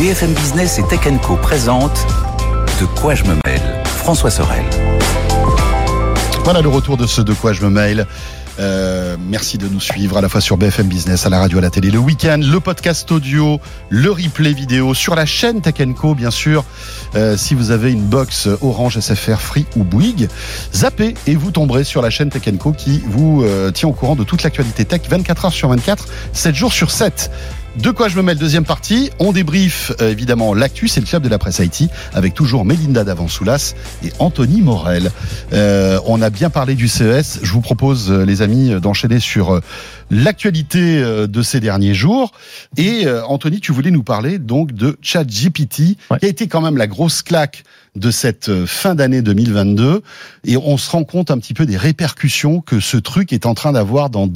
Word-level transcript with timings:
BFM 0.00 0.32
Business 0.32 0.78
et 0.78 0.82
Tech 0.84 1.00
Co 1.20 1.36
présente 1.36 2.06
De 2.80 2.86
quoi 2.86 3.14
je 3.14 3.22
me 3.24 3.34
mêle 3.44 3.82
François 3.84 4.30
Sorel. 4.30 4.64
Voilà 6.42 6.62
le 6.62 6.70
retour 6.70 6.96
de 6.96 7.06
ce 7.06 7.20
De 7.20 7.34
quoi 7.34 7.52
je 7.52 7.60
me 7.60 7.68
mêle. 7.68 8.06
Euh, 8.58 9.18
merci 9.20 9.58
de 9.58 9.68
nous 9.68 9.78
suivre 9.78 10.16
à 10.16 10.22
la 10.22 10.30
fois 10.30 10.40
sur 10.40 10.56
BFM 10.56 10.86
Business, 10.86 11.26
à 11.26 11.28
la 11.28 11.38
radio, 11.38 11.58
à 11.58 11.60
la 11.60 11.68
télé, 11.68 11.90
le 11.90 11.98
week-end, 11.98 12.40
le 12.42 12.60
podcast 12.60 13.12
audio, 13.12 13.60
le 13.90 14.10
replay 14.10 14.54
vidéo 14.54 14.94
sur 14.94 15.14
la 15.14 15.26
chaîne 15.26 15.60
Tech 15.60 15.74
Co, 15.94 16.14
bien 16.14 16.30
sûr. 16.30 16.64
Euh, 17.14 17.36
si 17.36 17.54
vous 17.54 17.70
avez 17.70 17.92
une 17.92 18.04
box 18.04 18.48
Orange 18.62 18.98
SFR 18.98 19.38
Free 19.38 19.66
ou 19.76 19.84
Bouygues, 19.84 20.28
zappez 20.74 21.14
et 21.26 21.36
vous 21.36 21.50
tomberez 21.50 21.84
sur 21.84 22.00
la 22.00 22.08
chaîne 22.08 22.30
Tech 22.30 22.42
Co 22.58 22.72
qui 22.72 23.02
vous 23.06 23.42
euh, 23.44 23.70
tient 23.70 23.90
au 23.90 23.92
courant 23.92 24.16
de 24.16 24.24
toute 24.24 24.42
l'actualité 24.42 24.86
tech 24.86 25.02
24 25.10 25.44
heures 25.44 25.52
sur 25.52 25.68
24, 25.68 26.06
7 26.32 26.54
jours 26.54 26.72
sur 26.72 26.90
7. 26.90 27.30
De 27.78 27.92
quoi 27.92 28.08
je 28.08 28.16
me 28.16 28.22
mets 28.22 28.34
le 28.34 28.40
deuxième 28.40 28.64
partie 28.64 29.10
On 29.20 29.32
débrief 29.32 29.92
euh, 30.00 30.10
évidemment 30.10 30.54
l'actu, 30.54 30.88
c'est 30.88 31.00
le 31.00 31.06
club 31.06 31.22
de 31.22 31.28
la 31.28 31.38
presse 31.38 31.60
Haïti 31.60 31.88
avec 32.12 32.34
toujours 32.34 32.64
Mélinda 32.64 33.04
Davansoulas 33.04 33.74
et 34.04 34.12
Anthony 34.18 34.60
Morel. 34.60 35.10
Euh, 35.52 36.00
on 36.04 36.20
a 36.20 36.30
bien 36.30 36.50
parlé 36.50 36.74
du 36.74 36.88
CES. 36.88 37.38
Je 37.42 37.52
vous 37.52 37.60
propose, 37.60 38.10
euh, 38.10 38.24
les 38.24 38.42
amis, 38.42 38.70
d'enchaîner 38.80 39.20
sur 39.20 39.54
euh, 39.54 39.60
l'actualité 40.10 40.98
euh, 41.00 41.28
de 41.28 41.42
ces 41.42 41.60
derniers 41.60 41.94
jours. 41.94 42.32
Et 42.76 43.06
euh, 43.06 43.24
Anthony, 43.24 43.60
tu 43.60 43.70
voulais 43.72 43.92
nous 43.92 44.02
parler 44.02 44.38
donc 44.38 44.72
de 44.72 44.98
ChatGPT, 45.00 45.96
Ouais. 46.10 46.18
qui 46.18 46.26
a 46.26 46.28
été 46.28 46.48
quand 46.48 46.60
même 46.60 46.76
la 46.76 46.88
grosse 46.88 47.22
claque 47.22 47.62
de 47.94 48.10
cette 48.10 48.66
fin 48.66 48.96
d'année 48.96 49.22
2022. 49.22 50.02
Et 50.44 50.56
on 50.56 50.76
se 50.76 50.90
rend 50.90 51.04
compte 51.04 51.30
un 51.30 51.38
petit 51.38 51.54
peu 51.54 51.66
des 51.66 51.76
répercussions 51.76 52.60
que 52.60 52.80
ce 52.80 52.96
truc 52.96 53.32
est 53.32 53.46
en 53.46 53.54
train 53.54 53.72
d'avoir 53.72 54.10
dans 54.10 54.28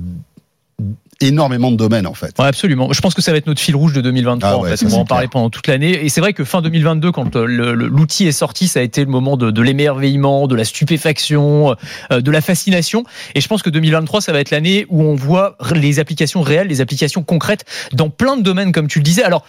énormément 1.27 1.71
de 1.71 1.77
domaines 1.77 2.07
en 2.07 2.15
fait. 2.15 2.35
Ouais, 2.39 2.47
absolument. 2.47 2.93
Je 2.93 3.01
pense 3.01 3.15
que 3.15 3.23
ça 3.23 3.33
va 3.33 3.39
être 3.39 3.47
notre 3.47 3.61
fil 3.61 3.77
rouge 3.77 3.93
de 3.93 4.01
2023. 4.01 4.49
Ah 4.51 4.57
en 4.57 4.63
ouais, 4.63 4.71
fait. 4.71 4.77
ça, 4.77 4.87
On 4.87 4.89
va 4.91 4.97
en 4.99 5.05
parler 5.05 5.25
clair. 5.25 5.31
pendant 5.31 5.51
toute 5.51 5.67
l'année. 5.67 6.05
Et 6.05 6.09
c'est 6.09 6.21
vrai 6.21 6.33
que 6.33 6.45
fin 6.45 6.63
2022, 6.63 7.13
quand 7.13 7.37
euh, 7.37 7.47
l'outil 7.47 8.27
est 8.27 8.33
sorti, 8.33 8.69
ça 8.69 8.81
a 8.81 8.83
été 8.83 9.05
le 9.05 9.11
moment 9.11 9.37
de, 9.37 9.51
de 9.51 9.63
l'émerveillement, 9.63 10.47
de 10.47 10.55
la 10.55 10.65
stupéfaction, 10.65 11.75
euh, 12.13 12.21
de 12.21 12.31
la 12.31 12.41
fascination. 12.41 13.05
Et 13.35 13.41
je 13.41 13.49
pense 13.49 13.63
que 13.63 13.71
2023, 13.71 14.21
ça 14.21 14.33
va 14.33 14.41
être 14.41 14.51
l'année 14.51 14.87
où 14.89 15.03
on 15.03 15.15
voit 15.15 15.57
les 15.75 15.99
applications 15.99 16.43
réelles, 16.43 16.69
les 16.69 16.81
applications 16.81 17.23
concrètes 17.23 17.65
dans 17.93 18.11
plein 18.11 18.37
de 18.37 18.43
domaines, 18.43 18.73
comme 18.73 18.89
tu 18.89 18.99
le 18.99 19.05
disais. 19.05 19.23
Alors, 19.23 19.45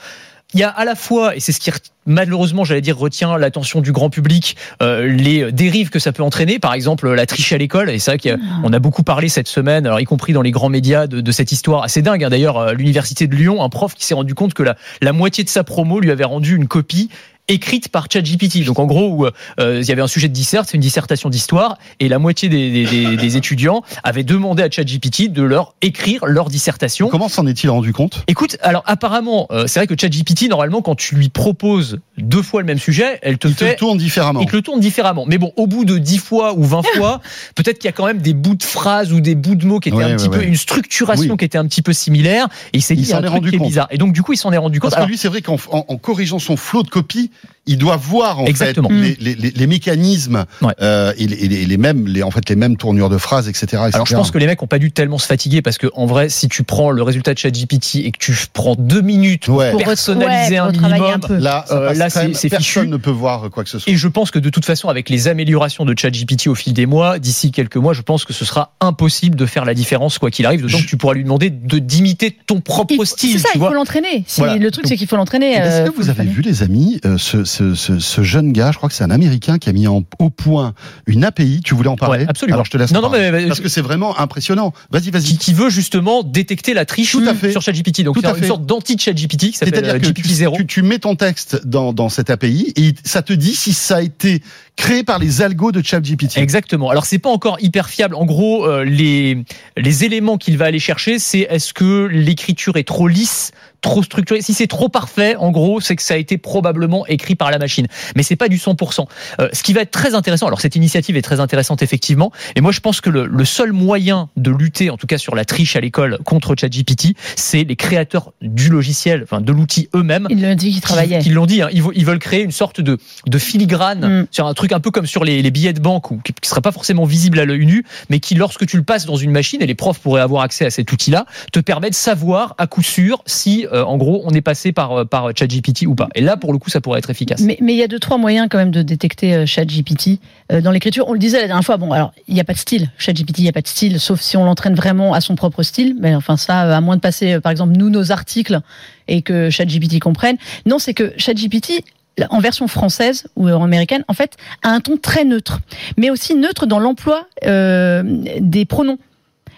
il 0.53 0.59
y 0.59 0.63
a 0.63 0.69
à 0.69 0.85
la 0.85 0.95
fois, 0.95 1.35
et 1.35 1.39
c'est 1.39 1.51
ce 1.51 1.59
qui 1.59 1.71
malheureusement, 2.05 2.63
j'allais 2.63 2.81
dire, 2.81 2.97
retient 2.97 3.37
l'attention 3.37 3.81
du 3.81 3.91
grand 3.91 4.09
public, 4.09 4.55
euh, 4.81 5.07
les 5.07 5.51
dérives 5.51 5.89
que 5.89 5.99
ça 5.99 6.11
peut 6.11 6.23
entraîner. 6.23 6.59
Par 6.59 6.73
exemple, 6.73 7.11
la 7.11 7.25
triche 7.25 7.51
à 7.51 7.57
l'école. 7.57 7.89
Et 7.89 7.99
c'est 7.99 8.15
vrai 8.17 8.37
qu'on 8.37 8.71
a 8.71 8.79
beaucoup 8.79 9.03
parlé 9.03 9.27
cette 9.27 9.47
semaine, 9.47 9.85
alors 9.85 9.99
y 9.99 10.05
compris 10.05 10.33
dans 10.33 10.43
les 10.43 10.51
grands 10.51 10.69
médias, 10.69 11.07
de, 11.07 11.31
cette 11.31 11.51
histoire 11.51 11.83
assez 11.83 12.01
dingue. 12.01 12.23
hein. 12.23 12.29
D'ailleurs, 12.29 12.59
à 12.59 12.73
l'université 12.73 13.27
de 13.27 13.35
Lyon, 13.35 13.63
un 13.63 13.69
prof 13.69 13.95
qui 13.95 14.05
s'est 14.05 14.13
rendu 14.13 14.35
compte 14.35 14.53
que 14.53 14.63
la, 14.63 14.75
la 15.01 15.13
moitié 15.13 15.43
de 15.43 15.49
sa 15.49 15.63
promo 15.63 15.99
lui 15.99 16.11
avait 16.11 16.23
rendu 16.23 16.55
une 16.55 16.67
copie 16.67 17.09
écrite 17.47 17.89
par 17.89 18.07
ChatGPT. 18.11 18.63
Donc 18.65 18.79
en 18.79 18.85
gros, 18.85 19.09
où, 19.09 19.25
euh, 19.25 19.79
il 19.81 19.87
y 19.87 19.91
avait 19.91 20.01
un 20.01 20.07
sujet 20.07 20.27
de 20.27 20.33
dissert, 20.33 20.63
c'est 20.65 20.73
une 20.75 20.81
dissertation 20.81 21.29
d'histoire, 21.29 21.77
et 21.99 22.09
la 22.09 22.19
moitié 22.19 22.49
des, 22.49 22.71
des- 22.71 22.85
des- 22.85 23.17
des 23.17 23.37
étudiants 23.37 23.83
avaient 24.03 24.23
demandé 24.23 24.63
à 24.63 24.69
ChatGPT 24.69 25.31
de 25.31 25.43
leur 25.43 25.75
écrire 25.81 26.25
leur 26.25 26.49
dissertation. 26.49 27.09
Comment 27.09 27.29
s'en 27.29 27.45
est-il 27.47 27.69
rendu 27.69 27.93
compte? 27.93 28.23
Écoute, 28.27 28.57
alors 28.61 28.83
apparemment, 28.85 29.47
euh, 29.51 29.67
c'est 29.67 29.79
vrai 29.79 29.87
que 29.87 29.95
ChatGPT, 29.99 30.49
normalement, 30.49 30.81
quand 30.81 30.95
tu 30.95 31.15
lui 31.15 31.29
proposes 31.29 31.99
deux 32.17 32.41
fois 32.41 32.61
le 32.61 32.65
même 32.67 32.79
sujet, 32.79 33.19
elle 33.21 33.37
te 33.37 33.47
Il 33.47 33.53
te 33.55 33.63
fait 33.65 33.71
le 33.71 33.75
tourne 33.77 33.97
différemment. 33.97 34.41
il 34.41 34.47
te 34.47 34.55
le 34.55 34.61
tourne 34.61 34.79
différemment. 34.79 35.25
Mais 35.27 35.37
bon, 35.37 35.51
au 35.55 35.67
bout 35.67 35.85
de 35.85 35.97
10 35.97 36.17
fois 36.17 36.53
ou 36.55 36.63
20 36.63 36.81
fois, 36.95 37.21
peut-être 37.55 37.77
qu'il 37.77 37.85
y 37.85 37.89
a 37.89 37.93
quand 37.93 38.05
même 38.07 38.19
des 38.19 38.33
bouts 38.33 38.55
de 38.55 38.63
phrases 38.63 39.13
ou 39.13 39.19
des 39.19 39.35
bouts 39.35 39.55
de 39.55 39.65
mots 39.65 39.79
qui 39.79 39.89
étaient 39.89 39.97
Ouais, 39.97 40.03
un 40.03 40.09
ouais, 40.09 40.15
petit 40.15 40.29
peu, 40.29 40.43
une 40.43 40.55
structuration 40.55 41.31
Oui. 41.33 41.37
qui 41.37 41.45
était 41.45 41.57
un 41.57 41.65
petit 41.67 41.81
peu 41.81 41.93
similaire. 41.93 42.47
Et 42.73 42.77
il 42.77 42.81
s'est 42.81 42.95
dit, 42.95 43.03
il 43.03 43.09
y 43.09 43.13
a 43.13 43.17
un 43.17 43.19
est 43.19 43.23
truc 43.23 43.33
rendu 43.35 43.49
qui 43.51 43.55
est 43.55 43.59
bizarre. 43.59 43.87
Et 43.91 43.97
donc, 43.97 44.13
du 44.13 44.23
coup, 44.23 44.33
il 44.33 44.37
s'en 44.37 44.51
est 44.51 44.57
rendu 44.57 44.79
compte. 44.79 44.89
Parce 44.91 44.95
Alors, 44.97 45.07
que 45.07 45.11
lui, 45.11 45.17
c'est 45.17 45.27
vrai 45.27 45.41
qu'en 45.41 45.57
en, 45.71 45.85
en 45.87 45.97
corrigeant 45.97 46.39
son 46.39 46.57
flot 46.57 46.83
de 46.83 46.89
copies, 46.89 47.31
il 47.67 47.79
doit 47.79 47.95
voir 47.97 48.39
en 48.41 48.45
Exactement. 48.45 48.89
fait 48.89 48.95
les, 48.95 49.15
les- 49.19 49.35
les- 49.35 49.49
les 49.51 49.67
mécanismes 49.67 50.45
Ouais. 50.61 50.73
euh, 50.81 51.13
et, 51.17 51.25
les, 51.27 51.35
et 51.45 51.47
les- 51.47 51.65
les 51.65 51.77
mêmes, 51.77 52.07
les, 52.07 52.21
en 52.21 52.29
fait 52.29 52.47
les 52.47 52.55
mêmes 52.55 52.77
tournures 52.77 53.09
de 53.09 53.17
phrases, 53.17 53.47
etc. 53.49 53.63
etc. 53.65 53.89
Alors 53.93 54.05
je 54.05 54.13
pense 54.15 54.29
que 54.29 54.37
les 54.37 54.45
mecs 54.45 54.61
ont 54.61 54.67
pas 54.67 54.77
dû 54.77 54.91
tellement 54.91 55.17
se 55.17 55.25
fatiguer 55.25 55.63
parce 55.63 55.79
que 55.79 55.87
en 55.95 56.05
vrai, 56.05 56.29
si 56.29 56.47
tu 56.47 56.61
prends 56.63 56.91
le 56.91 57.01
résultat 57.01 57.33
de 57.33 57.39
ChatGPT 57.39 57.95
et 58.05 58.11
que 58.11 58.19
tu 58.19 58.35
prends 58.53 58.75
deux 58.75 59.01
minutes 59.01 59.47
Ouais. 59.47 59.71
pour 59.71 59.83
personnaliser 59.83 60.53
ouais, 60.53 60.57
un 60.59 60.71
pour 60.71 60.81
minimum, 60.81 61.11
un 61.15 61.19
peu. 61.19 61.37
là, 61.37 61.65
euh, 61.71 61.93
là, 61.93 62.09
c'est- 62.11 62.49
personne 62.49 62.89
ne 62.91 62.97
peut 62.97 63.09
voir 63.09 63.49
quoi 63.49 63.63
que 63.63 63.69
ce 63.71 63.79
soit. 63.79 63.91
Et 63.91 63.95
je 63.95 64.07
pense 64.07 64.29
que 64.29 64.37
de 64.39 64.49
toute 64.51 64.65
façon, 64.65 64.87
avec 64.89 65.09
les 65.09 65.27
améliorations 65.27 65.85
de 65.85 65.95
ChatGPT 65.97 66.47
au 66.47 66.55
fil 66.55 66.73
des 66.73 66.85
mois, 66.85 67.17
d'ici 67.17 67.51
quelques 67.51 67.77
mois, 67.77 67.93
je 67.93 68.01
pense 68.03 68.25
que 68.25 68.33
ce 68.33 68.45
sera 68.45 68.73
impossible 68.79 69.35
de 69.35 69.45
faire 69.47 69.65
la 69.65 69.73
différence 69.73 70.19
quoi 70.19 70.29
qu'il 70.29 70.45
arrive. 70.45 70.61
D'autant 70.61 70.77
Je- 70.77 70.83
que 70.83 70.89
tu 70.89 70.97
pourras 70.97 71.15
lui 71.15 71.23
demander 71.23 71.49
de 71.49 71.79
d'imiter 71.79 72.37
ton 72.45 72.61
propre 72.61 72.93
Il 72.99 73.05
style. 73.07 73.31
C'est 73.31 73.39
ça, 73.39 73.49
tu 73.53 73.57
il 73.57 73.59
vois. 73.59 73.69
faut 73.69 73.75
l'entraîner. 73.75 74.23
Voilà. 74.37 74.55
Le 74.57 74.69
truc, 74.71 74.85
c'est 74.87 74.97
qu'il 74.97 75.07
faut 75.07 75.15
l'entraîner. 75.17 75.53
Est-ce 75.53 75.81
euh, 75.81 75.89
que 75.89 75.95
vous 75.95 76.09
avez 76.09 76.25
vu, 76.25 76.41
les 76.43 76.61
amis, 76.61 76.99
ce, 77.25 77.43
ce, 77.43 77.73
ce, 77.75 77.99
ce 77.99 78.23
jeune 78.23 78.51
gars, 78.53 78.71
je 78.71 78.77
crois 78.77 78.87
que 78.89 78.95
c'est 78.95 79.03
un 79.03 79.09
Américain 79.11 79.57
qui 79.57 79.69
a 79.69 79.73
mis 79.73 79.87
en, 79.87 80.03
au 80.19 80.29
point 80.29 80.73
une 81.07 81.23
API. 81.23 81.61
Tu 81.63 81.73
voulais 81.75 81.89
en 81.89 81.95
parler 81.95 82.19
Ouais, 82.19 82.25
absolument. 82.29 82.55
Alors 82.55 82.65
je 82.65 82.71
te 82.71 82.77
laisse. 82.77 82.91
Non, 82.91 83.01
non, 83.01 83.09
mais- 83.09 83.31
mais- 83.31 83.47
parce 83.47 83.59
que 83.59 83.69
c'est 83.69 83.81
vraiment 83.81 84.17
impressionnant. 84.19 84.73
Vas-y, 84.91 85.09
vas-y. 85.11 85.23
qui, 85.23 85.37
qui 85.37 85.53
veut 85.53 85.69
justement 85.69 86.23
détecter 86.23 86.73
la 86.73 86.85
triche 86.85 87.11
Tout 87.11 87.23
à 87.27 87.33
fait. 87.33 87.51
sur 87.51 87.61
ChatGPT. 87.61 88.03
Donc 88.03 88.17
c'est 88.21 88.29
une 88.29 88.35
fait. 88.35 88.47
sorte 88.47 88.65
d'anti-ChatGPT 88.65 89.51
qui 89.51 89.53
s'appelle 89.53 89.73
C'est-à-dire 89.75 89.95
euh, 89.95 89.99
que 89.99 90.05
tu, 90.13 90.21
GPT-0. 90.21 90.55
tu, 90.57 90.65
tu 90.67 90.81
mets 90.83 90.99
ton 90.99 91.15
texte 91.15 91.65
dans, 91.65 91.93
dans 91.93 92.09
cette 92.09 92.29
API 92.29 92.71
et 92.75 92.93
ça 93.03 93.21
te 93.21 93.33
dit 93.33 93.55
si 93.55 93.73
ça 93.73 93.97
a 93.97 94.01
été 94.01 94.41
créé 94.75 95.03
par 95.03 95.19
les 95.19 95.41
algos 95.41 95.71
de 95.71 95.81
ChatGPT. 95.83 96.37
Exactement. 96.37 96.89
Alors 96.89 97.05
c'est 97.05 97.19
pas 97.19 97.29
encore 97.29 97.57
hyper 97.61 97.89
fiable. 97.89 98.15
En 98.15 98.25
gros, 98.25 98.65
euh, 98.67 98.83
les 98.83 99.43
les 99.77 100.03
éléments 100.03 100.37
qu'il 100.37 100.57
va 100.57 100.65
aller 100.65 100.79
chercher, 100.79 101.17
c'est 101.19 101.47
est-ce 101.49 101.73
que 101.73 102.05
l'écriture 102.11 102.75
est 102.77 102.83
trop 102.87 103.07
lisse, 103.07 103.51
trop 103.85 104.03
structurée. 104.03 104.41
Si 104.41 104.53
c'est 104.53 104.67
trop 104.67 104.89
parfait, 104.89 105.35
en 105.37 105.51
gros, 105.51 105.79
c'est 105.79 105.95
que 105.95 106.01
ça 106.01 106.15
a 106.15 106.17
été 106.17 106.37
probablement 106.37 107.05
écrit 107.07 107.35
par 107.35 107.51
la 107.51 107.57
machine. 107.57 107.87
Mais 108.15 108.23
c'est 108.23 108.35
pas 108.35 108.49
du 108.49 108.57
100%. 108.57 109.05
Euh, 109.39 109.49
ce 109.53 109.63
qui 109.63 109.73
va 109.73 109.81
être 109.81 109.91
très 109.91 110.15
intéressant. 110.15 110.47
Alors 110.47 110.59
cette 110.61 110.75
initiative 110.75 111.15
est 111.17 111.21
très 111.21 111.39
intéressante 111.39 111.81
effectivement. 111.81 112.31
Et 112.55 112.61
moi 112.61 112.71
je 112.71 112.79
pense 112.79 112.99
que 113.01 113.09
le, 113.09 113.25
le 113.27 113.45
seul 113.45 113.71
moyen 113.71 114.29
de 114.35 114.51
lutter, 114.51 114.89
en 114.89 114.97
tout 114.97 115.07
cas 115.07 115.17
sur 115.17 115.35
la 115.35 115.45
triche 115.45 115.75
à 115.75 115.81
l'école 115.81 116.17
contre 116.25 116.55
ChatGPT, 116.59 117.15
c'est 117.35 117.63
les 117.63 117.75
créateurs 117.75 118.33
du 118.41 118.69
logiciel, 118.69 119.21
enfin 119.23 119.41
de 119.41 119.51
l'outil 119.51 119.89
eux-mêmes 119.95 120.27
Il 120.29 120.41
le 120.41 120.55
dit 120.55 120.71
qu'il 120.71 120.81
travaillait. 120.81 121.19
qui, 121.19 121.25
qui 121.25 121.29
l'ont 121.31 121.45
dit, 121.45 121.61
hein, 121.61 121.69
ils, 121.71 121.81
veulent, 121.81 121.93
ils 121.95 122.05
veulent 122.05 122.19
créer 122.19 122.41
une 122.43 122.51
sorte 122.51 122.81
de, 122.81 122.97
de 123.27 123.37
filigrane 123.37 123.95
Mm. 124.05 124.27
sur 124.31 124.47
un 124.47 124.53
truc 124.53 124.71
un 124.71 124.79
peu 124.79 124.91
comme 124.91 125.05
sur 125.05 125.23
les, 125.23 125.41
les 125.41 125.51
billets 125.51 125.73
de 125.73 125.79
banque, 125.79 126.11
ou 126.11 126.17
qui 126.17 126.31
ne 126.31 126.47
sera 126.47 126.61
pas 126.61 126.71
forcément 126.71 127.05
visible 127.05 127.39
à 127.39 127.45
l'œil 127.45 127.65
nu, 127.65 127.85
mais 128.09 128.19
qui, 128.19 128.35
lorsque 128.35 128.65
tu 128.65 128.77
le 128.77 128.83
passes 128.83 129.05
dans 129.05 129.15
une 129.15 129.31
machine, 129.31 129.61
et 129.61 129.65
les 129.67 129.75
profs 129.75 129.99
pourraient 129.99 130.21
avoir 130.21 130.43
accès 130.43 130.65
à 130.65 130.69
cet 130.69 130.91
outil-là, 130.91 131.25
te 131.51 131.59
permet 131.59 131.89
de 131.89 131.95
savoir 131.95 132.55
à 132.57 132.67
coup 132.67 132.83
sûr 132.83 133.21
si, 133.25 133.65
euh, 133.75 133.83
en 133.83 133.97
gros, 133.97 134.21
on 134.25 134.31
est 134.31 134.41
passé 134.41 134.71
par, 134.71 134.91
euh, 134.93 135.05
par 135.05 135.31
ChatGPT 135.35 135.85
ou 135.85 135.95
pas. 135.95 136.07
Et 136.15 136.21
là, 136.21 136.37
pour 136.37 136.53
le 136.53 136.59
coup, 136.59 136.69
ça 136.69 136.81
pourrait 136.81 136.99
être 136.99 137.09
efficace. 137.09 137.41
Mais 137.41 137.57
il 137.59 137.75
y 137.75 137.83
a 137.83 137.87
deux 137.87 137.99
trois 137.99 138.17
moyens 138.17 138.47
quand 138.49 138.57
même 138.57 138.71
de 138.71 138.81
détecter 138.81 139.35
euh, 139.35 139.45
ChatGPT 139.45 140.19
dans 140.63 140.71
l'écriture. 140.71 141.05
On 141.07 141.13
le 141.13 141.19
disait 141.19 141.41
la 141.41 141.47
dernière 141.47 141.65
fois. 141.65 141.77
Bon, 141.77 141.91
alors 141.91 142.13
il 142.27 142.33
n'y 142.33 142.39
a 142.39 142.43
pas 142.43 142.53
de 142.53 142.57
style. 142.57 142.89
ChatGPT, 142.97 143.39
il 143.39 143.43
n'y 143.43 143.49
a 143.49 143.53
pas 143.53 143.61
de 143.61 143.67
style, 143.67 143.99
sauf 143.99 144.21
si 144.21 144.37
on 144.37 144.45
l'entraîne 144.45 144.75
vraiment 144.75 145.13
à 145.13 145.21
son 145.21 145.35
propre 145.35 145.63
style. 145.63 145.95
Mais 145.99 146.15
enfin 146.15 146.37
ça, 146.37 146.61
à 146.75 146.81
moins 146.81 146.95
de 146.95 147.01
passer, 147.01 147.39
par 147.41 147.51
exemple, 147.51 147.73
nous 147.75 147.89
nos 147.89 148.11
articles 148.11 148.59
et 149.07 149.21
que 149.21 149.49
ChatGPT 149.49 149.99
comprenne. 149.99 150.37
Non, 150.65 150.79
c'est 150.79 150.93
que 150.93 151.13
ChatGPT 151.17 151.83
en 152.29 152.39
version 152.39 152.67
française 152.67 153.27
ou 153.35 153.47
américaine, 153.47 154.05
en 154.07 154.13
fait, 154.13 154.37
a 154.63 154.69
un 154.69 154.79
ton 154.79 154.97
très 154.97 155.25
neutre, 155.25 155.59
mais 155.97 156.09
aussi 156.09 156.35
neutre 156.35 156.65
dans 156.65 156.79
l'emploi 156.79 157.27
des 157.43 158.65
pronoms. 158.65 158.99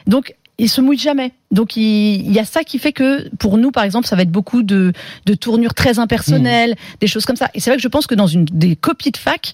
Donc, 0.07 0.33
il 0.57 0.69
se 0.69 0.81
mouille 0.81 0.97
jamais. 0.97 1.33
Donc, 1.51 1.77
il, 1.77 2.31
y 2.31 2.39
a 2.39 2.45
ça 2.45 2.63
qui 2.63 2.79
fait 2.79 2.91
que, 2.91 3.29
pour 3.37 3.57
nous, 3.57 3.71
par 3.71 3.83
exemple, 3.83 4.07
ça 4.07 4.15
va 4.15 4.23
être 4.23 4.31
beaucoup 4.31 4.63
de, 4.63 4.91
de 5.25 5.33
tournures 5.33 5.73
très 5.73 5.99
impersonnelles, 5.99 6.75
des 6.99 7.07
choses 7.07 7.25
comme 7.25 7.35
ça. 7.35 7.49
Et 7.53 7.59
c'est 7.59 7.69
vrai 7.69 7.77
que 7.77 7.83
je 7.83 7.87
pense 7.87 8.07
que 8.07 8.15
dans 8.15 8.27
une 8.27 8.45
des 8.45 8.75
copies 8.75 9.11
de 9.11 9.17
fac, 9.17 9.53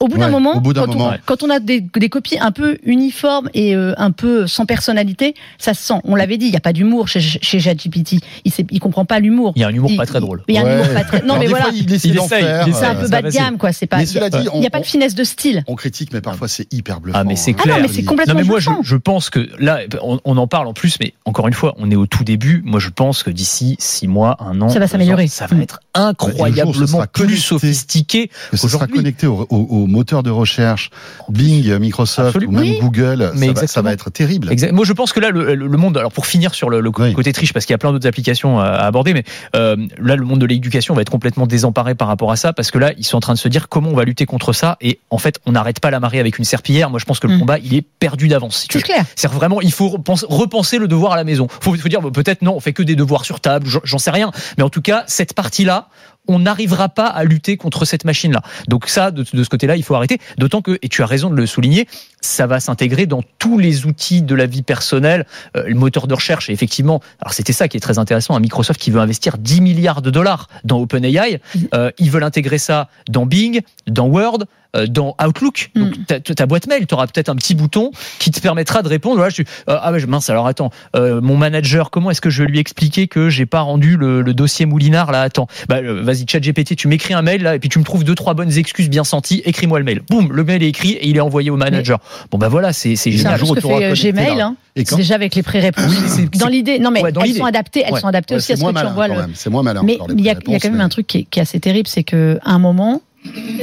au 0.00 0.08
bout 0.08 0.18
d'un 0.18 0.26
Ouais, 0.26 0.30
moment, 0.32 0.60
bout 0.60 0.74
quand, 0.74 0.86
moment. 0.88 1.10
On, 1.14 1.18
quand 1.24 1.42
on 1.44 1.50
a 1.50 1.60
des, 1.60 1.80
des 1.80 2.08
copies 2.08 2.38
un 2.38 2.50
peu 2.50 2.78
uniformes 2.84 3.48
et 3.54 3.74
euh, 3.76 3.94
un 3.96 4.10
peu 4.10 4.46
sans 4.46 4.66
personnalité, 4.66 5.34
ça 5.58 5.72
se 5.72 5.82
sent. 5.82 5.94
On 6.04 6.14
l'avait 6.14 6.36
dit, 6.36 6.46
il 6.46 6.50
n'y 6.50 6.56
a 6.56 6.60
pas 6.60 6.72
d'humour 6.72 7.08
chez, 7.08 7.20
chez 7.20 7.60
ChatGPT. 7.60 8.16
Il 8.44 8.52
ne 8.72 8.78
comprend 8.80 9.04
pas 9.04 9.20
l'humour. 9.20 9.52
Il 9.56 9.62
y 9.62 9.64
a 9.64 9.68
un 9.68 9.72
humour 9.72 9.90
Il- 9.90 9.96
pas 9.96 10.04
très 10.06 10.20
drôle. 10.20 10.42
Il 10.48 10.54
y 10.54 10.58
a 10.58 10.62
un 10.62 10.64
Ouais. 10.64 10.74
humour 10.74 10.94
pas 10.94 11.04
très. 11.04 11.20
Non, 11.22 11.34
Alors, 11.34 11.38
mais 11.38 11.46
voilà. 11.46 11.64
fois, 11.66 11.74
il 11.74 11.92
essaie 11.92 12.08
Il 12.08 12.20
C'est 12.20 12.84
un 12.84 12.94
peu 12.96 13.06
ça 13.06 13.08
bas 13.08 13.22
de 13.22 13.30
gamme, 13.30 13.56
quoi. 13.56 13.72
C'est 13.72 13.86
pas. 13.86 13.98
Mais 13.98 14.06
cela 14.06 14.28
dit, 14.30 14.38
Il 14.54 14.60
n'y 14.60 14.66
a 14.66 14.70
pas 14.70 14.80
de 14.80 14.86
finesse 14.86 15.14
de 15.14 15.24
style. 15.24 15.62
On 15.68 15.74
critique, 15.76 16.12
mais 16.12 16.20
parfois 16.20 16.48
c'est 16.48 16.70
hyper 16.72 17.00
bluffant. 17.00 17.18
Ah 17.20 17.24
mais 17.24 17.36
c'est. 17.36 17.54
Ah 17.58 17.62
clair. 17.62 17.76
non, 17.76 17.82
mais 17.82 17.88
c'est 17.88 18.04
complètement 18.04 18.34
Non 18.34 18.40
mais 18.40 18.46
moi 18.46 18.58
je, 18.60 18.96
pense 18.96 19.30
que 19.30 19.48
là 19.58 19.80
on, 20.02 20.18
on 20.24 20.36
en 20.36 20.46
parle 20.46 20.66
en 20.66 20.72
plus 20.74 20.96
mais 21.00 21.14
encore 21.24 21.46
une 21.48 21.54
fois 21.54 21.74
on 21.78 21.90
est 21.90 21.96
au 21.96 22.06
tout 22.06 22.24
début 22.24 22.62
moi 22.64 22.80
je 22.80 22.88
pense 22.90 23.22
que 23.22 23.30
d'ici 23.30 23.76
six 23.78 24.08
mois 24.08 24.36
un 24.40 24.60
an 24.60 24.68
Ça 24.68 24.78
va 24.78 24.86
s'améliorer. 24.86 25.26
ça 25.28 25.46
va 25.46 25.54
Mm. 25.56 25.62
être 25.62 25.80
Jour 25.96 26.06
incroyablement 26.06 26.86
sera 26.86 27.06
plus 27.06 27.24
connecté, 27.24 27.40
sophistiqué 27.42 28.30
que 28.50 28.56
ce 28.56 28.68
sera 28.68 28.86
connecté 28.86 29.26
au, 29.26 29.46
au- 29.48 29.56
au 29.70 29.86
moteur 29.86 30.22
de 30.22 30.30
recherche 30.30 30.90
Bing, 31.28 31.76
Microsoft 31.78 32.28
Absolument. 32.36 32.52
ou 32.52 32.62
même 32.64 32.72
Oui. 32.72 32.78
Google, 32.80 33.30
Mais 33.34 33.46
ça 33.46 33.52
va, 33.52 33.54
ça 33.54 33.62
exactement. 33.62 33.84
va 33.84 33.92
être 33.92 34.10
terrible. 34.10 34.52
Exact. 34.52 34.72
Moi, 34.72 34.84
je 34.84 34.92
pense 34.92 35.12
que 35.12 35.20
là, 35.20 35.30
le, 35.30 35.54
le 35.54 35.76
monde. 35.78 35.96
Alors, 35.96 36.12
pour 36.12 36.26
finir 36.26 36.54
sur 36.54 36.68
le, 36.70 36.80
le 36.80 36.90
Oui. 36.98 37.12
côté 37.14 37.32
triche, 37.32 37.52
parce 37.52 37.64
qu'il 37.66 37.72
y 37.72 37.76
a 37.76 37.78
plein 37.78 37.92
d'autres 37.92 38.06
applications 38.08 38.58
à, 38.60 38.64
à 38.64 38.86
aborder, 38.86 39.14
mais 39.14 39.24
euh, 39.56 39.76
là, 39.98 40.16
le 40.16 40.24
monde 40.24 40.40
de 40.40 40.46
l'éducation 40.46 40.94
va 40.94 41.02
être 41.02 41.10
complètement 41.10 41.46
désemparé 41.46 41.94
par 41.94 42.08
rapport 42.08 42.32
à 42.32 42.36
ça, 42.36 42.52
parce 42.52 42.70
que 42.70 42.78
là, 42.78 42.92
ils 42.98 43.04
sont 43.04 43.16
en 43.16 43.20
train 43.20 43.34
de 43.34 43.38
se 43.38 43.48
dire 43.48 43.68
comment 43.68 43.90
on 43.90 43.94
va 43.96 44.04
lutter 44.04 44.26
contre 44.26 44.52
ça, 44.52 44.76
et 44.80 44.98
en 45.10 45.18
fait, 45.18 45.38
on 45.46 45.52
n'arrête 45.52 45.80
pas 45.80 45.90
la 45.90 46.00
marée 46.00 46.18
avec 46.20 46.38
une 46.38 46.44
serpillière. 46.44 46.90
Moi, 46.90 46.98
je 46.98 47.04
pense 47.04 47.20
que 47.20 47.26
le 47.26 47.36
Mm. 47.36 47.40
combat, 47.40 47.58
il 47.58 47.74
est 47.74 47.82
perdu 47.82 48.28
d'avance. 48.28 48.66
C'est 48.70 48.82
clair. 48.82 49.04
C'est 49.16 49.30
vraiment, 49.30 49.60
il 49.60 49.72
faut 49.72 49.88
repenser, 50.28 50.78
le 50.78 50.88
devoir 50.88 51.12
à 51.12 51.16
la 51.16 51.24
maison. 51.24 51.46
Faut, 51.60 51.74
faut 51.74 51.88
dire, 51.88 52.00
bah, 52.00 52.10
peut-être 52.12 52.42
non, 52.42 52.54
on 52.56 52.60
fait 52.60 52.72
que 52.72 52.82
des 52.82 52.96
devoirs 52.96 53.24
sur 53.24 53.40
table, 53.40 53.66
j'en- 53.68 53.80
j'en 53.84 53.98
sais 53.98 54.10
rien. 54.10 54.30
Mais 54.58 54.64
en 54.64 54.70
tout 54.70 54.82
cas, 54.82 55.04
cette 55.06 55.34
partie-là, 55.34 55.83
on 56.26 56.38
n'arrivera 56.38 56.88
pas 56.88 57.06
à 57.06 57.24
lutter 57.24 57.56
contre 57.56 57.84
cette 57.84 58.04
machine-là. 58.04 58.42
Donc 58.68 58.88
ça, 58.88 59.10
de, 59.10 59.24
ce 59.24 59.48
côté-là, 59.48 59.76
il 59.76 59.82
faut 59.82 59.94
arrêter. 59.94 60.18
D'autant 60.38 60.62
que, 60.62 60.78
et 60.82 60.88
tu 60.88 61.02
as 61.02 61.06
raison 61.06 61.30
de 61.30 61.36
le 61.36 61.46
souligner, 61.46 61.86
ça 62.20 62.46
va 62.46 62.60
s'intégrer 62.60 63.06
dans 63.06 63.22
tous 63.38 63.58
les 63.58 63.86
outils 63.86 64.22
de 64.22 64.34
la 64.34 64.46
vie 64.46 64.62
personnelle, 64.62 65.26
euh, 65.56 65.64
le 65.66 65.74
moteur 65.74 66.06
de 66.06 66.14
recherche. 66.14 66.48
Et 66.48 66.52
effectivement, 66.52 67.00
alors 67.20 67.34
c'était 67.34 67.52
ça 67.52 67.68
qui 67.68 67.76
est 67.76 67.80
très 67.80 67.98
intéressant, 67.98 68.34
un 68.34 68.40
Microsoft 68.40 68.80
qui 68.80 68.90
veut 68.90 69.00
investir 69.00 69.36
10 69.38 69.60
milliards 69.60 70.02
de 70.02 70.10
dollars 70.10 70.48
dans 70.64 70.80
OpenAI. 70.80 71.40
Euh, 71.74 71.90
ils 71.98 72.10
veulent 72.10 72.24
intégrer 72.24 72.58
ça 72.58 72.88
dans 73.08 73.26
Bing, 73.26 73.60
dans 73.86 74.06
Word, 74.06 74.44
dans 74.88 75.16
Outlook. 75.24 75.70
Donc 75.74 75.96
mm. 75.98 76.34
ta, 76.34 76.46
boîte 76.46 76.66
mail, 76.66 76.86
tu 76.86 76.94
auras 76.94 77.06
peut-être 77.06 77.28
un 77.28 77.36
petit 77.36 77.54
bouton 77.54 77.90
qui 78.18 78.30
te 78.30 78.40
permettra 78.40 78.82
de 78.82 78.88
répondre. 78.88 79.16
Voilà, 79.16 79.30
je 79.30 79.34
suis, 79.34 79.44
euh, 79.68 79.78
ah 79.80 79.92
ouais, 79.92 80.04
mince. 80.06 80.30
Alors 80.30 80.46
attends, 80.46 80.70
euh, 80.96 81.20
mon 81.20 81.36
manager, 81.36 81.90
comment 81.90 82.10
est-ce 82.10 82.20
que 82.20 82.30
je 82.30 82.42
vais 82.42 82.48
lui 82.48 82.58
expliquer 82.58 83.08
que 83.08 83.28
j'ai 83.28 83.46
pas 83.46 83.60
rendu 83.60 83.96
le, 83.96 84.22
dossier 84.34 84.66
Moulinard 84.66 85.12
là? 85.12 85.22
Attends, 85.22 85.46
bah, 85.68 85.80
vas-y, 85.82 86.26
chat 86.28 86.40
GPT, 86.40 86.76
tu 86.76 86.88
m'écris 86.88 87.14
un 87.14 87.22
mail 87.22 87.42
là 87.42 87.54
et 87.54 87.58
puis 87.58 87.68
tu 87.68 87.78
me 87.78 87.84
trouves 87.84 88.04
deux 88.04 88.14
trois 88.14 88.34
bonnes 88.34 88.56
excuses 88.56 88.88
bien 88.88 89.04
senties. 89.04 89.42
Écris-moi 89.44 89.78
le 89.78 89.84
mail. 89.84 90.02
Boum, 90.08 90.32
le 90.32 90.44
mail 90.44 90.62
est 90.62 90.68
écrit 90.68 90.92
et 90.92 91.08
il 91.08 91.16
est 91.16 91.20
envoyé 91.20 91.50
au 91.50 91.56
manager. 91.56 92.00
bon 92.30 92.38
bah 92.38 92.48
voilà, 92.48 92.72
c'est 92.72 92.96
c'est 92.96 93.12
génial. 93.12 93.40
C'est 93.40 93.60
fait 93.60 94.12
Gmail. 94.12 94.40
Hein. 94.40 94.56
C'est 94.76 94.96
déjà 94.96 95.14
avec 95.14 95.34
les 95.34 95.42
pré-réponses. 95.42 96.18
dans 96.38 96.48
l'idée, 96.48 96.78
non 96.78 96.90
mais 96.90 97.02
elles 97.06 97.34
sont 97.34 97.44
adaptées, 97.44 97.84
elles 97.86 97.98
sont 97.98 98.08
adaptées 98.08 98.36
aussi 98.36 98.52
à 98.52 98.56
ce 98.56 98.64
que 98.64 98.72
tu 98.72 98.86
envoies. 98.86 99.08
C'est 99.34 99.50
moins 99.50 99.62
malin. 99.62 99.82
Mais 99.84 99.98
il 100.10 100.24
y 100.24 100.30
a 100.30 100.34
quand 100.34 100.64
même 100.64 100.80
un 100.80 100.88
truc 100.88 101.06
qui 101.06 101.26
est 101.36 101.40
assez 101.40 101.60
terrible, 101.60 101.88
c'est 101.88 102.04
que 102.04 102.38
à 102.44 102.52
un 102.52 102.58
moment, 102.58 103.02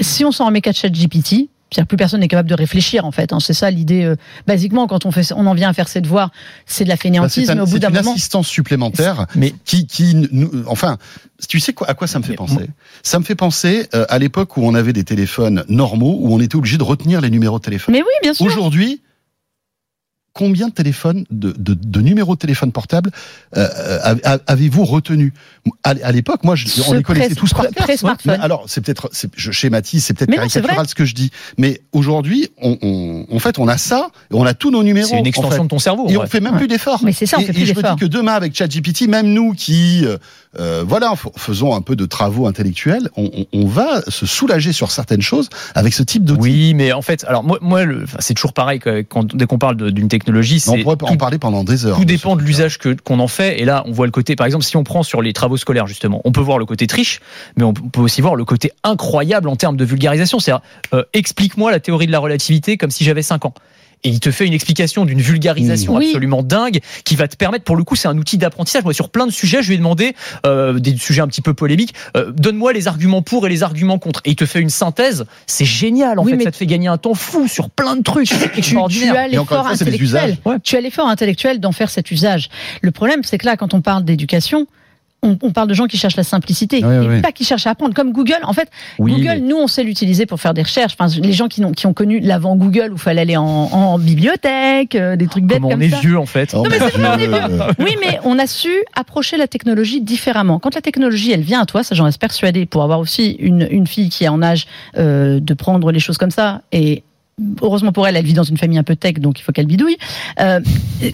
si 0.01 0.25
on 0.25 0.31
s'en 0.31 0.47
remet 0.47 0.61
qu'à 0.61 0.73
chat 0.73 0.89
GPT, 0.89 1.49
plus 1.87 1.97
personne 1.97 2.19
n'est 2.19 2.27
capable 2.27 2.49
de 2.49 2.55
réfléchir 2.55 3.05
en 3.05 3.11
fait. 3.11 3.33
Hein. 3.33 3.39
C'est 3.39 3.53
ça 3.53 3.71
l'idée. 3.71 4.03
Euh, 4.03 4.15
basiquement, 4.45 4.87
quand 4.87 5.05
on 5.05 5.11
fait, 5.11 5.31
on 5.33 5.45
en 5.47 5.53
vient 5.53 5.69
à 5.69 5.73
faire 5.73 5.87
ses 5.87 6.01
devoirs, 6.01 6.31
c'est 6.65 6.83
de 6.83 6.89
la 6.89 6.97
fainéantise. 6.97 7.47
Bah, 7.47 7.63
au 7.63 7.65
bout 7.65 7.79
d'un 7.79 7.89
moment, 7.89 8.01
c'est 8.01 8.09
une 8.09 8.15
assistance 8.15 8.47
supplémentaire, 8.47 9.25
mais 9.35 9.53
qui, 9.65 9.87
qui, 9.87 10.29
enfin, 10.67 10.97
tu 11.47 11.59
sais 11.59 11.73
quoi, 11.73 11.89
à 11.89 11.93
quoi 11.93 12.07
ça 12.07 12.19
me 12.19 12.23
fait 12.23 12.35
penser 12.35 12.69
Ça 13.03 13.19
me 13.19 13.23
fait 13.23 13.35
penser 13.35 13.87
euh, 13.95 14.05
à 14.09 14.19
l'époque 14.19 14.57
où 14.57 14.61
on 14.63 14.75
avait 14.75 14.93
des 14.93 15.03
téléphones 15.03 15.63
normaux, 15.69 16.17
où 16.19 16.33
on 16.33 16.39
était 16.39 16.55
obligé 16.55 16.77
de 16.77 16.83
retenir 16.83 17.21
les 17.21 17.29
numéros 17.29 17.59
de 17.59 17.63
téléphone. 17.63 17.93
Mais 17.93 18.01
oui, 18.01 18.13
bien 18.21 18.33
sûr. 18.33 18.45
Aujourd'hui, 18.45 19.01
combien 20.33 20.67
de 20.69 20.73
téléphones, 20.73 21.25
de, 21.29 21.51
de, 21.57 21.73
de 21.73 22.01
numéros 22.01 22.35
de 22.35 22.39
téléphone 22.39 22.71
portable 22.71 23.11
euh, 23.57 23.67
euh 24.05 24.37
avez-vous 24.47 24.85
retenu 24.85 25.33
À, 25.83 26.11
l'époque, 26.11 26.43
moi, 26.43 26.55
je, 26.55 26.67
on 26.87 26.93
les 26.93 27.03
connaissait 27.03 27.35
tous 27.35 27.53
par 27.53 27.67
cœur. 27.69 28.41
Alors, 28.41 28.63
c'est 28.67 28.81
peut-être, 28.81 29.09
je 29.35 29.51
schématise, 29.51 30.05
c'est 30.05 30.13
peut-être 30.13 30.33
caricatural 30.33 30.87
ce 30.87 30.95
que 30.95 31.05
je 31.05 31.13
dis, 31.13 31.31
mais 31.57 31.81
aujourd'hui, 31.91 32.49
on, 32.61 32.77
on, 32.81 33.25
en 33.35 33.39
fait, 33.39 33.59
on 33.59 33.67
a 33.67 33.77
ça, 33.77 34.09
on 34.31 34.45
a 34.45 34.53
tous 34.53 34.71
nos 34.71 34.83
numéros. 34.83 35.09
C'est 35.09 35.19
une 35.19 35.27
extension 35.27 35.63
de 35.63 35.69
ton 35.69 35.79
cerveau. 35.79 36.07
Et 36.09 36.17
on 36.17 36.25
fait 36.25 36.39
même 36.39 36.57
plus 36.57 36.67
d'efforts. 36.67 37.01
Mais 37.03 37.13
c'est 37.13 37.25
ça, 37.25 37.37
on 37.37 37.41
fait 37.41 37.57
et, 37.57 37.61
et 37.61 37.65
je 37.65 37.73
me 37.73 37.81
dis 37.81 37.99
que 37.99 38.05
demain, 38.05 38.33
avec 38.33 38.55
ChatGPT, 38.55 39.07
même 39.07 39.27
nous 39.27 39.53
qui 39.53 40.05
euh, 40.05 40.17
euh, 40.59 40.83
voilà, 40.85 41.13
faisons 41.37 41.75
un 41.75 41.81
peu 41.81 41.95
de 41.95 42.05
travaux 42.05 42.45
intellectuels. 42.45 43.09
On, 43.15 43.29
on, 43.33 43.45
on, 43.53 43.65
va 43.65 44.01
se 44.07 44.25
soulager 44.25 44.73
sur 44.73 44.91
certaines 44.91 45.21
choses 45.21 45.49
avec 45.75 45.93
ce 45.93 46.03
type 46.03 46.25
d'outils. 46.25 46.41
Oui, 46.41 46.73
mais 46.73 46.91
en 46.91 47.01
fait, 47.01 47.23
alors 47.25 47.43
moi, 47.43 47.57
moi 47.61 47.81
c'est 48.19 48.33
toujours 48.33 48.53
pareil 48.53 48.79
quand, 48.79 49.35
dès 49.35 49.45
qu'on 49.45 49.57
parle 49.57 49.91
d'une 49.91 50.09
technologie. 50.09 50.21
On 50.79 50.83
pourrait 50.95 51.11
en 51.11 51.17
parler 51.17 51.37
pendant 51.37 51.63
des 51.63 51.85
heures. 51.85 51.97
Tout 51.97 52.05
dépend 52.05 52.35
de 52.35 52.41
l'usage 52.41 52.77
que 52.77 52.93
qu'on 52.93 53.19
en 53.19 53.27
fait. 53.27 53.59
Et 53.59 53.65
là, 53.65 53.83
on 53.85 53.91
voit 53.91 54.05
le 54.05 54.11
côté, 54.11 54.35
par 54.35 54.45
exemple, 54.45 54.65
si 54.65 54.77
on 54.77 54.83
prend 54.83 55.03
sur 55.03 55.21
les 55.21 55.33
travaux 55.33 55.57
scolaires 55.57 55.87
justement, 55.87 56.21
on 56.25 56.31
peut 56.31 56.41
voir 56.41 56.57
le 56.57 56.65
côté 56.65 56.87
triche, 56.87 57.19
mais 57.57 57.63
on 57.63 57.73
peut 57.73 58.01
aussi 58.01 58.21
voir 58.21 58.35
le 58.35 58.45
côté 58.45 58.71
incroyable 58.83 59.49
en 59.49 59.55
termes 59.55 59.77
de 59.77 59.85
vulgarisation. 59.85 60.39
C'est 60.39 60.53
euh, 60.93 61.03
explique-moi 61.13 61.71
la 61.71 61.79
théorie 61.79 62.07
de 62.07 62.11
la 62.11 62.19
relativité 62.19 62.77
comme 62.77 62.91
si 62.91 63.03
j'avais 63.03 63.21
5 63.21 63.45
ans 63.45 63.53
et 64.03 64.09
il 64.09 64.19
te 64.19 64.31
fait 64.31 64.45
une 64.45 64.53
explication 64.53 65.06
d'une 65.06 65.21
vulgarisation 65.21 65.98
absolument 65.98 66.44
dingue 66.44 66.80
qui 67.03 67.15
va 67.15 67.27
te 67.27 67.36
permettre, 67.36 67.63
pour 67.63 67.75
le 67.75 67.83
coup, 67.83 67.95
c'est 67.95 68.07
un 68.07 68.18
outil 68.18 68.38
d'apprentissage. 68.38 68.83
Moi, 68.83 68.94
sur 68.94 69.09
plein 69.09 69.27
de 69.27 69.31
sujets, 69.31 69.62
je 69.62 69.68
lui 69.68 69.75
ai 69.75 69.77
demandé 69.77 70.15
euh, 70.45 70.80
des 70.80 70.98
sujets 70.98 71.21
un 71.21 71.27
petit 71.27 71.42
peu 71.42 71.53
polémiques. 71.53 71.94
Euh, 72.18 72.31
donne-moi 72.31 72.74
les 72.74 72.88
arguments 72.88 73.21
pour 73.21 73.45
et 73.45 73.50
les 73.50 73.63
arguments 73.63 74.00
contre. 74.00 74.21
Et 74.25 74.31
il 74.31 74.36
te 74.36 74.45
fait 74.45 74.59
une 74.59 74.69
synthèse. 74.69 75.25
C'est 75.48 75.65
génial. 75.65 76.19
En 76.19 76.25
fait, 76.25 76.42
ça 76.42 76.51
te 76.51 76.57
fait 76.57 76.65
gagner 76.65 76.88
un 76.88 76.98
temps 76.98 77.13
fou 77.13 77.48
sur 77.48 77.69
plein 77.69 77.95
de 77.95 78.03
trucs. 78.03 78.30
Tu, 78.53 78.62
tu, 78.62 79.07
as 79.09 79.27
l'effort 79.27 79.68
intellectuel. 79.68 80.38
Tu 80.63 80.75
as 80.75 80.81
l'effort 80.81 81.07
intellectuel 81.07 81.59
d'en 81.59 81.71
faire 81.71 81.89
cet 81.89 82.12
usage. 82.12 82.50
Le 82.81 82.92
problème, 82.92 83.21
c'est 83.24 83.38
que 83.38 83.45
là, 83.45 83.57
quand 83.57 83.74
on 83.74 83.81
parle 83.81 84.03
d'éducation, 84.03 84.68
on, 85.23 85.51
parle 85.51 85.68
de 85.68 85.73
gens 85.73 85.85
qui 85.85 85.97
cherchent 85.97 86.15
la 86.15 86.23
simplicité, 86.23 86.79
et 86.79 87.21
pas 87.21 87.31
qui 87.31 87.44
cherchent 87.44 87.68
à 87.68 87.71
apprendre. 87.71 87.94
Comme 87.94 88.12
Google, 88.12 88.39
en 88.44 88.53
fait, 88.53 88.69
Google, 89.00 89.41
nous, 89.44 89.56
on 89.56 89.68
sait 89.68 89.83
l'utiliser 89.83 90.25
pour 90.25 90.39
faire 90.39 90.53
des 90.53 90.63
recherches. 90.63 90.95
Enfin, 91.00 91.13
les 91.21 91.33
gens 91.33 91.47
qui 91.47 91.63
ont, 91.63 91.71
qui 91.71 91.85
ont 91.85 91.94
connu 91.94 92.19
l'avant 92.19 92.56
Google 92.56 92.89
où 92.91 92.95
il 92.95 93.00
fallait 93.00 93.21
aller 93.21 93.38
en, 93.38 94.00
bibliothèque, 94.00 94.95
euh, 94.95 95.15
des 95.15 95.27
trucs 95.27 95.45
bêtes 95.45 95.62
comme, 95.62 95.73
on 95.73 95.79
est 95.79 96.00
vieux, 96.01 96.18
en 96.18 96.25
fait. 96.25 96.53
non, 96.53 96.63
mais 96.63 96.79
Oui, 97.79 97.95
mais 98.01 98.19
on 98.23 98.39
a 98.39 98.47
su 98.47 98.71
approcher 98.95 99.38
la 99.38 99.47
technologie 99.47 100.01
différemment. 100.01 100.59
Quand 100.59 100.73
la 100.73 100.81
technologie, 100.81 101.31
elle 101.31 101.41
vient 101.41 101.62
à 101.62 101.65
toi, 101.65 101.83
ça 101.83 101.94
j'en 101.94 102.06
reste 102.06 102.19
persuadé, 102.19 102.65
pour 102.65 102.83
avoir 102.83 103.00
aussi 103.00 103.31
une, 103.39 103.67
une 103.69 103.88
fille 103.88 104.09
qui 104.09 104.24
est 104.24 104.29
en 104.29 104.41
âge 104.41 104.65
euh, 104.97 105.39
de 105.39 105.53
prendre 105.53 105.91
les 105.91 106.00
choses 106.00 106.17
comme 106.17 106.31
ça 106.31 106.62
et 106.71 107.03
heureusement 107.61 107.91
pour 107.91 108.07
elle, 108.07 108.15
elle 108.15 108.25
vit 108.25 108.33
dans 108.33 108.43
une 108.43 108.57
famille 108.57 108.77
un 108.77 108.83
peu 108.83 108.95
tech, 108.95 109.15
donc 109.15 109.39
il 109.39 109.43
faut 109.43 109.51
qu'elle 109.51 109.65
bidouille. 109.65 109.97
Euh, 110.39 110.59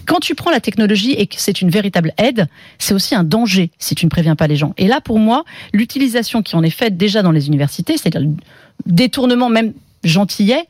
quand 0.06 0.20
tu 0.20 0.34
prends 0.34 0.50
la 0.50 0.60
technologie 0.60 1.12
et 1.12 1.26
que 1.26 1.36
c'est 1.38 1.60
une 1.60 1.70
véritable 1.70 2.12
aide, 2.18 2.46
c'est 2.78 2.94
aussi 2.94 3.14
un 3.14 3.24
danger 3.24 3.70
si 3.78 3.94
tu 3.94 4.04
ne 4.06 4.10
préviens 4.10 4.36
pas 4.36 4.46
les 4.46 4.56
gens. 4.56 4.74
Et 4.78 4.88
là, 4.88 5.00
pour 5.00 5.18
moi, 5.18 5.44
l'utilisation 5.72 6.42
qui 6.42 6.56
en 6.56 6.62
est 6.62 6.70
faite 6.70 6.96
déjà 6.96 7.22
dans 7.22 7.32
les 7.32 7.48
universités, 7.48 7.96
c'est-à-dire 7.96 8.28
détournement 8.86 9.48
même 9.48 9.72
gentillet, 10.04 10.64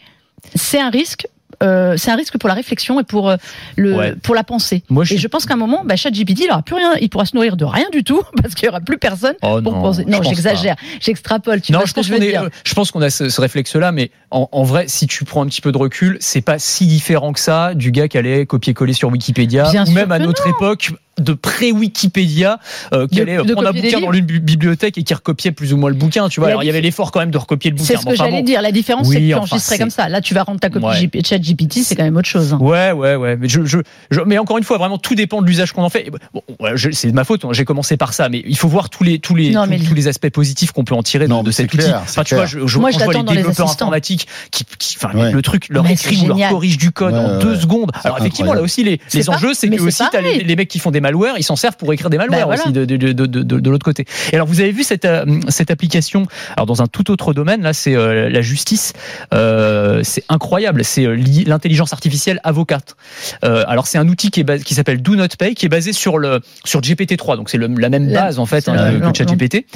c'est 0.55 0.81
un 0.81 0.90
risque 0.90 1.26
euh, 1.62 1.96
c'est 1.96 2.10
un 2.10 2.16
risque 2.16 2.38
pour 2.38 2.49
la 2.49 2.55
réflexion 2.55 3.00
et 3.00 3.05
pour 3.05 3.28
euh, 3.28 3.37
le 3.76 4.14
pour 4.22 4.34
la 4.34 4.44
pensée. 4.44 4.82
Et 5.10 5.19
je 5.19 5.28
pense 5.28 5.46
qu'à 5.46 5.55
un 5.55 5.58
moment, 5.58 5.82
bah, 5.84 5.96
ChatGPT, 5.96 6.44
il 6.44 6.50
aura 6.50 6.62
plus 6.62 6.76
rien, 6.76 6.93
il 7.00 7.08
pourra 7.08 7.25
se 7.25 7.34
nourrir 7.34 7.56
de 7.56 7.64
rien 7.64 7.87
du 7.93 8.05
tout 8.05 8.22
parce 8.43 8.55
qu'il 8.55 8.66
y 8.66 8.69
aura 8.69 8.81
plus 8.81 8.99
personne 8.99 9.34
oh 9.43 9.60
pour 9.62 9.72
non, 9.72 9.82
penser. 9.82 10.05
Non, 10.06 10.22
j'exagère, 10.22 10.76
j'extrapole. 11.00 11.60
Tu 11.60 11.72
non, 11.72 11.78
vois 11.78 11.87
je 11.87 11.90
ce 11.90 11.94
que 11.94 12.02
je 12.02 12.12
veux 12.12 12.20
dire. 12.20 12.49
Je 12.64 12.75
pense 12.75 12.90
qu'on 12.90 13.02
a 13.02 13.10
ce, 13.10 13.28
ce 13.28 13.40
réflexe-là, 13.40 13.93
mais 13.93 14.10
en, 14.31 14.49
en, 14.52 14.62
vrai, 14.62 14.84
si 14.88 15.06
tu 15.06 15.25
prends 15.25 15.43
un 15.43 15.46
petit 15.46 15.60
peu 15.60 15.72
de 15.72 15.78
recul, 15.78 16.16
c'est 16.20 16.40
pas 16.40 16.58
si 16.58 16.87
différent 16.87 17.32
que 17.32 17.40
ça 17.40 17.75
du 17.75 17.90
gars 17.90 18.08
qui 18.08 18.19
allait 18.19 18.46
copier-coller 18.46 18.93
sur 18.93 19.08
Wikipédia 19.08 19.70
ou 19.87 19.90
même 19.93 20.12
à 20.12 20.19
notre 20.19 20.46
époque 20.46 20.93
de 21.20 21.32
pré-Wikipédia 21.32 22.59
euh, 22.93 23.06
qui 23.06 23.20
allait 23.20 23.37
prendre 23.38 23.69
un 23.69 23.73
bouquin 23.73 24.00
dans 24.00 24.12
une 24.12 24.25
bibliothèque 24.25 24.99
et 24.99 25.03
qui 25.03 25.15
recopiait 25.15 25.53
plus 25.53 25.73
ou 25.73 25.76
moins 25.76 25.91
le 25.91 25.97
bouquin. 25.97 26.29
Tu 26.29 26.41
vois, 26.41 26.49
alors 26.49 26.62
il 26.62 26.67
y 26.67 26.70
avait 26.70 26.81
l'effort 26.81 27.12
quand 27.12 27.20
même 27.20 27.31
de 27.31 27.38
recopier 27.38 27.70
le 27.70 27.76
bouquin. 27.76 27.94
C'est 27.94 28.00
ce 28.00 28.06
que 28.06 28.17
j'allais 28.17 28.43
dire. 28.43 28.62
La 28.62 28.73
différence, 28.73 29.09
c'est 29.09 29.20
que 29.20 29.26
tu 29.26 29.35
enregistrais 29.35 29.79
comme 29.79 29.91
ça. 29.91 30.09
Là, 30.09 30.20
tu 30.20 30.35
vas 30.35 30.43
rendre 30.43 30.61
ta 30.61 30.70
copie 30.70 30.87
ouais. 30.87 31.11
chat 31.25 31.38
GPT, 31.38 31.79
c'est 31.82 31.97
quand 31.97 32.05
même 32.05 32.17
autre 32.17 32.29
chose. 32.29 32.53
Hein. 32.53 32.59
Ouais, 32.61 32.93
ouais, 32.93 33.17
ouais. 33.17 33.37
Mais, 33.37 33.49
je, 33.49 33.65
je, 33.65 33.79
mais 34.26 34.38
encore 34.38 34.59
une 34.59 34.65
fois, 34.65 34.79
vraiment, 34.79 34.99
tout 34.99 35.15
dépend 35.15 35.43
de 35.43 35.47
l'usage 35.47 35.73
qu'on 35.73 35.82
en 35.82 35.91
fait. 35.91 36.11
Bon, 36.32 36.43
c'est 36.76 37.11
de 37.11 37.15
ma 37.15 37.25
faute. 37.25 37.44
Hein. 37.44 37.50
J'ai 37.53 37.65
commencé 37.65 37.97
par 37.97 38.12
ça, 38.12 38.29
mais 38.29 38.43
il 38.47 38.56
faut 38.56 38.69
voir 38.69 38.91
tous 38.91 39.05
les 39.05 39.19
tous 39.19 39.35
les 39.35 39.53
tous, 39.53 39.94
les 39.94 40.09
aspects 40.09 40.31
positifs 40.31 40.73
qu'on 40.73 40.85
peut 40.85 40.94
en 40.94 41.03
tirer 41.03 41.29
de, 41.29 41.50
cet 41.50 41.73
outil. 41.73 41.91
Enfin, 41.93 42.25
tu 42.25 42.34
vois, 42.34 42.46
je, 42.46 42.67
je 42.67 42.79
Moi, 42.79 42.91
je 42.91 42.98
vois 42.98 43.13
les 43.13 43.22
développeurs 43.22 43.70
informatiques 43.70 44.29
qui, 44.51 44.65
enfin, 44.96 45.10
le 45.15 45.43
truc 45.43 45.69
leur 45.69 45.89
écrit 45.89 46.22
ou 46.22 46.29
leur 46.29 46.51
corrige 46.51 46.79
du 46.79 46.91
code 46.93 47.15
en 47.15 47.39
deux 47.39 47.56
secondes. 47.56 47.91
Alors 48.05 48.19
effectivement, 48.19 48.55
là 48.55 48.63
aussi, 48.63 48.84
les 48.84 49.01
les 49.15 49.31
enjeux, 49.31 49.55
c'est 49.55 49.69
que 49.69 49.81
aussi, 49.81 50.03
les 50.44 50.56
mecs 50.56 50.69
qui 50.69 50.79
font 50.79 50.91
des 50.91 51.01
malwares, 51.08 51.38
ils 51.38 51.43
s'en 51.43 51.56
servent 51.56 51.77
pour 51.77 51.93
écrire 51.93 52.10
des 52.10 52.19
malwares 52.19 52.48
bah, 52.48 52.55
aussi 52.55 52.72
de, 52.72 52.84
de, 52.84 52.96
de, 53.12 53.43
de 53.43 53.70
l'autre 53.70 53.84
côté. 53.84 54.05
Et 54.32 54.34
alors 54.34 54.46
vous 54.46 54.60
avez 54.60 54.72
vu 54.72 54.82
cette, 54.82 55.05
euh, 55.05 55.24
cette 55.48 55.70
application, 55.70 56.27
alors 56.56 56.67
dans 56.67 56.82
un 56.82 56.86
tout 56.86 57.10
autre 57.10 57.32
domaine, 57.32 57.62
là 57.62 57.72
c'est 57.72 57.94
euh, 57.94 58.29
la 58.29 58.43
justice, 58.43 58.93
euh, 59.32 60.00
c'est 60.05 60.24
incroyable, 60.29 60.84
c'est 60.84 61.06
euh, 61.06 61.17
l'intelligence 61.46 61.93
artificielle 61.93 62.41
avocate. 62.44 62.96
Euh, 63.44 63.65
alors 63.67 63.86
c'est 63.86 63.98
un 63.98 64.08
outil 64.08 64.31
qui, 64.31 64.41
est 64.41 64.65
qui 64.65 64.74
s'appelle 64.74 65.00
Do 65.03 65.17
Not 65.17 65.29
Pay, 65.38 65.55
qui 65.55 65.67
est 65.67 65.70
basé 65.70 65.93
sur, 65.93 66.19
le, 66.19 66.41
sur 66.65 66.81
GPT-3, 66.81 67.36
donc 67.36 67.50
c'est 67.50 67.58
la 67.58 67.88
même 67.88 68.12
base 68.12 68.38
en 68.38 68.46
fait 68.46 68.69
hein, 68.69 69.00
que 69.00 69.17
ChatGPT. 69.19 69.67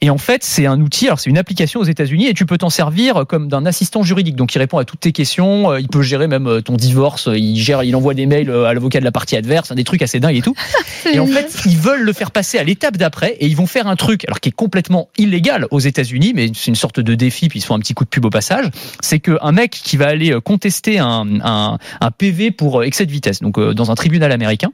Et 0.00 0.10
en 0.10 0.18
fait 0.18 0.42
c'est 0.44 0.66
un 0.66 0.80
outil, 0.80 1.06
alors 1.06 1.20
c'est 1.20 1.30
une 1.30 1.38
application 1.38 1.80
aux 1.80 1.84
États-Unis 1.84 2.26
et 2.26 2.34
tu 2.34 2.46
peux 2.46 2.58
t'en 2.58 2.70
servir 2.70 3.24
comme 3.28 3.48
d'un 3.48 3.66
assistant 3.66 4.02
juridique, 4.02 4.36
donc 4.36 4.54
il 4.54 4.58
répond 4.58 4.78
à 4.78 4.84
toutes 4.84 5.00
tes 5.00 5.12
questions, 5.12 5.76
il 5.76 5.88
peut 5.88 6.02
gérer 6.02 6.26
même 6.26 6.62
ton 6.62 6.76
divorce, 6.76 7.28
il 7.32 7.56
gère, 7.56 7.82
il 7.82 7.94
envoie 7.96 8.14
des 8.14 8.26
mails 8.26 8.50
à 8.50 8.72
l'avocat 8.74 9.00
de 9.00 9.04
la 9.04 9.12
partie 9.12 9.36
adverse, 9.36 9.72
des 9.72 9.84
trucs 9.84 10.02
assez 10.02 10.20
dingues 10.20 10.36
et 10.36 10.42
tout. 10.42 10.54
Et 11.12 11.18
en 11.18 11.26
fait 11.26 11.62
ils 11.66 11.76
veulent 11.76 12.02
le 12.02 12.12
faire 12.12 12.30
passer 12.30 12.58
à 12.58 12.64
l'étape 12.64 12.96
d'après 12.96 13.36
et 13.40 13.46
ils 13.46 13.56
vont 13.56 13.66
faire 13.66 13.86
un 13.86 13.96
truc, 13.96 14.24
alors 14.26 14.40
qui 14.40 14.48
est 14.48 14.52
complètement 14.52 15.08
illégal 15.18 15.66
aux 15.70 15.80
États-Unis, 15.80 16.32
mais 16.34 16.50
c'est 16.54 16.68
une 16.68 16.74
sorte 16.74 17.00
de 17.00 17.14
défi, 17.14 17.48
puis 17.48 17.60
ils 17.60 17.62
font 17.62 17.74
un 17.74 17.78
petit 17.78 17.94
coup 17.94 18.04
de 18.04 18.08
pub 18.08 18.24
au 18.24 18.30
passage. 18.30 18.66
C'est 19.00 19.20
qu'un 19.20 19.52
mec 19.52 19.70
qui 19.70 19.96
va 19.96 20.06
aller 20.06 20.32
euh, 20.32 20.40
contester 20.40 20.98
un, 20.98 21.26
un, 21.42 21.78
un 22.00 22.10
PV 22.10 22.50
pour 22.50 22.80
euh, 22.80 22.84
excès 22.84 23.06
de 23.06 23.12
vitesse, 23.12 23.40
donc 23.40 23.58
euh, 23.58 23.74
dans 23.74 23.90
un 23.90 23.94
tribunal 23.94 24.32
américain, 24.32 24.72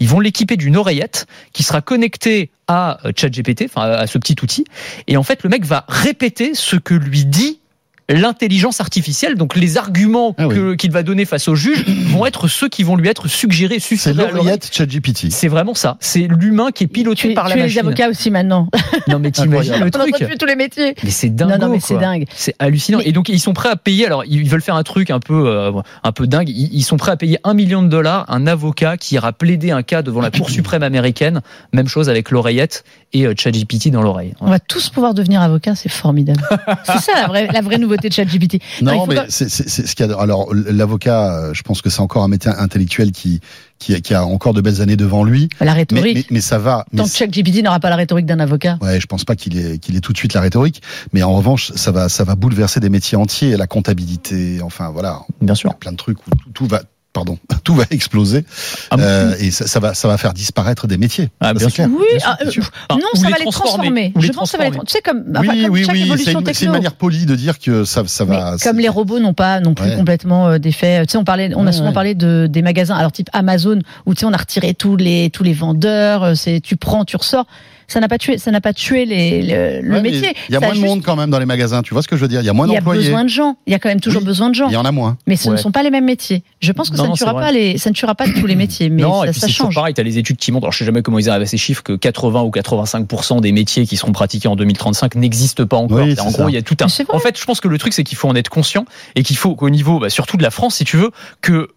ils 0.00 0.08
vont 0.08 0.20
l'équiper 0.20 0.56
d'une 0.56 0.76
oreillette 0.76 1.26
qui 1.52 1.62
sera 1.62 1.80
connectée 1.80 2.50
à 2.66 2.98
ChatGPT, 3.16 3.64
enfin 3.64 3.82
à 3.82 4.06
ce 4.06 4.18
petit 4.18 4.36
outil, 4.42 4.64
et 5.06 5.16
en 5.16 5.22
fait 5.22 5.42
le 5.42 5.48
mec 5.48 5.64
va 5.64 5.84
répéter 5.88 6.52
ce 6.54 6.76
que 6.76 6.94
lui 6.94 7.24
dit 7.24 7.60
l'intelligence 8.08 8.80
artificielle, 8.80 9.34
donc 9.36 9.54
les 9.56 9.76
arguments 9.76 10.34
Ah 10.38 10.46
oui. 10.48 10.76
qu'il 10.76 10.90
va 10.90 11.02
donner 11.02 11.24
face 11.24 11.48
au 11.48 11.54
juge 11.54 11.84
vont 12.08 12.24
être 12.26 12.48
ceux 12.48 12.68
qui 12.68 12.82
vont 12.82 12.96
lui 12.96 13.08
être 13.08 13.28
suggérés, 13.28 13.78
C'est 13.80 14.10
à 14.10 14.12
l'oreille. 14.12 14.34
l'oreillette 14.34 14.70
ChatGPT. 14.72 15.30
C'est 15.30 15.48
vraiment 15.48 15.74
ça. 15.74 15.96
C'est 16.00 16.26
l'humain 16.28 16.70
qui 16.72 16.84
est 16.84 16.88
piloté 16.88 17.28
Tu, 17.28 17.34
par 17.34 17.44
la 17.48 17.54
tu 17.54 17.58
es 17.58 17.62
les 17.62 17.66
machine. 17.68 17.80
avocats 17.80 18.08
aussi 18.08 18.30
maintenant. 18.30 18.68
Non 19.08 19.18
mais 19.18 19.30
t'imagines 19.30 19.74
le 19.78 19.86
On 19.86 19.90
truc. 19.90 20.14
tuer 20.16 20.36
tous 20.38 20.46
les 20.46 20.56
métiers. 20.56 20.94
Mais 21.02 21.10
c'est 21.10 21.30
dingue. 21.30 21.50
Non, 21.50 21.58
non, 21.58 21.68
mais 21.72 21.80
c'est 21.80 21.96
dingue. 21.96 22.24
C'est 22.34 22.54
hallucinant. 22.58 22.98
Mais- 22.98 23.08
Et 23.08 23.12
donc 23.12 23.28
ils 23.30 23.40
sont 23.40 23.54
prêts 23.54 23.70
à 23.70 23.76
payer. 23.76 24.06
Alors 24.06 24.24
ils 24.26 24.48
veulent 24.48 24.60
faire 24.62 24.74
un 24.76 24.82
truc 24.82 25.10
un 25.10 25.20
peu, 25.20 25.46
euh, 25.48 25.72
un 26.04 26.12
peu 26.12 26.26
dingue. 26.26 26.48
Ils, 26.50 26.68
ils 26.74 26.82
sont 26.82 26.96
prêts 26.98 27.12
à 27.12 27.16
payer 27.16 27.38
un 27.44 27.54
million 27.54 27.82
de 27.82 27.88
dollars 27.88 28.26
un 28.28 28.46
avocat 28.46 28.96
qui 28.98 29.14
ira 29.14 29.32
plaider 29.32 29.70
un 29.70 29.82
cas 29.82 30.02
devant 30.02 30.20
la 30.20 30.30
Cour 30.30 30.50
suprême 30.50 30.82
américaine. 30.82 31.40
Même 31.72 31.88
chose 31.88 32.08
avec 32.10 32.30
l'oreillette 32.30 32.84
et 33.14 33.26
euh, 33.26 33.34
ChatGPT 33.36 33.90
dans 33.90 34.02
l'oreille. 34.02 34.34
On 34.40 34.50
va 34.50 34.58
tous 34.60 34.90
pouvoir 34.90 35.14
devenir 35.14 35.40
avocats, 35.40 35.74
c'est 35.74 35.88
formidable. 35.88 36.42
c'est 36.84 36.98
ça 36.98 37.12
la 37.22 37.26
vraie, 37.28 37.48
la 37.52 37.60
vraie 37.62 37.78
nouveauté 37.78 37.97
de 38.02 38.12
ChatGPT. 38.12 38.60
Non, 38.82 39.06
mais 39.06 39.16
c'est 39.28 39.48
c'est- 39.48 39.68
c'est 39.68 39.86
ce 39.86 39.94
qu'il 39.96 40.06
y 40.06 40.10
a. 40.12 40.18
Alors, 40.18 40.52
l'avocat, 40.54 41.32
euh, 41.34 41.54
je 41.54 41.62
pense 41.62 41.82
que 41.82 41.90
c'est 41.90 42.00
encore 42.00 42.22
un 42.24 42.28
métier 42.28 42.50
intellectuel 42.50 43.12
qui, 43.12 43.40
qui, 43.78 44.00
qui 44.02 44.14
a 44.14 44.24
encore 44.24 44.54
de 44.54 44.60
belles 44.60 44.80
années 44.82 44.96
devant 44.96 45.24
lui. 45.24 45.48
La 45.60 45.66
Mais, 45.66 45.72
rhétorique. 45.72 46.14
mais, 46.16 46.24
mais 46.36 46.40
ça 46.40 46.58
va. 46.58 46.84
Mais 46.92 46.98
Tant 46.98 47.04
que 47.08 47.14
ChatGPT 47.16 47.62
n'aura 47.62 47.80
pas 47.80 47.90
la 47.90 47.96
rhétorique 47.96 48.26
d'un 48.26 48.40
avocat. 48.40 48.78
Ouais, 48.82 49.00
je 49.00 49.06
pense 49.06 49.24
pas 49.24 49.36
qu'il 49.36 49.56
ait, 49.58 49.78
qu'il 49.78 49.96
ait 49.96 50.00
tout 50.00 50.12
de 50.12 50.18
suite 50.18 50.34
la 50.34 50.40
rhétorique, 50.40 50.82
mais 51.12 51.22
en 51.22 51.34
revanche, 51.34 51.72
ça 51.74 51.90
va, 51.92 52.08
ça 52.08 52.24
va 52.24 52.34
bouleverser 52.34 52.80
des 52.80 52.88
métiers 52.90 53.16
entiers, 53.18 53.56
la 53.56 53.66
comptabilité, 53.66 54.60
enfin 54.62 54.90
voilà, 54.90 55.20
Bien 55.40 55.54
il 55.54 55.56
y 55.56 55.60
sûr. 55.60 55.70
a 55.70 55.74
plein 55.74 55.92
de 55.92 55.96
trucs 55.96 56.18
où 56.26 56.30
tout, 56.30 56.50
tout 56.54 56.66
va, 56.66 56.82
pardon, 57.18 57.38
tout 57.64 57.74
va 57.74 57.84
exploser 57.90 58.44
Ah 58.90 58.96
euh, 58.98 59.34
et 59.40 59.50
ça, 59.50 59.66
ça 59.66 59.80
va, 59.80 59.94
ça 59.94 60.06
va 60.08 60.16
faire 60.18 60.32
disparaître 60.32 60.86
des 60.86 60.98
métiers. 60.98 61.28
Ah, 61.40 61.52
bien 61.54 61.68
clair. 61.68 61.88
Oui, 61.90 62.04
Bien 62.12 62.20
sûr, 62.20 62.36
bien 62.42 62.50
sûr. 62.50 62.70
Enfin, 62.88 63.00
non, 63.00 63.20
ça 63.20 63.28
va 63.30 63.36
les 63.38 63.44
transformer. 63.50 64.12
Je 64.18 64.28
pense 64.32 64.44
que 64.44 64.50
ça 64.50 64.58
va 64.58 64.64
les 64.64 64.70
transformer. 64.70 64.86
Tu 64.86 64.92
sais, 64.92 65.02
comme, 65.02 65.24
enfin, 65.36 65.40
oui, 65.52 65.62
comme 65.64 65.72
oui, 65.72 65.84
chaque 65.84 65.94
oui, 65.94 66.00
c'est 66.00 66.06
évolution 66.06 66.40
une, 66.40 66.46
c'est 66.46 66.50
une 66.50 66.54
techno. 66.54 66.72
manière 66.72 66.94
polie 66.94 67.26
de 67.26 67.34
dire 67.34 67.58
que 67.58 67.84
ça, 67.84 68.02
ça 68.06 68.24
Mais 68.24 68.36
va. 68.36 68.56
comme 68.62 68.78
les 68.78 68.88
robots 68.88 69.18
n'ont 69.18 69.34
pas 69.34 69.60
non 69.60 69.74
plus 69.74 69.88
Ouais. 69.90 69.96
complètement 69.96 70.48
euh, 70.48 70.58
d'effet. 70.58 71.04
Tu 71.06 71.12
sais, 71.12 71.18
on 71.18 71.24
parlait, 71.24 71.50
on 71.56 71.66
a 71.66 71.72
souvent 71.72 71.88
ouais. 71.88 71.94
parlé 71.94 72.14
de 72.14 72.46
des 72.48 72.62
magasins, 72.62 72.96
alors 72.96 73.10
type 73.12 73.28
Amazon, 73.32 73.78
où 74.06 74.14
tu 74.14 74.20
sais, 74.20 74.26
on 74.26 74.32
a 74.32 74.36
retiré 74.36 74.74
tous 74.74 74.96
les 74.96 75.30
tous 75.30 75.42
les 75.42 75.52
vendeurs. 75.54 76.22
euh, 76.22 76.34
C'est 76.34 76.60
tu 76.60 76.76
prends, 76.76 77.04
tu 77.04 77.16
ressors. 77.16 77.46
Ça 77.90 78.00
n'a 78.00 78.08
pas 78.08 78.18
tué, 78.18 78.36
ça 78.36 78.50
n'a 78.50 78.60
pas 78.60 78.74
tué 78.74 79.06
les, 79.06 79.42
le, 79.42 79.80
le 79.80 79.94
Ouais, 79.94 80.02
métier. 80.02 80.34
Il 80.50 80.52
y 80.52 80.56
a 80.56 80.60
Ça 80.60 80.66
moins 80.66 80.68
de 80.70 80.74
juste- 80.74 80.86
monde 80.86 81.02
quand 81.02 81.16
même 81.16 81.30
dans 81.30 81.38
les 81.38 81.46
magasins. 81.46 81.80
Tu 81.80 81.94
vois 81.94 82.02
ce 82.02 82.08
que 82.08 82.16
je 82.16 82.20
veux 82.20 82.28
dire 82.28 82.40
Il 82.42 82.44
y 82.44 82.48
a 82.50 82.52
moins 82.52 82.66
Il 82.66 82.72
y 82.72 82.76
a 82.76 82.80
d'employés. 82.80 83.02
besoin 83.04 83.24
de 83.24 83.28
gens. 83.30 83.56
Il 83.66 83.72
y 83.72 83.74
a 83.74 83.78
quand 83.78 83.88
même 83.88 84.00
toujours 84.00 84.20
Oui. 84.20 84.26
besoin 84.26 84.50
de 84.50 84.54
gens. 84.54 84.68
Il 84.68 84.74
y 84.74 84.76
en 84.76 84.84
a 84.84 84.92
moins. 84.92 85.16
Mais 85.26 85.36
ce 85.36 85.48
ne 85.48 85.56
sont 85.56 85.72
pas 85.72 85.82
les 85.82 85.90
mêmes 85.90 86.04
métiers. 86.04 86.42
Je 86.60 86.70
pense 86.72 86.90
que 86.90 86.96
Non, 86.96 87.04
ça, 87.04 87.08
ne 87.10 87.14
tuera 87.16 87.34
pas 87.34 87.50
les, 87.50 87.78
ça 87.78 87.88
ne 87.88 87.94
tuera 87.94 88.14
pas 88.14 88.26
tous 88.28 88.46
les 88.46 88.56
métiers, 88.56 88.90
mais 88.90 89.00
non, 89.02 89.24
et 89.24 89.28
ça, 89.28 89.32
puis 89.32 89.40
ça 89.40 89.46
c'est 89.46 89.52
toujours 89.54 89.66
change. 89.68 89.74
pareil, 89.76 89.94
tu 89.94 90.00
as 90.00 90.04
les 90.04 90.18
études 90.18 90.36
qui 90.36 90.52
montrent, 90.52 90.64
alors 90.66 90.72
je 90.72 90.78
sais 90.78 90.84
jamais 90.84 91.00
comment 91.02 91.18
ils 91.18 91.30
arrivent 91.30 91.42
à 91.42 91.46
ces 91.46 91.56
chiffres, 91.56 91.82
que 91.82 91.94
80 91.94 92.42
ou 92.42 92.50
85% 92.50 93.40
des 93.40 93.52
métiers 93.52 93.86
qui 93.86 93.96
seront 93.96 94.12
pratiqués 94.12 94.48
en 94.48 94.56
2035 94.56 95.14
n'existent 95.14 95.66
pas 95.66 95.76
encore. 95.78 95.98
Oui, 95.98 96.14
en 96.20 96.30
gros, 96.30 96.48
il 96.48 96.54
y 96.54 96.58
a 96.58 96.62
tout 96.62 96.76
un. 96.80 96.86
En 97.14 97.18
fait, 97.18 97.38
je 97.38 97.44
pense 97.46 97.60
que 97.60 97.68
le 97.68 97.78
truc, 97.78 97.92
c'est 97.94 98.04
qu'il 98.04 98.18
faut 98.18 98.28
en 98.28 98.34
être 98.34 98.48
conscient 98.50 98.84
et 99.14 99.22
qu'il 99.22 99.36
faut 99.36 99.54
qu'au 99.54 99.70
niveau, 99.70 99.98
bah, 99.98 100.10
surtout 100.10 100.36
de 100.36 100.42
la 100.42 100.50
France, 100.50 100.76
si 100.76 100.84
tu 100.84 100.96
veux, 100.98 101.10
que 101.40 101.68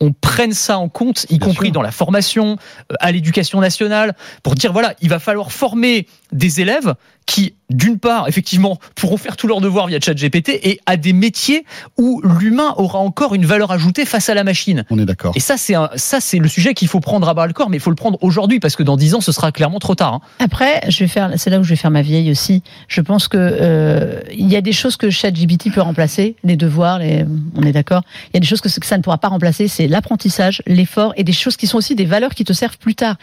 on 0.00 0.12
prenne 0.12 0.52
ça 0.52 0.78
en 0.78 0.88
compte, 0.88 1.24
y 1.30 1.38
Bien 1.38 1.48
compris 1.48 1.68
sûr. 1.68 1.74
dans 1.74 1.82
la 1.82 1.90
formation, 1.90 2.56
euh, 2.92 2.94
à 3.00 3.12
l'éducation 3.12 3.60
nationale, 3.60 4.14
pour 4.42 4.54
dire 4.54 4.72
voilà, 4.72 4.94
il 5.00 5.08
va 5.08 5.18
falloir 5.18 5.52
former 5.52 6.06
des 6.32 6.60
élèves 6.60 6.94
qui, 7.26 7.54
d'une 7.68 7.98
part, 7.98 8.26
effectivement, 8.26 8.78
pourront 8.94 9.18
faire 9.18 9.36
tous 9.36 9.46
leurs 9.46 9.60
devoirs 9.60 9.86
via 9.86 10.00
ChatGPT 10.00 10.48
et 10.62 10.80
à 10.86 10.96
des 10.96 11.12
métiers 11.12 11.66
où 11.98 12.22
l'humain 12.24 12.72
aura 12.78 13.00
encore 13.00 13.34
une 13.34 13.44
valeur 13.44 13.70
ajoutée 13.70 14.06
face 14.06 14.30
à 14.30 14.34
la 14.34 14.44
machine. 14.44 14.84
On 14.88 14.98
est 14.98 15.04
d'accord. 15.04 15.32
Et 15.36 15.40
ça, 15.40 15.58
c'est 15.58 15.74
un- 15.74 15.90
ça, 15.96 16.20
c'est 16.20 16.38
le 16.38 16.48
sujet 16.48 16.72
qu'il 16.72 16.88
faut 16.88 17.00
prendre 17.00 17.28
à 17.28 17.34
bras 17.34 17.46
le 17.46 17.52
corps, 17.52 17.68
mais 17.68 17.76
il 17.76 17.80
faut 17.80 17.90
le 17.90 17.96
prendre 17.96 18.16
aujourd'hui 18.22 18.60
parce 18.60 18.76
que 18.76 18.82
dans 18.82 18.96
10 18.96 19.14
ans, 19.14 19.20
ce 19.20 19.32
sera 19.32 19.52
clairement 19.52 19.78
trop 19.78 19.94
tard. 19.94 20.14
hein. 20.14 20.20
Après, 20.38 20.80
je 20.88 21.00
vais 21.00 21.08
faire, 21.08 21.30
c'est 21.36 21.50
là 21.50 21.60
où 21.60 21.64
je 21.64 21.68
vais 21.68 21.76
faire 21.76 21.90
ma 21.90 22.00
vieille 22.00 22.30
aussi. 22.30 22.62
Je 22.88 23.02
pense 23.02 23.28
que 23.28 23.36
euh, 23.38 24.20
il 24.32 24.48
y 24.50 24.56
a 24.56 24.62
des 24.62 24.72
choses 24.72 24.96
que 24.96 25.10
ChatGPT 25.10 25.70
peut 25.70 25.82
remplacer, 25.82 26.36
les 26.44 26.56
devoirs, 26.56 26.98
les, 27.00 27.26
on 27.56 27.62
est 27.62 27.72
d'accord. 27.72 28.02
Il 28.32 28.34
y 28.34 28.36
a 28.38 28.40
des 28.40 28.46
choses 28.46 28.62
que, 28.62 28.68
que 28.80 28.86
ça 28.86 28.96
ne 28.96 29.02
pourra 29.02 29.18
pas 29.18 29.28
remplacer, 29.28 29.68
c'est 29.68 29.86
l'apprentissage, 29.86 30.62
l'effort 30.66 31.12
et 31.18 31.24
des 31.24 31.32
choses 31.32 31.58
qui 31.58 31.66
sont 31.66 31.76
aussi 31.76 31.94
des 31.94 32.06
valeurs 32.06 32.34
qui 32.34 32.44
te 32.44 32.54
servent 32.54 32.78
plus 32.78 32.94
tard. 32.94 33.16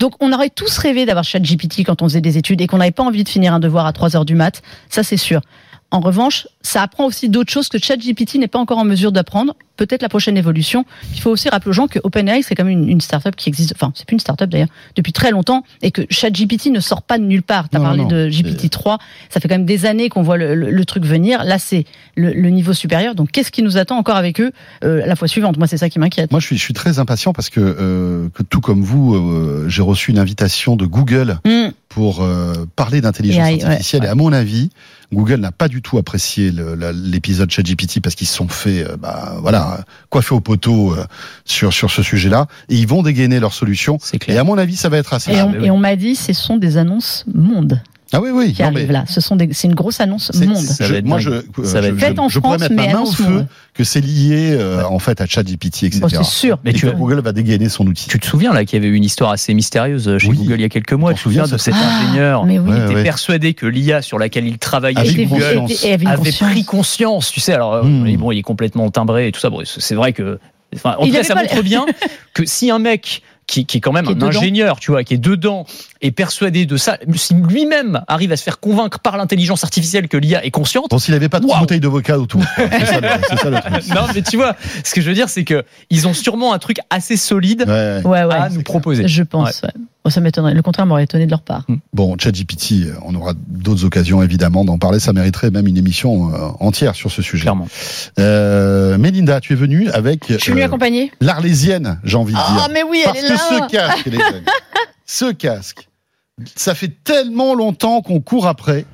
Donc, 0.00 0.14
on 0.18 0.32
aurait 0.32 0.50
tous 0.50 0.76
rêvé 0.78 1.06
d'avoir 1.06 1.24
ChatGPT 1.24 1.84
quand 1.84 2.02
on 2.02 2.06
faisait 2.08 2.20
des 2.20 2.38
études 2.38 2.51
et 2.60 2.66
qu'on 2.66 2.78
n'avait 2.78 2.90
pas 2.90 3.02
envie 3.04 3.24
de 3.24 3.28
finir 3.28 3.54
un 3.54 3.60
devoir 3.60 3.86
à 3.86 3.92
3 3.92 4.16
heures 4.16 4.24
du 4.24 4.34
mat. 4.34 4.62
Ça, 4.90 5.02
c'est 5.02 5.16
sûr. 5.16 5.40
En 5.90 6.00
revanche, 6.00 6.48
ça 6.62 6.80
apprend 6.82 7.04
aussi 7.04 7.28
d'autres 7.28 7.52
choses 7.52 7.68
que 7.68 7.76
ChatGPT 7.78 8.36
n'est 8.36 8.48
pas 8.48 8.58
encore 8.58 8.78
en 8.78 8.84
mesure 8.84 9.12
d'apprendre. 9.12 9.54
Peut-être 9.76 10.00
la 10.02 10.08
prochaine 10.08 10.36
évolution. 10.38 10.84
Il 11.14 11.20
faut 11.20 11.30
aussi 11.30 11.48
rappeler 11.50 11.70
aux 11.70 11.74
gens 11.74 11.86
que 11.86 11.98
OpenAI, 12.02 12.42
c'est 12.42 12.54
quand 12.54 12.64
même 12.64 12.78
une, 12.84 12.88
une 12.88 13.00
start-up 13.00 13.34
qui 13.36 13.48
existe, 13.50 13.72
enfin, 13.76 13.90
c'est 13.94 14.06
plus 14.06 14.14
une 14.14 14.20
start-up 14.20 14.48
d'ailleurs, 14.48 14.68
depuis 14.96 15.12
très 15.12 15.30
longtemps, 15.30 15.64
et 15.82 15.90
que 15.90 16.02
ChatGPT 16.08 16.66
ne 16.66 16.80
sort 16.80 17.02
pas 17.02 17.18
de 17.18 17.24
nulle 17.24 17.42
part. 17.42 17.68
Tu 17.68 17.76
as 17.76 17.78
Non, 17.80 17.84
parlé 17.86 18.02
non, 18.02 18.08
de 18.08 18.30
c'est- 18.30 18.42
GPT-3, 18.42 18.98
ça 19.28 19.40
fait 19.40 19.48
quand 19.48 19.54
même 19.54 19.66
des 19.66 19.84
années 19.84 20.08
qu'on 20.08 20.22
voit 20.22 20.36
le, 20.38 20.54
le- 20.54 20.70
le 20.70 20.84
truc 20.86 21.04
venir. 21.04 21.42
Là, 21.44 21.58
c'est 21.58 21.84
le, 22.16 22.32
le 22.32 22.48
niveau 22.50 22.72
supérieur. 22.74 23.14
Donc, 23.14 23.30
qu'est-ce 23.32 23.50
qui 23.50 23.62
nous 23.62 23.76
attend 23.76 23.96
encore 23.98 24.16
avec 24.16 24.40
eux 24.40 24.52
euh, 24.84 25.04
la 25.04 25.16
fois 25.16 25.26
suivante? 25.28 25.58
Moi, 25.58 25.66
c'est 25.66 25.78
ça 25.78 25.88
qui 25.90 25.98
m'inquiète. 25.98 26.30
Moi, 26.30 26.40
je 26.40 26.46
suis, 26.46 26.56
je 26.56 26.62
suis 26.62 26.74
très 26.74 26.98
impatient 27.00 27.32
parce 27.34 27.50
que, 27.50 27.60
euh, 27.60 28.28
que 28.34 28.42
tout 28.42 28.60
comme 28.60 28.82
vous, 28.82 29.14
euh, 29.14 29.66
j'ai 29.68 29.82
reçu 29.82 30.10
une 30.10 30.18
invitation 30.18 30.76
de 30.76 30.86
Google 30.86 31.38
Hum, 31.46 31.72
pour 31.94 32.22
euh, 32.22 32.54
parler 32.74 33.02
d'intelligence 33.02 33.46
ouais. 33.46 33.62
artificielle. 33.62 34.04
Et 34.04 34.08
à 34.08 34.14
mon 34.14 34.32
avis, 34.32 34.70
Google 35.12 35.40
n'a 35.40 35.52
pas 35.52 35.68
du 35.68 35.82
tout 35.82 35.98
apprécié 35.98 36.50
l'épisode 36.94 37.50
ChatGPT 37.50 38.00
parce 38.00 38.14
qu'ils 38.14 38.26
se 38.26 38.34
sont 38.34 38.48
fait, 38.48 38.82
euh, 38.82 38.96
bah, 38.96 39.36
voilà, 39.40 39.84
coiffer 40.08 40.34
au 40.34 40.40
poteau 40.40 40.94
euh, 40.94 41.04
sur 41.44 41.72
sur 41.72 41.90
ce 41.90 42.02
sujet-là. 42.02 42.46
Et 42.70 42.76
ils 42.76 42.86
vont 42.86 43.02
dégainer 43.02 43.40
leur 43.40 43.52
solution. 43.52 43.98
C'est 44.00 44.26
Et 44.28 44.38
à 44.38 44.44
mon 44.44 44.56
avis, 44.56 44.76
ça 44.76 44.88
va 44.88 44.96
être 44.96 45.12
assez. 45.12 45.32
Et, 45.32 45.42
on, 45.42 45.52
oui. 45.52 45.70
on 45.70 45.76
m'a 45.76 45.96
dit, 45.96 46.16
ce 46.16 46.32
sont 46.32 46.56
des 46.56 46.78
annonces 46.78 47.24
monde 47.32 47.80
Ah 48.12 48.20
oui, 48.20 48.30
oui. 48.32 48.52
qui 48.52 48.62
non, 48.62 48.68
arrivent 48.68 48.86
mais 48.88 48.92
là. 48.92 49.04
Ce 49.08 49.20
sont 49.20 49.36
des, 49.36 49.48
c'est 49.52 49.68
une 49.68 49.74
grosse 49.74 50.00
annonce 50.00 50.32
monde. 50.34 50.56
Ça 50.56 50.84
je- 50.86 50.94
moi, 51.02 51.18
je, 51.18 51.30
Ça 51.64 51.80
va 51.80 51.82
je, 51.82 51.88
être 51.88 51.94
je- 51.94 52.00
Faites 52.04 52.18
en 52.18 52.28
je 52.28 52.38
pourrais 52.40 52.58
France, 52.58 52.70
mettre 52.70 52.74
ma 52.74 52.86
mais 52.88 52.92
main 52.92 53.00
au 53.00 53.06
feu 53.12 53.24
monde. 53.28 53.46
que 53.74 53.84
c'est 53.84 54.00
lié 54.00 54.56
euh, 54.58 54.84
en 54.84 54.98
fait 54.98 55.20
à 55.20 55.26
ChatGPT, 55.26 55.84
etc. 55.84 56.00
Bon, 56.00 56.08
c'est 56.08 56.22
sûr. 56.24 56.58
Mais 56.64 56.70
Et 56.70 56.74
tu 56.74 56.86
que 56.86 56.92
Google 56.92 57.20
va 57.20 57.32
dégainer 57.32 57.68
son 57.68 57.86
outil. 57.86 58.08
Tu 58.08 58.18
te 58.20 58.26
souviens 58.26 58.52
là 58.52 58.64
qu'il 58.64 58.78
y 58.78 58.84
avait 58.84 58.92
eu 58.92 58.96
une 58.96 59.04
histoire 59.04 59.30
assez 59.30 59.54
mystérieuse 59.54 60.18
chez 60.18 60.28
Oui. 60.28 60.36
Google 60.36 60.54
il 60.56 60.60
y 60.60 60.64
a 60.64 60.68
quelques 60.68 60.92
mois. 60.92 61.12
Tu 61.12 61.18
te 61.18 61.22
souviens 61.22 61.44
de 61.44 61.48
ça 61.48 61.58
cet 61.58 61.74
Ah, 61.76 62.00
ingénieur 62.00 62.42
oui. 62.44 62.58
qui 62.58 62.82
était 62.82 62.94
ouais. 62.96 63.02
persuadé 63.02 63.54
que 63.54 63.66
l'IA 63.66 64.02
sur 64.02 64.18
laquelle 64.18 64.46
il 64.46 64.58
travaillait 64.58 64.98
Avec 64.98 65.12
Était- 65.12 65.26
Google 65.26 65.44
avait 65.84 66.06
avait 66.06 66.32
pris 66.32 66.64
conscience. 66.64 67.30
Tu 67.30 67.40
sais, 67.40 67.52
alors 67.54 67.74
euh, 67.74 67.82
Hmm. 67.82 68.16
bon, 68.16 68.30
il 68.32 68.38
est 68.38 68.42
complètement 68.42 68.90
timbré 68.90 69.28
et 69.28 69.32
tout 69.32 69.40
ça. 69.40 69.48
Bon, 69.50 69.62
c'est 69.64 69.94
vrai 69.94 70.12
que, 70.12 70.38
enfin, 70.74 70.96
en 70.98 71.04
Il 71.04 71.08
tout 71.08 71.12
cas, 71.12 71.18
avait 71.20 71.28
ça 71.28 71.34
pas- 71.34 71.42
montre 71.42 71.62
bien 71.62 71.86
que 72.34 72.44
si 72.44 72.70
un 72.70 72.78
mec 72.78 73.22
qui, 73.52 73.66
qui 73.66 73.76
est 73.76 73.80
quand 73.80 73.92
même 73.92 74.04
Qui 74.06 74.12
est 74.12 74.14
un 74.14 74.16
dedans. 74.26 74.28
ingénieur, 74.38 74.80
tu 74.80 74.90
vois, 74.90 75.04
qui 75.04 75.14
est 75.14 75.18
dedans, 75.18 75.66
est 76.00 76.10
persuadé 76.10 76.64
de 76.64 76.76
ça, 76.76 76.96
si 77.14 77.34
lui-même 77.34 78.02
arrive 78.08 78.32
à 78.32 78.36
se 78.36 78.42
faire 78.42 78.58
convaincre 78.60 78.98
par 78.98 79.16
l'intelligence 79.16 79.62
artificielle 79.64 80.08
que 80.08 80.16
l'IA 80.16 80.44
est 80.44 80.50
consciente. 80.50 80.86
Bon, 80.90 80.98
s'il 80.98 81.14
avait 81.14 81.28
pas 81.28 81.40
de 81.40 81.46
Waouh. 81.46 81.60
bouteilles 81.60 81.80
de 81.80 81.88
vodka 81.88 82.18
autour. 82.18 82.42
c'est 82.56 82.86
ça, 82.86 83.00
le- 83.00 83.08
c'est 83.28 83.38
ça 83.38 83.50
le 83.50 83.60
truc. 83.60 83.88
Non, 83.94 84.02
mais 84.14 84.22
tu 84.22 84.36
vois, 84.36 84.56
ce 84.84 84.94
que 84.94 85.00
je 85.02 85.08
veux 85.08 85.14
dire, 85.14 85.28
c'est 85.28 85.44
que 85.44 85.64
ils 85.90 86.08
ont 86.08 86.14
sûrement 86.14 86.54
un 86.54 86.58
truc 86.58 86.78
assez 86.90 87.16
solide 87.16 87.64
Ouais. 87.68 88.00
Ouais, 88.04 88.24
ouais. 88.24 88.34
à 88.34 88.48
nous 88.48 88.62
proposer. 88.62 89.06
Je 89.06 89.22
pense. 89.22 89.62
Bon, 90.04 90.10
ça 90.10 90.20
m'étonnerait. 90.20 90.54
Le 90.54 90.62
contraire 90.62 90.84
m'aurait 90.86 91.04
étonné 91.04 91.26
de 91.26 91.30
leur 91.30 91.42
part. 91.42 91.64
Bon, 91.92 92.16
ChatGPT, 92.18 92.72
euh, 92.86 92.94
on 93.04 93.14
aura 93.14 93.34
d'autres 93.46 93.84
occasions 93.84 94.20
évidemment 94.22 94.64
d'en 94.64 94.76
parler. 94.78 94.98
Ça 94.98 95.12
mériterait 95.12 95.50
même 95.52 95.68
une 95.68 95.76
émission 95.76 96.32
euh, 96.34 96.48
entière 96.58 96.94
sur 96.96 97.10
ce 97.12 97.22
sujet. 97.22 97.42
Clairement. 97.42 97.68
Euh, 98.18 98.98
Mélinda, 98.98 99.40
tu 99.40 99.52
es 99.52 99.56
venue 99.56 99.88
avec 99.90 100.24
Je 100.28 100.38
suis 100.38 100.50
venue 100.52 100.62
euh, 100.62 100.66
accompagner. 100.66 101.12
l'Arlésienne, 101.20 102.00
j'ai 102.02 102.16
envie 102.16 102.32
de 102.34 102.38
Ah, 102.40 102.52
dire. 102.52 102.68
mais 102.72 102.82
oui, 102.82 103.00
Parce 103.04 103.18
elle 103.18 103.24
est 103.26 103.28
que 103.28 103.32
là. 103.32 103.38
ce 103.68 103.70
casque, 103.76 104.06
les 104.06 104.20
amis, 104.20 104.44
ce 105.06 105.32
casque, 105.32 105.88
ça 106.56 106.74
fait 106.74 106.90
tellement 107.04 107.54
longtemps 107.54 108.02
qu'on 108.02 108.20
court 108.20 108.46
après. 108.48 108.84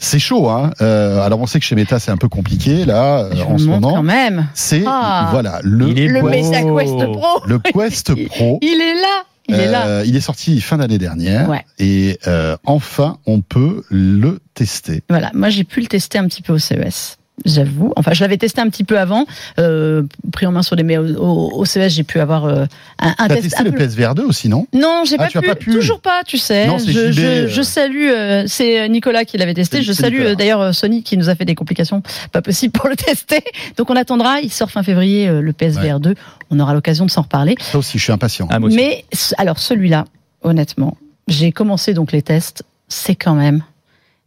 C'est 0.00 0.18
chaud, 0.18 0.48
hein. 0.48 0.70
Euh, 0.80 1.20
alors 1.22 1.40
on 1.40 1.46
sait 1.46 1.58
que 1.58 1.64
chez 1.64 1.74
Meta 1.74 1.98
c'est 1.98 2.10
un 2.12 2.16
peu 2.16 2.28
compliqué 2.28 2.84
là 2.84 3.20
euh, 3.24 3.30
Je 3.34 3.42
en 3.42 3.58
ce 3.58 3.64
moment. 3.64 3.94
quand 3.94 4.02
même. 4.02 4.46
C'est 4.54 4.84
Ah. 4.86 5.28
voilà 5.32 5.58
le 5.64 5.86
Le. 5.92 6.22
Meta 6.22 6.62
Quest 6.62 7.12
Pro. 7.12 7.42
le 7.46 7.58
Quest 7.58 8.26
Pro. 8.28 8.58
Il 8.62 8.80
est 8.80 8.94
là. 9.00 9.24
Il 9.48 9.54
est 9.54 9.66
là. 9.70 9.86
Euh, 9.86 10.04
il 10.06 10.14
est 10.16 10.20
sorti 10.20 10.60
fin 10.60 10.76
d'année 10.76 10.98
dernière 10.98 11.48
Ouais. 11.48 11.64
et 11.78 12.18
euh, 12.26 12.56
enfin 12.64 13.18
on 13.26 13.40
peut 13.40 13.84
le 13.90 14.40
tester. 14.54 15.02
Voilà. 15.08 15.30
Moi, 15.34 15.48
j'ai 15.50 15.64
pu 15.64 15.80
le 15.80 15.86
tester 15.86 16.18
un 16.18 16.26
petit 16.26 16.42
peu 16.42 16.52
au 16.52 16.58
CES. 16.58 17.17
J'avoue. 17.44 17.92
Enfin, 17.96 18.12
je 18.12 18.20
l'avais 18.22 18.36
testé 18.36 18.60
un 18.60 18.68
petit 18.68 18.84
peu 18.84 18.98
avant, 18.98 19.24
euh, 19.58 20.02
pris 20.32 20.44
en 20.46 20.52
main 20.52 20.62
sur 20.62 20.74
des. 20.76 20.82
Mais 20.82 20.98
au, 20.98 21.06
au- 21.16 21.58
au 21.60 21.64
CES, 21.64 21.92
j'ai 21.92 22.02
pu 22.02 22.18
avoir 22.20 22.44
euh, 22.46 22.64
un, 22.98 23.10
un 23.18 23.28
T'as 23.28 23.36
test. 23.36 23.42
testé 23.42 23.60
un 23.60 23.64
le 23.64 23.70
peu- 23.72 23.78
PSVR 23.78 24.14
2 24.14 24.24
aussi, 24.24 24.48
non? 24.48 24.66
Non, 24.74 25.02
j'ai 25.06 25.14
Ah, 25.18 25.28
pas, 25.32 25.38
as 25.38 25.40
pu, 25.42 25.46
pas 25.48 25.54
pu. 25.54 25.70
Toujours 25.72 26.00
pas, 26.00 26.22
tu 26.26 26.36
sais. 26.38 26.66
Non, 26.66 26.78
c'est 26.78 26.92
je, 26.92 27.12
JB, 27.12 27.18
je, 27.18 27.22
euh. 27.26 27.48
je 27.48 27.62
salue. 27.62 28.08
euh, 28.10 28.44
c'est 28.46 28.88
Nicolas 28.88 29.24
qui 29.24 29.38
l'avait 29.38 29.54
testé. 29.54 29.82
Je 29.82 29.92
salue 29.92 30.20
euh, 30.20 30.34
d'ailleurs 30.34 30.74
Sony 30.74 31.02
qui 31.02 31.16
nous 31.16 31.28
a 31.28 31.34
fait 31.34 31.44
des 31.44 31.54
complications 31.54 32.02
pas 32.32 32.42
possible 32.42 32.72
pour 32.72 32.88
le 32.88 32.96
tester. 32.96 33.40
Donc 33.76 33.88
on 33.90 33.96
attendra. 33.96 34.40
Il 34.40 34.50
sort 34.52 34.70
fin 34.70 34.82
février 34.82 35.28
euh, 35.28 35.40
le 35.40 35.52
PSVR 35.52 36.00
2. 36.00 36.14
On 36.50 36.58
aura 36.60 36.74
l'occasion 36.74 37.06
de 37.06 37.10
s'en 37.10 37.22
reparler. 37.22 37.54
Ça 37.60 37.78
aussi, 37.78 37.98
je 37.98 38.02
suis 38.02 38.12
impatient. 38.12 38.48
Ah. 38.50 38.58
Mais 38.58 39.04
alors 39.38 39.58
celui-là, 39.58 40.04
honnêtement, 40.42 40.96
j'ai 41.28 41.52
commencé 41.52 41.94
donc 41.94 42.12
les 42.12 42.22
tests. 42.22 42.62
C'est 42.88 43.14
quand 43.14 43.34
même. 43.34 43.62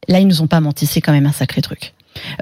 Là, 0.08 0.20
ils 0.20 0.28
nous 0.28 0.42
ont 0.42 0.48
pas 0.48 0.60
menti. 0.62 0.86
C'est 0.86 1.02
quand 1.02 1.12
même 1.12 1.26
un 1.26 1.32
sacré 1.32 1.62
truc. 1.62 1.94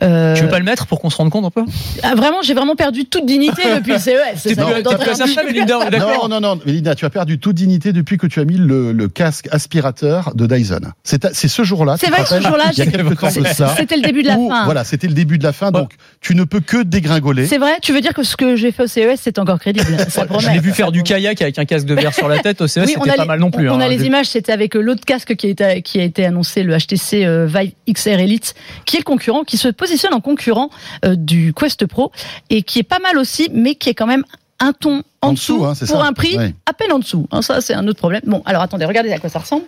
Euh, 0.04 0.36
Tu 0.36 0.44
veux 0.44 0.50
pas 0.50 0.60
le 0.60 0.66
mettre 0.66 0.88
pour 0.88 1.00
qu'on 1.00 1.10
se 1.10 1.18
rende 1.18 1.30
compte 1.30 1.46
un 1.46 1.50
peu? 1.52 1.64
Ah, 2.04 2.16
vraiment, 2.16 2.42
j'ai 2.42 2.54
vraiment 2.54 2.76
perdu 2.76 3.06
toute 3.06 3.26
dignité 3.26 3.62
depuis 3.76 3.94
le 3.94 4.00
CES. 4.00 4.44
T'es 4.44 4.52
est 4.52 4.56
d'accord 4.56 6.28
Non, 6.30 6.40
non, 6.40 6.56
non, 6.56 6.60
Melinda, 6.66 6.96
tu 6.96 7.06
as 7.06 7.10
perdu 7.10 7.40
toute 7.40 7.56
dignité 7.56 7.94
depuis 7.94 8.18
que 8.18 8.28
tu 8.28 8.40
as 8.40 8.46
mis 8.46 8.58
le, 8.58 8.92
le 8.92 9.08
casque 9.08 9.48
aspirateur 9.52 10.32
de 10.36 10.46
Dyson. 10.48 10.80
C'est 11.04 11.48
ce 11.48 11.64
jour-là. 11.64 11.96
C'est 12.00 12.10
vrai 12.10 12.22
que 12.24 12.30
ce 12.30 12.42
jour-là, 12.42 12.66
il 12.72 12.78
y 12.78 12.82
a 12.82 12.86
j'ai- 12.86 12.92
quelques 12.92 13.20
temps 13.20 13.28
de 13.42 13.46
ça. 13.48 13.74
C'était 13.78 13.96
le 13.96 14.02
début 14.02 14.24
de 14.24 14.28
la 14.28 14.38
où, 14.38 14.50
fin. 14.50 14.66
Voilà, 14.66 14.84
c'était 14.84 15.08
le 15.08 15.14
début 15.14 15.38
de 15.38 15.44
la 15.44 15.54
fin, 15.54 15.72
donc 15.72 15.92
tu 16.22 16.36
ne 16.36 16.44
peux 16.44 16.60
que 16.60 16.84
dégringoler. 16.84 17.46
C'est 17.48 17.58
vrai, 17.58 17.78
tu 17.82 17.94
veux 17.94 18.02
dire 18.02 18.14
que 18.14 18.24
ce 18.24 18.36
que 18.36 18.56
j'ai 18.56 18.72
fait 18.72 18.84
au 18.84 18.88
CES, 18.88 19.20
c'est 19.22 19.40
encore 19.40 19.60
crédible. 19.60 19.86
Ça 20.10 20.26
promet. 20.26 20.44
Je 20.44 20.50
l'ai 20.52 20.60
vu 20.60 20.72
faire 20.72 20.92
du 20.92 21.04
kayak 21.04 21.42
avec 21.42 21.60
un 21.60 21.66
casque 21.66 21.86
de 21.86 21.94
verre 21.94 22.14
sur 22.14 22.28
la 22.28 22.40
tête 22.40 22.62
au 22.62 22.68
CES, 22.68 22.86
Oui, 22.88 22.94
on 22.98 23.04
c'était 23.04 23.12
a 23.12 23.16
pas 23.18 23.24
les- 23.24 23.28
mal 23.28 23.40
non 23.40 23.52
plus. 23.52 23.70
On 23.70 23.76
hein. 23.76 23.80
a 23.82 23.88
les 23.88 24.00
J'ai- 24.00 24.06
images, 24.06 24.28
c'était 24.28 24.52
avec 24.52 24.76
l'autre 24.76 25.04
casque 25.06 25.36
qui 25.36 25.48
a, 25.48 25.50
été, 25.50 25.82
qui 25.82 26.00
a 26.00 26.04
été 26.04 26.26
annoncé, 26.26 26.64
le 26.64 26.76
HTC 26.78 27.26
euh, 27.26 27.46
Vive 27.48 27.72
XR 27.92 28.20
Elite, 28.20 28.56
qui 28.86 28.98
est 28.98 29.00
le 29.00 29.04
concurrent, 29.04 29.44
qui 29.44 29.58
se 29.60 29.68
positionne 29.68 30.14
en 30.14 30.22
concurrent 30.22 30.70
euh, 31.06 31.16
du 31.16 31.54
Quest 31.54 31.86
Pro 31.86 32.12
et 32.50 32.64
qui 32.64 32.80
est 32.80 32.84
pas 32.84 33.00
mal 33.00 33.18
aussi, 33.18 33.50
mais 33.54 33.76
qui 33.76 33.90
est 33.90 33.94
quand 33.94 34.08
même 34.08 34.24
un 34.60 34.74
ton 34.74 35.04
en, 35.22 35.30
En 35.30 35.34
dessous, 35.34 35.66
hein, 35.66 35.74
pour 35.78 35.88
ça. 35.88 36.04
un 36.06 36.14
prix 36.14 36.38
Ouais. 36.38 36.54
à 36.66 36.74
peine 36.74 36.92
en 36.92 37.00
dessous. 37.00 37.28
Hein, 37.32 37.42
ça, 37.42 37.62
c'est 37.62 37.74
un 37.74 37.88
autre 37.88 38.00
problème. 38.00 38.22
Bon, 38.26 38.42
alors 38.46 38.62
attendez, 38.62 38.86
regardez 38.86 39.12
à 39.12 39.20
quoi 39.20 39.30
ça 39.30 39.40
ressemble. 39.40 39.64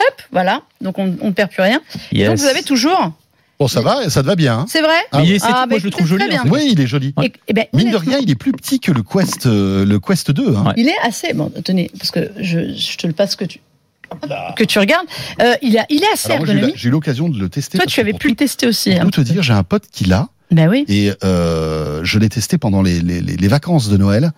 Hop, 0.00 0.22
voilà. 0.32 0.62
Donc 0.80 0.98
on 0.98 1.06
ne 1.06 1.30
perd 1.32 1.50
plus 1.50 1.62
rien. 1.62 1.80
Yes. 2.12 2.28
Donc 2.28 2.38
vous 2.38 2.46
avez 2.46 2.62
toujours. 2.62 3.12
Bon, 3.58 3.68
ça 3.68 3.82
va, 3.82 4.08
ça 4.08 4.22
te 4.22 4.26
va 4.26 4.36
bien. 4.36 4.60
hein 4.60 4.64
C'est 4.66 4.80
vrai 4.80 4.96
Mais 5.12 5.26
il 5.26 5.32
est 5.34 5.42
Ah, 5.42 5.66
moi 5.68 5.78
je 5.78 5.84
le 5.84 5.90
trouve 5.90 6.06
joli. 6.06 6.24
en 6.38 6.44
fait. 6.44 6.48
Oui, 6.48 6.70
il 6.72 6.80
est 6.80 6.86
joli. 6.86 7.12
Et- 7.22 7.30
eh 7.48 7.52
ben, 7.52 7.66
Mine 7.74 7.90
de 7.90 7.96
rien, 7.96 8.18
il 8.18 8.30
est 8.30 8.34
plus 8.34 8.52
petit 8.52 8.80
que 8.80 8.90
le 8.92 9.02
Quest, 9.02 9.44
euh, 9.44 9.84
le 9.84 9.98
Quest 10.00 10.30
2. 10.30 10.56
Hein. 10.56 10.72
Il 10.78 10.88
est 10.88 10.96
assez. 11.02 11.34
Bon, 11.34 11.52
tenez, 11.62 11.90
parce 11.98 12.10
que 12.10 12.30
je, 12.38 12.74
je 12.74 12.96
te 12.96 13.06
le 13.06 13.12
passe 13.12 13.36
que 13.36 13.44
tu 13.44 13.60
que 14.56 14.64
tu 14.64 14.78
regardes. 14.78 15.06
Euh, 15.40 15.54
il, 15.62 15.76
a, 15.78 15.86
il 15.88 16.02
est 16.02 16.12
assez 16.12 16.32
Alors 16.32 16.38
moi, 16.40 16.46
j'ai 16.46 16.52
eu 16.52 16.54
la- 16.56 16.60
ergonomique. 16.60 16.76
j'ai 16.80 16.88
eu 16.88 16.92
l'occasion 16.92 17.28
de 17.28 17.38
le 17.38 17.48
tester. 17.48 17.78
Toi, 17.78 17.86
tu 17.86 18.00
avais 18.00 18.12
pu 18.12 18.28
le 18.28 18.34
tester 18.36 18.66
aussi. 18.66 18.90
Pour 18.94 19.02
hein. 19.06 19.10
te 19.10 19.20
dire, 19.20 19.42
j'ai 19.42 19.52
un 19.52 19.62
pote 19.62 19.84
qui 19.90 20.04
l'a 20.04 20.28
Ben 20.50 20.68
oui. 20.68 20.84
et 20.88 21.12
euh, 21.24 22.00
je 22.04 22.18
l'ai 22.18 22.28
testé 22.28 22.58
pendant 22.58 22.82
les, 22.82 23.00
les, 23.00 23.20
les- 23.20 23.36
les 23.36 23.48
vacances 23.48 23.88
de 23.88 23.96
Noël. 23.96 24.32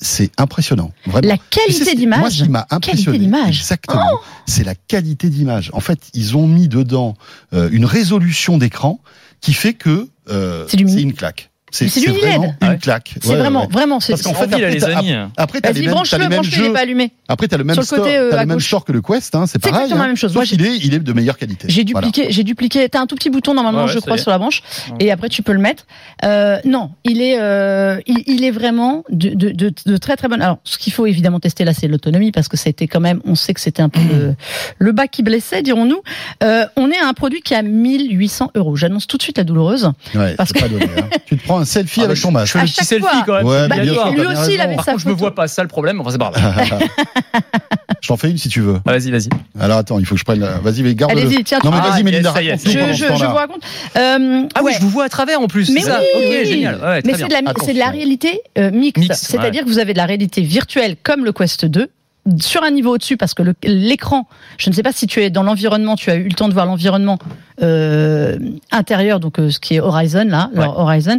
C'est 0.00 0.32
impressionnant, 0.36 0.90
vraiment. 1.06 1.28
La 1.28 1.36
Tu 1.36 1.42
sais, 1.42 1.60
qualité 1.60 1.84
c'est- 1.84 1.84
Moi, 1.84 1.94
d'image. 2.18 2.32
ce 2.32 2.42
qui 2.42 2.48
m'a 2.50 2.66
impressionné, 2.70 3.18
d'image. 3.20 3.42
Oh 3.46 3.48
exactement, 3.60 4.18
c'est 4.44 4.64
la 4.64 4.74
qualité 4.74 5.30
d'image. 5.30 5.70
En 5.74 5.80
fait, 5.80 6.00
ils 6.12 6.36
ont 6.36 6.48
mis 6.48 6.66
dedans 6.66 7.14
euh, 7.54 7.68
une 7.70 7.84
résolution 7.84 8.58
d'écran 8.58 9.00
qui 9.40 9.52
fait 9.54 9.74
que 9.74 10.08
euh, 10.28 10.66
C'est 10.68 10.80
une 10.80 11.12
claque. 11.14 11.50
C'est 11.70 11.86
vraiment 11.86 12.42
LED. 12.42 12.54
une 12.62 12.68
Ouais. 12.68 12.78
claque. 12.78 13.14
C'est 13.20 13.28
Ouais, 13.28 13.36
vraiment, 13.36 13.62
ouais. 13.62 13.66
vraiment. 13.72 13.98
Parce 13.98 14.22
qu'en 14.22 14.32
fait, 14.34 14.46
Tranquille, 14.46 14.64
après, 14.64 14.70
les 14.74 14.80
t'as-. 14.80 14.88
Après, 15.36 15.60
t'as 15.60 15.72
les 15.72 15.80
Vas-y, 15.86 16.18
mêmes, 16.28 16.30
les 16.42 16.48
il 16.48 16.54
jeux. 16.54 16.64
est 16.66 16.72
pas 16.72 16.80
allumé. 16.80 17.12
Après, 17.28 17.48
t'as 17.48 17.56
le 17.56 17.64
même 17.64 17.74
Sur 17.74 17.80
le 17.82 17.86
store, 17.86 17.98
côté, 17.98 18.16
euh, 18.16 18.30
t'as 18.30 18.38
à 18.38 18.40
le 18.42 18.46
même 18.46 18.60
store 18.60 18.84
que 18.84 18.92
le 18.92 19.02
Quest, 19.02 19.34
hein, 19.34 19.46
c'est 19.46 19.58
pareil. 19.58 19.74
exactement 19.74 19.98
la 19.98 20.04
hein. 20.04 20.06
même 20.08 20.16
chose. 20.16 20.32
Moi, 20.34 20.44
qu'il 20.44 20.64
est, 20.64 20.76
il 20.76 20.94
est 20.94 21.00
de 21.00 21.12
meilleure 21.12 21.36
qualité. 21.36 21.66
J'ai 21.68 21.84
Voilà. 21.90 22.06
dupliqué, 22.06 22.30
j'ai 22.32 22.44
dupliqué. 22.44 22.88
T'as 22.88 23.00
un 23.00 23.06
tout 23.06 23.16
petit 23.16 23.30
bouton 23.30 23.52
normalement, 23.52 23.82
Ouais, 23.82 23.88
je 23.88 23.94
ça 23.94 24.00
crois, 24.02 24.16
sur 24.16 24.30
la 24.30 24.38
branche, 24.38 24.62
et 25.00 25.10
après 25.10 25.28
tu 25.28 25.42
peux 25.42 25.52
le 25.52 25.58
mettre. 25.58 25.86
Euh, 26.24 26.58
non, 26.64 26.92
il 27.04 27.20
est, 27.20 27.38
euh, 27.40 28.00
il, 28.06 28.22
il 28.26 28.44
est 28.44 28.50
vraiment 28.52 29.02
de, 29.10 29.30
de, 29.30 29.50
de, 29.50 29.72
de 29.84 29.96
très 29.96 30.14
très 30.16 30.28
bonne. 30.28 30.40
Alors, 30.42 30.58
ce 30.64 30.78
qu'il 30.78 30.92
faut 30.92 31.06
évidemment 31.06 31.40
tester 31.40 31.64
là, 31.64 31.74
c'est 31.74 31.88
l'autonomie 31.88 32.30
parce 32.32 32.46
que 32.48 32.56
c'était 32.56 32.86
quand 32.86 33.00
même, 33.00 33.20
on 33.24 33.34
sait 33.34 33.54
que 33.54 33.60
c'était 33.60 33.82
un 33.82 33.88
peu 33.88 34.00
le, 34.00 34.34
le 34.78 34.92
bas 34.92 35.08
qui 35.08 35.22
blessait, 35.24 35.62
dirons-nous. 35.62 36.00
On 36.42 36.90
est 36.90 36.98
à 36.98 37.08
un 37.08 37.12
produit 37.12 37.40
qui 37.42 37.54
a 37.54 37.62
1800 37.62 38.52
euros. 38.54 38.76
J'annonce 38.76 39.06
tout 39.08 39.16
de 39.16 39.22
suite 39.22 39.38
la 39.38 39.44
douloureuse. 39.44 39.90
Ouais, 40.14 40.34
Parce 40.36 40.50
c'est 40.54 40.60
pas 40.60 40.68
donné. 40.68 40.84
hein. 40.96 41.08
Tu 41.26 41.36
te 41.36 41.42
prends 41.44 41.55
un 41.58 41.64
selfie 41.64 42.00
Ah, 42.00 42.04
avec 42.04 42.16
bah, 42.16 42.22
ton 42.22 42.28
je- 42.28 42.32
masque. 42.34 42.46
Je 42.46 42.52
fais 42.52 42.64
le 42.64 42.70
petit 42.70 42.84
selfie 42.84 43.02
fois. 43.08 43.22
quand 43.26 43.34
même. 43.34 43.46
Ouais, 43.46 43.68
Bah, 43.68 43.76
bien 43.76 43.84
lui, 43.84 44.26
aussi, 44.26 44.54
il 44.54 44.60
avait 44.60 44.76
Par 44.76 44.84
sa 44.84 44.92
contre, 44.92 45.02
je 45.04 45.08
me 45.08 45.12
photo. 45.12 45.20
vois 45.24 45.34
pas, 45.34 45.48
ça 45.48 45.62
le 45.62 45.68
problème. 45.68 46.00
Enfin, 46.00 46.10
c'est 46.10 46.18
pas 46.18 46.30
grave. 46.34 46.80
Je 48.02 48.08
t'en 48.08 48.16
fais 48.16 48.30
une 48.30 48.38
si 48.38 48.48
tu 48.48 48.60
veux. 48.60 48.78
Ah, 48.86 48.92
Vas-y, 48.92 49.10
vas-y. 49.10 49.28
Alors 49.58 49.78
attends, 49.78 49.98
il 49.98 50.06
faut 50.06 50.14
que 50.14 50.18
je 50.20 50.24
prenne. 50.24 50.38
la- 50.40 50.58
Vas-y, 50.58 50.82
mais 50.82 50.94
garde-le. 50.94 51.22
Allez-y, 51.22 51.42
tiens. 51.44 51.58
Non 51.64 51.70
mais 51.70 51.78
Ah, 51.82 51.90
vas-y, 51.90 52.04
Mélinda, 52.04 52.32
ça 52.32 52.42
y 52.42 52.48
est, 52.48 52.52
raconte-nous 52.52 52.94
je, 52.94 53.04
vous 53.24 53.34
raconte. 53.34 53.62
Euh, 53.96 54.42
Ah 54.54 54.62
ouais. 54.62 54.70
oui, 54.70 54.72
je 54.76 54.80
vous 54.82 54.90
vois 54.90 55.04
à 55.04 55.08
travers 55.08 55.40
en 55.40 55.48
plus. 55.48 55.70
Mais 55.70 55.82
oui, 55.84 56.44
génial. 56.46 56.78
Mais 57.04 57.14
c'est 57.14 57.26
de, 57.72 57.78
la, 57.78 57.90
réalité 57.90 58.40
euh, 58.58 58.70
mixte. 58.70 59.12
C'est-à-dire 59.14 59.64
que 59.64 59.68
vous 59.68 59.78
avez 59.78 59.92
de 59.92 59.98
la 59.98 60.06
réalité 60.06 60.42
virtuelle 60.42 60.96
comme 61.02 61.24
le 61.24 61.32
Quest 61.32 61.64
2 61.64 61.88
sur 62.40 62.62
un 62.64 62.70
niveau 62.70 62.94
au-dessus 62.94 63.16
parce 63.16 63.34
que 63.34 63.42
l'écran, 63.64 64.28
je 64.58 64.68
ne 64.70 64.74
sais 64.74 64.82
pas 64.82 64.92
si 64.92 65.06
tu 65.06 65.20
es 65.22 65.30
dans 65.30 65.42
l'environnement, 65.44 65.96
tu 65.96 66.10
as 66.10 66.16
eu 66.16 66.24
le 66.24 66.34
temps 66.34 66.48
de 66.48 66.54
voir 66.54 66.66
l'environnement 66.66 67.18
euh, 67.62 68.36
intérieur, 68.72 69.20
donc 69.20 69.38
euh, 69.38 69.50
ce 69.50 69.58
qui 69.60 69.74
est 69.74 69.80
Horizon 69.80 70.24
là, 70.28 70.50
Ouais. 70.54 70.60
leur 70.62 70.78
Horizon. 70.78 71.18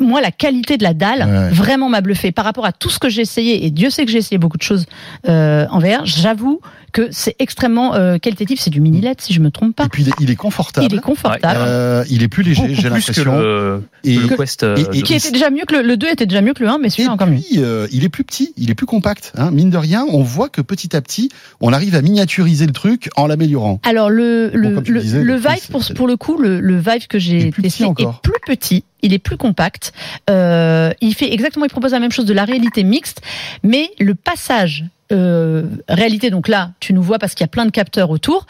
Moi, 0.00 0.20
la 0.20 0.30
qualité 0.30 0.76
de 0.76 0.82
la 0.82 0.92
dalle 0.94 1.20
Ouais. 1.26 1.48
vraiment 1.50 1.88
m'a 1.88 2.00
bluffé 2.02 2.30
par 2.30 2.44
rapport 2.44 2.66
à 2.66 2.72
tout 2.72 2.90
ce 2.90 2.98
que 2.98 3.08
j'ai 3.08 3.22
essayé 3.22 3.64
et 3.64 3.70
Dieu 3.70 3.90
sait 3.90 4.04
que 4.04 4.10
j'ai 4.10 4.18
essayé 4.18 4.38
beaucoup 4.38 4.58
de 4.58 4.62
choses 4.62 4.84
euh, 5.28 5.66
en 5.70 5.78
VR. 5.78 6.04
J'avoue 6.04 6.60
que 6.92 7.08
c'est 7.10 7.34
extrêmement 7.38 7.94
euh, 7.94 8.18
qualitatif. 8.18 8.60
C'est 8.60 8.68
du 8.70 8.82
mini 8.82 9.00
LED 9.00 9.20
si 9.22 9.32
je 9.32 9.40
me 9.40 9.50
trompe 9.50 9.74
pas. 9.74 9.84
Et 9.84 9.88
puis 9.88 10.04
il 10.20 10.30
est, 10.30 10.36
confortable. 10.36 10.86
Il 10.90 10.94
est 10.94 11.00
confortable. 11.00 11.58
Euh, 11.66 12.04
il 12.10 12.22
est 12.22 12.28
plus 12.28 12.42
léger, 12.42 12.74
j'ai 12.74 12.90
l'impression. 12.90 13.24
le, 13.40 13.82
Et, 14.04 14.16
que 14.16 14.20
le 14.28 14.36
Quest. 14.36 14.62
et- 14.62 14.66
et- 14.66 14.84
de- 14.84 15.02
Qui 15.06 15.14
était 15.14 15.30
déjà 15.30 15.48
mieux 15.48 15.64
que 15.66 15.74
le, 15.76 15.82
le 15.82 15.96
2 15.96 16.08
était 16.10 16.26
déjà 16.26 16.42
mieux 16.42 16.52
que 16.52 16.62
le 16.62 16.68
1, 16.68 16.76
mais 16.78 16.90
celui-là 16.90 17.12
encore 17.12 17.28
mieux. 17.28 17.40
euh, 17.56 17.86
il 17.92 18.04
est 18.04 18.10
plus 18.10 18.24
petit, 18.24 18.52
il 18.58 18.70
est 18.70 18.74
plus 18.74 18.84
compact. 18.86 19.32
Hein. 19.38 19.50
Mine 19.52 19.70
de 19.70 19.78
rien, 19.78 20.04
on 20.10 20.22
voit 20.22 20.50
que 20.50 20.60
petit 20.60 20.94
à 20.94 21.00
petit, 21.00 21.30
on 21.62 21.72
arrive 21.72 21.94
à 21.94 22.02
miniaturiser 22.02 22.66
le 22.66 22.72
truc 22.72 23.08
en 23.16 23.26
l'améliorant. 23.26 23.80
Alors 23.84 24.10
le 24.10 24.50
tu 24.84 24.92
le, 24.92 25.00
disais, 25.00 25.18
le 25.20 25.24
le 25.24 25.34
prix, 25.40 25.42
Vive 25.54 25.94
pour 25.94 26.06
le 26.06 26.16
coup 26.16 26.38
le, 26.38 26.60
le 26.60 26.78
Vive 26.78 27.06
que 27.06 27.18
j'ai 27.18 27.50
testé 27.50 27.84
est 27.84 28.20
plus 28.22 28.40
petit, 28.46 28.84
il 29.02 29.12
est 29.12 29.18
plus 29.18 29.36
compact. 29.36 29.92
Euh, 30.30 30.92
il 31.00 31.14
fait 31.14 31.32
exactement, 31.32 31.64
il 31.64 31.70
propose 31.70 31.92
la 31.92 32.00
même 32.00 32.12
chose 32.12 32.26
de 32.26 32.34
la 32.34 32.44
réalité 32.44 32.84
mixte, 32.84 33.20
mais 33.62 33.90
le 33.98 34.14
passage 34.14 34.84
euh, 35.12 35.64
réalité 35.88 36.30
donc 36.30 36.48
là 36.48 36.72
tu 36.80 36.92
nous 36.92 37.02
vois 37.02 37.18
parce 37.18 37.34
qu'il 37.34 37.44
y 37.44 37.44
a 37.44 37.48
plein 37.48 37.66
de 37.66 37.70
capteurs 37.70 38.10
autour. 38.10 38.46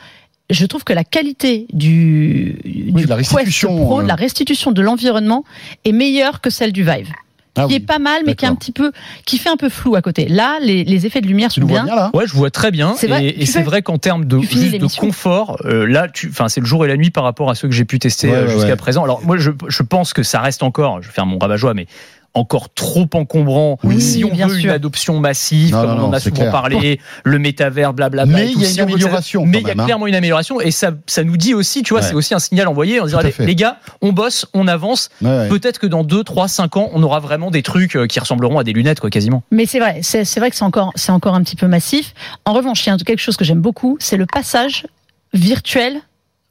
Je 0.50 0.66
trouve 0.66 0.84
que 0.84 0.92
la 0.92 1.04
qualité 1.04 1.66
du, 1.72 2.58
du 2.64 2.92
de 2.92 3.06
la 3.06 3.16
Quest 3.16 3.32
restitution, 3.32 3.84
Pro, 3.84 4.00
euh. 4.00 4.02
de 4.02 4.08
la 4.08 4.14
restitution 4.14 4.70
de 4.70 4.82
l'environnement 4.82 5.44
est 5.84 5.92
meilleure 5.92 6.40
que 6.40 6.50
celle 6.50 6.72
du 6.72 6.84
Vive, 6.84 7.10
Ah 7.54 7.62
qui 7.66 7.68
oui. 7.68 7.74
est 7.74 7.80
pas 7.86 7.98
mal, 7.98 8.22
mais 8.26 8.34
qui 8.34 8.44
est 8.46 8.48
un 8.48 8.54
petit 8.54 8.72
peu, 8.72 8.92
qui 9.26 9.36
fait 9.36 9.50
un 9.50 9.56
peu 9.58 9.68
flou 9.68 9.94
à 9.94 10.00
côté. 10.00 10.26
Là, 10.26 10.58
les, 10.62 10.84
les 10.84 11.06
effets 11.06 11.20
de 11.20 11.26
lumière 11.26 11.50
Tu 11.50 11.60
sont 11.60 11.66
bien. 11.66 11.84
bien 11.84 11.94
là? 11.94 12.10
Ouais, 12.14 12.26
je 12.26 12.32
vois 12.32 12.50
très 12.50 12.70
bien. 12.70 12.94
C'est 12.96 13.08
vrai, 13.08 13.26
et 13.26 13.44
c'est 13.44 13.62
vrai 13.62 13.82
qu'en 13.82 13.98
termes 13.98 14.24
de 14.24 14.40
juste 14.40 14.78
de 14.78 14.86
confort, 14.98 15.58
euh, 15.66 15.86
là, 15.86 16.06
enfin, 16.28 16.48
c'est 16.48 16.60
le 16.60 16.66
jour 16.66 16.84
et 16.84 16.88
la 16.88 16.96
nuit 16.96 17.10
par 17.10 17.24
rapport 17.24 17.50
à 17.50 17.54
ceux 17.54 17.68
que 17.68 17.74
j'ai 17.74 17.84
pu 17.84 17.98
tester 17.98 18.28
Ouais, 18.28 18.34
euh, 18.36 18.46
ouais, 18.46 18.52
jusqu'à 18.52 18.68
ouais. 18.70 18.76
présent. 18.76 19.04
Alors 19.04 19.22
moi, 19.24 19.36
je, 19.36 19.50
je 19.68 19.82
pense 19.82 20.14
que 20.14 20.22
ça 20.22 20.40
reste 20.40 20.62
encore. 20.62 21.02
Je 21.02 21.08
vais 21.08 21.12
faire 21.12 21.26
mon 21.26 21.38
rabat-joie, 21.38 21.74
mais 21.74 21.86
encore 22.34 22.72
trop 22.72 23.08
encombrant. 23.14 23.78
Oui, 23.84 24.00
si 24.00 24.24
on 24.24 24.30
bien 24.30 24.46
veut 24.46 24.54
sûr. 24.56 24.64
une 24.64 24.70
adoption 24.70 25.18
massive, 25.20 25.72
Non, 25.72 25.82
comme 25.82 25.90
non, 25.96 26.04
on 26.04 26.08
en 26.08 26.12
a 26.14 26.20
souvent 26.20 26.36
clair. 26.36 26.50
parlé, 26.50 27.00
le 27.24 27.38
métavers, 27.38 27.92
blablabla. 27.92 28.38
Mais 28.38 28.50
il 28.50 28.60
y 28.60 28.64
a 28.64 28.68
si 28.68 28.74
une 28.76 28.80
amélioration, 28.82 29.44
Mais 29.46 29.60
il 29.60 29.66
y 29.66 29.70
a 29.70 29.74
hein. 29.76 29.84
clairement 29.84 30.06
une 30.06 30.14
amélioration 30.14 30.60
et 30.60 30.70
ça, 30.70 30.92
ça 31.06 31.24
nous 31.24 31.36
dit 31.36 31.52
aussi, 31.54 31.82
tu 31.82 31.92
vois, 31.92 32.00
Ouais. 32.00 32.06
c'est 32.08 32.14
aussi 32.14 32.34
un 32.34 32.38
signal 32.38 32.68
envoyé. 32.68 33.00
Dirait, 33.06 33.34
à 33.38 33.44
les, 33.44 33.54
gars, 33.54 33.78
on 34.00 34.12
bosse, 34.12 34.46
on 34.54 34.66
avance. 34.68 35.10
Ouais, 35.20 35.28
ouais. 35.28 35.48
Peut-être 35.48 35.78
que 35.78 35.86
dans 35.86 36.04
2, 36.04 36.24
3, 36.24 36.48
5 36.48 36.76
ans, 36.76 36.90
on 36.92 37.02
aura 37.02 37.20
vraiment 37.20 37.50
des 37.50 37.62
trucs 37.62 37.96
euh, 37.96 38.06
qui 38.06 38.18
ressembleront 38.18 38.58
à 38.58 38.64
des 38.64 38.72
lunettes, 38.72 39.00
quoi, 39.00 39.10
quasiment. 39.10 39.42
Mais 39.50 39.66
c'est 39.66 39.78
vrai, 39.78 40.00
c'est 40.02 40.24
c'est 40.24 40.40
vrai 40.40 40.50
que 40.50 40.56
c'est 40.56 40.64
encore, 40.64 40.92
c'est 40.94 41.12
encore 41.12 41.34
un 41.34 41.42
petit 41.42 41.56
peu 41.56 41.66
massif. 41.66 42.14
En 42.46 42.52
revanche, 42.54 42.86
il 42.86 42.90
y 42.90 42.92
a 42.92 42.96
quelque 42.96 43.18
chose 43.20 43.36
que 43.36 43.44
j'aime 43.44 43.60
beaucoup, 43.60 43.96
c'est 44.00 44.16
le 44.16 44.26
passage 44.26 44.86
virtuel 45.34 46.00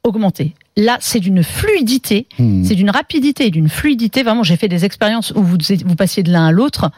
augmenté. 0.03 0.53
Là, 0.77 0.97
c'est 1.01 1.19
d'une 1.19 1.43
fluidité, 1.43 2.27
Hmm. 2.39 2.63
c'est 2.63 2.75
d'une 2.75 2.89
rapidité 2.91 3.47
et 3.47 3.49
d'une 3.51 3.67
fluidité. 3.67 4.23
Vraiment, 4.23 4.43
j'ai 4.43 4.55
fait 4.55 4.69
des 4.69 4.85
expériences 4.85 5.31
où 5.35 5.43
vous, 5.43 5.57
vous 5.85 5.95
passiez 5.95 6.23
de 6.23 6.31
l'un 6.31 6.47
à 6.47 6.51
l'autre. 6.51 6.89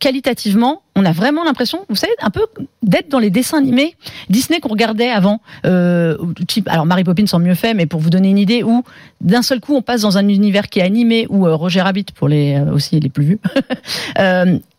Qualitativement, 0.00 0.82
on 0.96 1.04
a 1.04 1.12
vraiment 1.12 1.44
l'impression, 1.44 1.80
vous 1.90 1.96
savez, 1.96 2.12
un 2.22 2.30
peu 2.30 2.46
d'être 2.82 3.10
dans 3.10 3.18
les 3.18 3.28
dessins 3.30 3.58
animés 3.58 3.96
Disney 4.30 4.60
qu'on 4.60 4.68
regardait 4.70 5.10
avant. 5.10 5.40
Euh, 5.66 6.16
type, 6.48 6.66
alors 6.68 6.86
Mary 6.86 7.04
Poppins 7.04 7.24
en 7.32 7.38
mieux 7.40 7.54
fait, 7.54 7.74
mais 7.74 7.84
pour 7.86 8.00
vous 8.00 8.10
donner 8.10 8.30
une 8.30 8.38
idée, 8.38 8.62
où 8.62 8.84
d'un 9.20 9.42
seul 9.42 9.60
coup 9.60 9.74
on 9.74 9.82
passe 9.82 10.00
dans 10.02 10.16
un 10.16 10.26
univers 10.28 10.68
qui 10.70 10.78
est 10.78 10.82
animé, 10.82 11.26
ou 11.28 11.46
euh, 11.46 11.54
Roger 11.54 11.82
Rabbit 11.82 12.06
pour 12.14 12.28
les 12.28 12.54
euh, 12.54 12.72
aussi 12.72 12.98
les 13.00 13.08
plus 13.10 13.24
vus. 13.24 13.38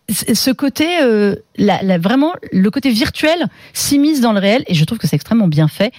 Ce 0.09 0.51
côté, 0.51 0.85
la, 1.57 1.81
la- 1.81 1.97
vraiment, 1.97 2.33
le 2.51 2.69
côté 2.69 2.91
virtuel 2.91 3.47
s'immisce 3.73 4.21
dans 4.21 4.33
le 4.33 4.39
réel 4.39 4.63
et 4.67 4.75
je 4.75 4.85
trouve 4.85 4.99
que 4.99 5.07
c'est 5.07 5.15
extrêmement 5.15 5.47
bien 5.47 5.67
fait. 5.67 5.91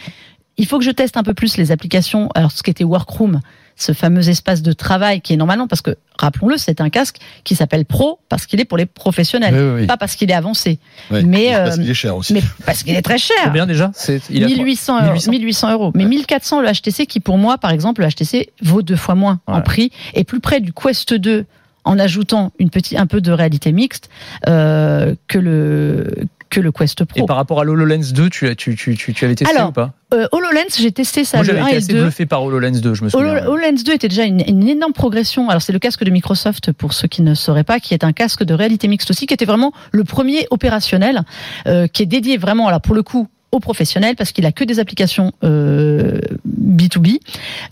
Il 0.58 0.66
faut 0.66 0.78
que 0.78 0.84
je 0.84 0.90
teste 0.90 1.16
un 1.16 1.22
peu 1.22 1.34
plus 1.34 1.56
les 1.58 1.70
applications. 1.72 2.30
Alors, 2.34 2.50
ce 2.50 2.62
qui 2.62 2.70
était 2.70 2.84
Workroom, 2.84 3.40
ce 3.78 3.92
fameux 3.92 4.26
espace 4.30 4.62
de 4.62 4.72
travail 4.72 5.20
qui 5.20 5.34
est 5.34 5.36
normalement, 5.36 5.68
parce 5.68 5.82
que, 5.82 5.96
rappelons-le, 6.18 6.56
c'est 6.56 6.80
un 6.80 6.88
casque 6.88 7.18
qui 7.44 7.54
s'appelle 7.54 7.84
Pro 7.84 8.18
parce 8.30 8.46
qu'il 8.46 8.58
est 8.58 8.64
pour 8.64 8.78
les 8.78 8.86
professionnels, 8.86 9.54
Oui, 9.54 9.60
oui, 9.60 9.80
oui. 9.82 9.86
pas 9.86 9.98
parce 9.98 10.16
qu'il 10.16 10.30
est 10.30 10.34
avancé, 10.34 10.78
Ouais. 11.10 11.22
mais, 11.24 11.50
Parce 11.52 11.74
euh, 11.76 11.80
qu'il 11.82 11.90
est 11.90 11.94
cher 11.94 12.16
aussi. 12.16 12.32
mais 12.32 12.42
parce 12.64 12.82
qu'il 12.82 12.94
est 12.94 13.02
très 13.02 13.18
cher. 13.18 13.36
Combien 13.44 13.66
déjà 13.66 13.90
C'est 13.94 14.22
il 14.30 14.42
a 14.44 14.46
quoi 14.46 14.56
1800 14.56 14.96
euros, 15.02 15.12
1800. 15.12 15.30
1800 15.30 15.72
euros. 15.72 15.92
Mais 15.94 16.06
1400 16.06 16.60
le 16.62 16.68
HTC 16.72 17.04
qui 17.06 17.20
pour 17.20 17.36
moi, 17.36 17.58
par 17.58 17.70
exemple, 17.70 18.00
le 18.00 18.08
HTC 18.08 18.48
vaut 18.62 18.80
deux 18.80 18.96
fois 18.96 19.14
moins 19.14 19.40
en 19.46 19.60
prix 19.60 19.90
et 20.14 20.24
plus 20.24 20.40
près 20.40 20.60
du 20.60 20.72
Quest 20.72 21.12
2 21.12 21.44
en 21.84 21.98
ajoutant 21.98 22.52
une 22.58 22.70
petite, 22.70 22.98
un 22.98 23.06
peu 23.06 23.20
de 23.20 23.30
réalité 23.30 23.70
mixte 23.72 24.08
euh, 24.48 25.14
que 25.28 25.38
le 25.38 26.14
que 26.56 26.60
le 26.62 26.72
Quest 26.72 26.98
Et 27.02 27.04
Pro. 27.04 27.26
par 27.26 27.36
rapport 27.36 27.60
à 27.60 27.64
l'HoloLens 27.64 28.12
2, 28.14 28.30
tu, 28.30 28.56
tu, 28.56 28.74
tu, 28.76 28.96
tu, 28.96 29.12
tu 29.12 29.24
avais 29.26 29.34
testé 29.34 29.54
Alors, 29.54 29.68
ou 29.68 29.72
pas? 29.72 29.92
Euh, 30.14 30.26
HoloLens, 30.32 30.74
j'ai 30.78 30.90
testé 30.90 31.24
ça 31.24 31.36
Moi, 31.36 31.42
le 31.44 31.48
j'avais 31.48 31.60
1 31.60 31.66
été 31.66 31.74
et 31.74 31.78
assez 31.78 31.92
le 31.92 31.98
2. 31.98 32.04
bluffé 32.04 32.24
par 32.26 32.42
HoloLens 32.42 32.80
2, 32.80 32.94
je 32.94 33.04
me 33.04 33.08
souviens. 33.10 33.28
Holo- 33.44 33.50
HoloLens 33.52 33.82
2 33.84 33.92
était 33.92 34.08
déjà 34.08 34.24
une, 34.24 34.42
une 34.46 34.66
énorme 34.66 34.92
progression. 34.94 35.50
Alors 35.50 35.60
c'est 35.60 35.72
le 35.74 35.78
casque 35.78 36.02
de 36.04 36.10
Microsoft 36.10 36.72
pour 36.72 36.94
ceux 36.94 37.08
qui 37.08 37.20
ne 37.22 37.34
sauraient 37.34 37.64
pas, 37.64 37.78
qui 37.78 37.92
est 37.92 38.04
un 38.04 38.12
casque 38.12 38.42
de 38.42 38.54
réalité 38.54 38.88
mixte 38.88 39.10
aussi, 39.10 39.26
qui 39.26 39.34
était 39.34 39.44
vraiment 39.44 39.72
le 39.92 40.04
premier 40.04 40.46
opérationnel, 40.50 41.22
euh, 41.66 41.86
qui 41.88 42.02
est 42.04 42.06
dédié 42.06 42.38
vraiment, 42.38 42.68
alors 42.68 42.80
pour 42.80 42.94
le 42.94 43.02
coup, 43.02 43.28
aux 43.52 43.60
professionnels 43.60 44.16
parce 44.16 44.32
qu'il 44.32 44.44
a 44.46 44.52
que 44.52 44.64
des 44.64 44.80
applications 44.80 45.32
euh, 45.44 46.18
B2B. 46.46 47.18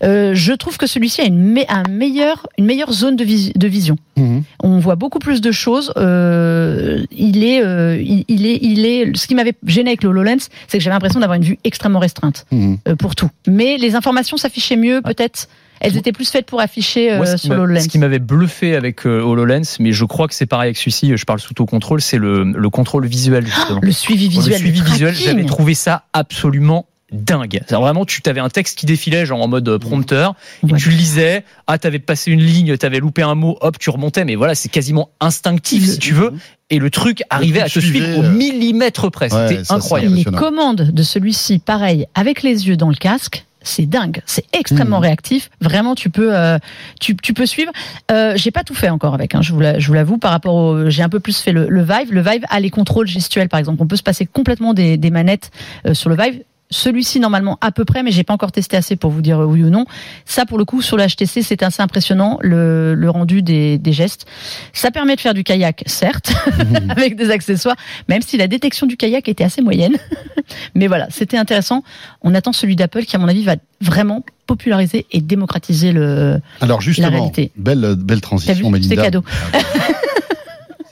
Euh, 0.03 0.33
je 0.33 0.53
trouve 0.53 0.77
que 0.77 0.87
celui-ci 0.87 1.21
a 1.21 1.25
une, 1.25 1.37
me- 1.39 1.69
un 1.71 1.83
meilleur, 1.89 2.47
une 2.57 2.65
meilleure 2.65 2.91
zone 2.93 3.15
de, 3.15 3.23
vis- 3.23 3.51
de 3.55 3.67
vision. 3.67 3.97
Mhm. 4.17 4.43
On 4.63 4.79
voit 4.79 4.95
beaucoup 4.95 5.19
plus 5.19 5.41
de 5.41 5.51
choses. 5.51 5.91
Euh, 5.97 7.03
il 7.11 7.43
est, 7.43 7.63
euh, 7.63 8.01
il, 8.01 8.23
il 8.27 8.45
est, 8.45 8.59
il 8.61 8.85
est. 8.85 9.15
Ce 9.17 9.27
qui 9.27 9.35
m'avait 9.35 9.53
gêné 9.65 9.89
avec 9.91 10.03
le 10.03 10.09
HoloLens, 10.09 10.47
c'est 10.67 10.77
que 10.77 10.83
j'avais 10.83 10.95
l'impression 10.95 11.19
d'avoir 11.19 11.35
une 11.37 11.43
vue 11.43 11.59
extrêmement 11.63 11.99
restreinte 11.99 12.45
Mhm. 12.51 12.77
euh, 12.87 12.95
pour 12.95 13.15
tout. 13.15 13.29
Mais 13.47 13.77
les 13.77 13.95
informations 13.95 14.37
s'affichaient 14.37 14.77
mieux, 14.77 15.01
peut-être. 15.01 15.47
Elles 15.81 15.97
étaient 15.97 16.11
plus 16.11 16.29
faites 16.29 16.45
pour 16.45 16.61
afficher 16.61 17.11
euh, 17.13 17.17
Moi, 17.17 17.25
ce 17.25 17.35
qui 17.35 17.47
sur 17.47 17.51
HoloLens. 17.55 17.81
Ce 17.81 17.87
qui 17.87 17.97
m'avait 17.99 18.19
bluffé 18.19 18.75
avec 18.75 19.05
euh, 19.05 19.21
HoloLens, 19.21 19.77
mais 19.79 19.91
je 19.91 20.05
crois 20.05 20.27
que 20.27 20.33
c'est 20.33 20.45
pareil 20.45 20.67
avec 20.69 20.77
celui-ci, 20.77 21.15
je 21.15 21.25
parle 21.25 21.39
sous 21.39 21.53
contrôle, 21.53 22.01
c'est 22.01 22.17
le, 22.17 22.43
le 22.43 22.69
contrôle 22.69 23.05
visuel 23.05 23.45
justement. 23.45 23.79
Le 23.83 23.91
suivi 23.91 24.27
visuel. 24.29 24.53
le 24.53 24.57
suivi 24.59 24.79
le 24.79 24.85
visuel, 24.85 25.13
j'avais 25.15 25.45
trouvé 25.45 25.73
ça 25.73 26.03
absolument 26.13 26.85
dingue. 27.11 27.61
Vraiment, 27.69 28.03
tu 28.03 28.21
avais 28.25 28.39
un 28.39 28.49
texte 28.49 28.77
qui 28.79 28.85
défilait 28.85 29.25
genre 29.25 29.41
en 29.41 29.47
mode 29.47 29.67
euh, 29.69 29.77
prompteur, 29.77 30.33
et 30.67 30.71
Ouais. 30.71 30.79
tu 30.79 30.89
lisais, 30.89 31.43
ah 31.67 31.77
t'avais 31.77 31.99
passé 31.99 32.31
une 32.31 32.41
ligne, 32.41 32.75
t'avais 32.77 32.99
loupé 32.99 33.21
un 33.21 33.35
mot, 33.35 33.57
hop 33.61 33.77
tu 33.79 33.89
remontais, 33.89 34.25
mais 34.25 34.35
voilà 34.35 34.55
c'est 34.55 34.69
quasiment 34.69 35.09
instinctif 35.19 35.85
si 35.85 35.99
tu 35.99 36.13
veux, 36.13 36.33
et 36.71 36.79
le 36.79 36.89
truc 36.89 37.21
arrivait 37.29 37.61
à 37.61 37.69
truc 37.69 37.83
te 37.83 37.87
suivre 37.87 38.19
au 38.19 38.23
millimètre 38.23 39.11
près, 39.11 39.31
Ouais, 39.33 39.47
c'était 39.49 39.71
incroyable. 39.71 40.15
Les 40.15 40.23
commandes 40.25 40.89
de 40.91 41.03
celui-ci, 41.03 41.59
pareil, 41.59 42.07
avec 42.15 42.41
les 42.43 42.67
yeux 42.67 42.75
dans 42.75 42.89
le 42.89 42.95
casque. 42.95 43.45
C'est 43.67 43.87
dingue, 43.87 44.21
c'est 44.25 44.45
extrêmement 44.53 44.97
Mhm. 44.99 45.03
réactif. 45.03 45.49
Vraiment, 45.59 45.95
tu 45.95 46.09
peux, 46.09 46.33
euh, 46.35 46.57
tu, 47.01 47.15
tu 47.17 47.33
peux 47.33 47.45
suivre. 47.45 47.71
Euh, 48.11 48.33
j'ai 48.35 48.51
pas 48.51 48.63
tout 48.63 48.75
fait 48.75 48.89
encore 48.89 49.13
avec. 49.15 49.33
Hein, 49.35 49.41
je 49.41 49.51
vous 49.51 49.59
la- 49.59 49.79
je 49.79 49.87
vous 49.87 49.93
l'avoue. 49.93 50.17
Par 50.19 50.31
rapport, 50.31 50.53
au, 50.55 50.89
j'ai 50.89 51.01
un 51.03 51.09
peu 51.09 51.19
plus 51.19 51.39
fait 51.39 51.51
le, 51.51 51.67
le 51.67 51.81
Vive. 51.81 52.13
Le 52.13 52.21
Vive 52.21 52.45
a 52.49 52.59
les 52.59 52.69
contrôles 52.69 53.07
gestuels, 53.07 53.49
par 53.49 53.59
exemple. 53.59 53.81
On 53.81 53.87
peut 53.87 53.95
se 53.95 54.03
passer 54.03 54.25
complètement 54.27 54.73
des, 54.73 54.97
des 54.97 55.09
manettes 55.09 55.49
euh, 55.87 55.93
sur 55.95 56.09
le 56.09 56.15
Vive. 56.15 56.41
Celui-ci 56.71 57.19
normalement 57.19 57.57
à 57.61 57.71
peu 57.71 57.85
près, 57.85 58.03
mais 58.03 58.11
j'ai 58.11 58.23
pas 58.23 58.33
encore 58.33 58.51
testé 58.51 58.75
assez 58.75 58.95
pour 58.95 59.11
vous 59.11 59.21
dire 59.21 59.39
oui 59.39 59.63
ou 59.63 59.69
non. 59.69 59.85
Ça 60.25 60.45
pour 60.45 60.57
le 60.57 60.65
coup 60.65 60.81
sur 60.81 60.97
le 60.97 61.05
HTC 61.05 61.41
c'est 61.41 61.63
assez 61.63 61.81
impressionnant 61.81 62.37
le, 62.41 62.95
le 62.95 63.09
rendu 63.09 63.41
des, 63.41 63.77
des 63.77 63.93
gestes. 63.93 64.25
Ça 64.73 64.91
permet 64.91 65.15
de 65.15 65.21
faire 65.21 65.33
du 65.33 65.43
kayak 65.43 65.83
certes 65.85 66.33
avec 66.89 67.15
des 67.15 67.29
accessoires, 67.29 67.75
même 68.09 68.21
si 68.21 68.37
la 68.37 68.47
détection 68.47 68.87
du 68.87 68.97
kayak 68.97 69.29
était 69.29 69.43
assez 69.43 69.61
moyenne. 69.61 69.95
mais 70.75 70.87
voilà 70.87 71.07
c'était 71.09 71.37
intéressant. 71.37 71.83
On 72.21 72.33
attend 72.33 72.53
celui 72.53 72.75
d'Apple 72.75 73.03
qui 73.05 73.15
à 73.15 73.19
mon 73.19 73.27
avis 73.27 73.43
va 73.43 73.55
vraiment 73.81 74.23
populariser 74.47 75.05
et 75.11 75.21
démocratiser 75.21 75.91
le. 75.91 76.39
Alors 76.61 76.81
justement, 76.81 77.09
réalité. 77.09 77.51
belle 77.55 77.95
belle 77.95 78.21
transition, 78.21 78.69
Melinda. 78.69 78.95
C'est 78.95 79.01
cadeau. 79.01 79.23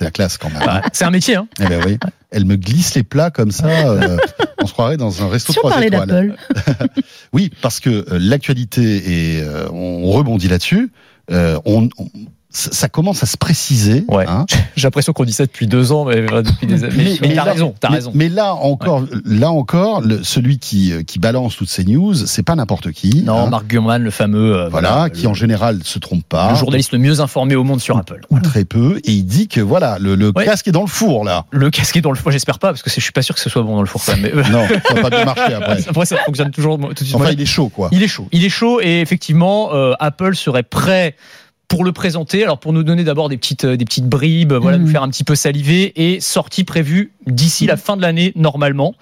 C'est 0.03 0.05
la 0.05 0.11
classe 0.11 0.37
quand 0.37 0.49
même. 0.49 0.61
Bah, 0.65 0.81
c'est 0.93 1.05
un 1.05 1.11
métier, 1.11 1.35
hein. 1.35 1.47
Eh 1.59 1.65
ben 1.67 1.81
oui. 1.85 1.97
Elle 2.31 2.45
me 2.45 2.55
glisse 2.55 2.95
les 2.95 3.03
plats 3.03 3.29
comme 3.31 3.51
ça. 3.51 3.67
euh, 3.67 4.17
on 4.61 4.65
se 4.67 4.73
croirait 4.73 4.97
dans 4.97 5.23
un 5.23 5.29
resto 5.29 5.53
Si 5.53 5.59
on 5.59 5.61
trois 5.61 5.71
parlait 5.71 5.87
étoiles. 5.87 6.07
d'Apple, 6.07 6.35
Oui, 7.33 7.51
parce 7.61 7.79
que 7.79 7.89
euh, 7.89 8.03
l'actualité 8.19 8.81
et 9.37 9.41
euh, 9.41 9.67
on 9.71 10.11
rebondit 10.11 10.47
là-dessus. 10.47 10.91
euh, 11.31 11.59
on, 11.65 11.89
on- 11.97 12.07
ça 12.55 12.87
commence 12.87 13.23
à 13.23 13.25
se 13.25 13.35
préciser. 13.35 14.05
Ouais. 14.07 14.25
hein. 14.27 14.45
J'ai 14.75 14.83
l'impression 14.87 15.11
qu'on 15.11 15.25
dit 15.25 15.33
ça 15.33 15.45
depuis 15.45 15.65
deux 15.67 15.91
ans, 15.91 16.05
mais 16.05 16.21
depuis 16.21 16.67
des 16.67 16.83
années. 16.83 16.93
Mais, 16.97 17.17
mais 17.21 17.35
t'as 17.35 17.45
là- 17.45 17.51
raison, 17.53 17.73
t'as 17.79 17.89
mais- 17.89 17.95
raison. 17.95 18.11
Mais 18.13 18.29
là 18.29 18.53
encore, 18.53 19.03
là 19.25 19.51
encore, 19.51 20.01
le- 20.01 20.23
celui 20.23 20.59
qui, 20.59 20.93
euh, 20.93 21.03
qui 21.03 21.17
balance 21.19 21.55
toutes 21.55 21.69
ces 21.69 21.83
news, 21.83 22.13
c'est 22.13 22.43
pas 22.43 22.55
n'importe 22.55 22.91
qui. 22.91 23.23
Non, 23.23 23.45
hein. 23.45 23.49
Mark 23.49 23.65
Gurman, 23.67 24.01
le 24.03 24.11
fameux, 24.11 24.55
euh, 24.55 24.69
voilà, 24.69 25.09
qui 25.09 25.25
en 25.27 25.33
général 25.33 25.79
se 25.83 25.97
trompe 25.99 26.23
pas. 26.29 26.51
le 26.51 26.55
journaliste 26.57 26.91
le 26.93 26.99
mieux 26.99 27.19
informé 27.21 27.55
au 27.55 27.63
monde 27.63 27.81
sur 27.81 27.97
Apple. 27.97 28.21
ou 28.29 28.39
très 28.39 28.65
peu, 28.65 28.99
et 29.03 29.11
il 29.11 29.23
dit 29.25 29.47
que 29.47 29.59
voilà, 29.61 29.97
le, 29.99 30.15
le 30.15 30.31
Ouais. 30.35 30.45
casque 30.45 30.67
est 30.67 30.71
dans 30.71 30.81
le 30.81 30.87
four 30.87 31.23
là. 31.25 31.45
Le 31.51 31.69
casque 31.71 31.97
est 31.97 32.01
dans 32.01 32.11
le 32.11 32.17
four, 32.17 32.31
j'espère 32.31 32.59
pas, 32.59 32.69
parce 32.69 32.81
que 32.83 32.89
je 32.89 32.99
suis 32.99 33.11
pas 33.11 33.21
sûr 33.23 33.33
que 33.35 33.41
ce 33.41 33.49
soit 33.49 33.63
bon 33.63 33.75
dans 33.75 33.81
le 33.81 33.87
four 33.87 34.03
quand 34.05 34.15
même. 34.17 34.31
Mais, 34.35 34.49
Non, 34.49 34.65
ça 34.87 34.93
va 34.93 35.01
pas 35.01 35.09
bien 35.09 35.25
marcher 35.25 35.53
après. 35.55 35.87
Après, 35.87 36.05
ça 36.05 36.17
fonctionne 36.17 36.51
toujours 36.51 36.77
tout 36.79 36.93
de 36.93 36.99
suite. 36.99 37.15
Enfin, 37.15 37.31
il 37.31 37.41
est 37.41 37.45
chaud 37.45 37.69
quoi. 37.69 37.89
Il 37.91 38.01
est 38.03 38.07
chaud. 38.07 38.27
Il 38.31 38.43
est 38.45 38.49
chaud 38.49 38.79
et 38.81 39.01
effectivement, 39.01 39.73
euh, 39.73 39.93
Apple 39.99 40.35
serait 40.35 40.63
prêt 40.63 41.15
pour 41.67 41.83
le 41.83 41.91
présenter. 41.91 42.43
Alors 42.43 42.59
pour 42.59 42.73
nous 42.73 42.83
donner 42.83 43.03
d'abord 43.03 43.29
des 43.29 43.37
petites 43.37 43.65
euh, 43.65 43.77
des 43.77 43.85
petites 43.85 44.07
bribes, 44.07 44.53
voilà, 44.53 44.77
Mhm. 44.77 44.83
nous 44.85 44.89
faire 44.91 45.03
un 45.03 45.09
petit 45.09 45.23
peu 45.23 45.35
saliver 45.35 45.91
et 45.95 46.19
sortie 46.19 46.63
prévue 46.63 47.13
d'ici 47.25 47.65
la 47.65 47.77
fin 47.77 47.97
de 47.97 48.01
l'année 48.01 48.31
normalement. 48.35 48.93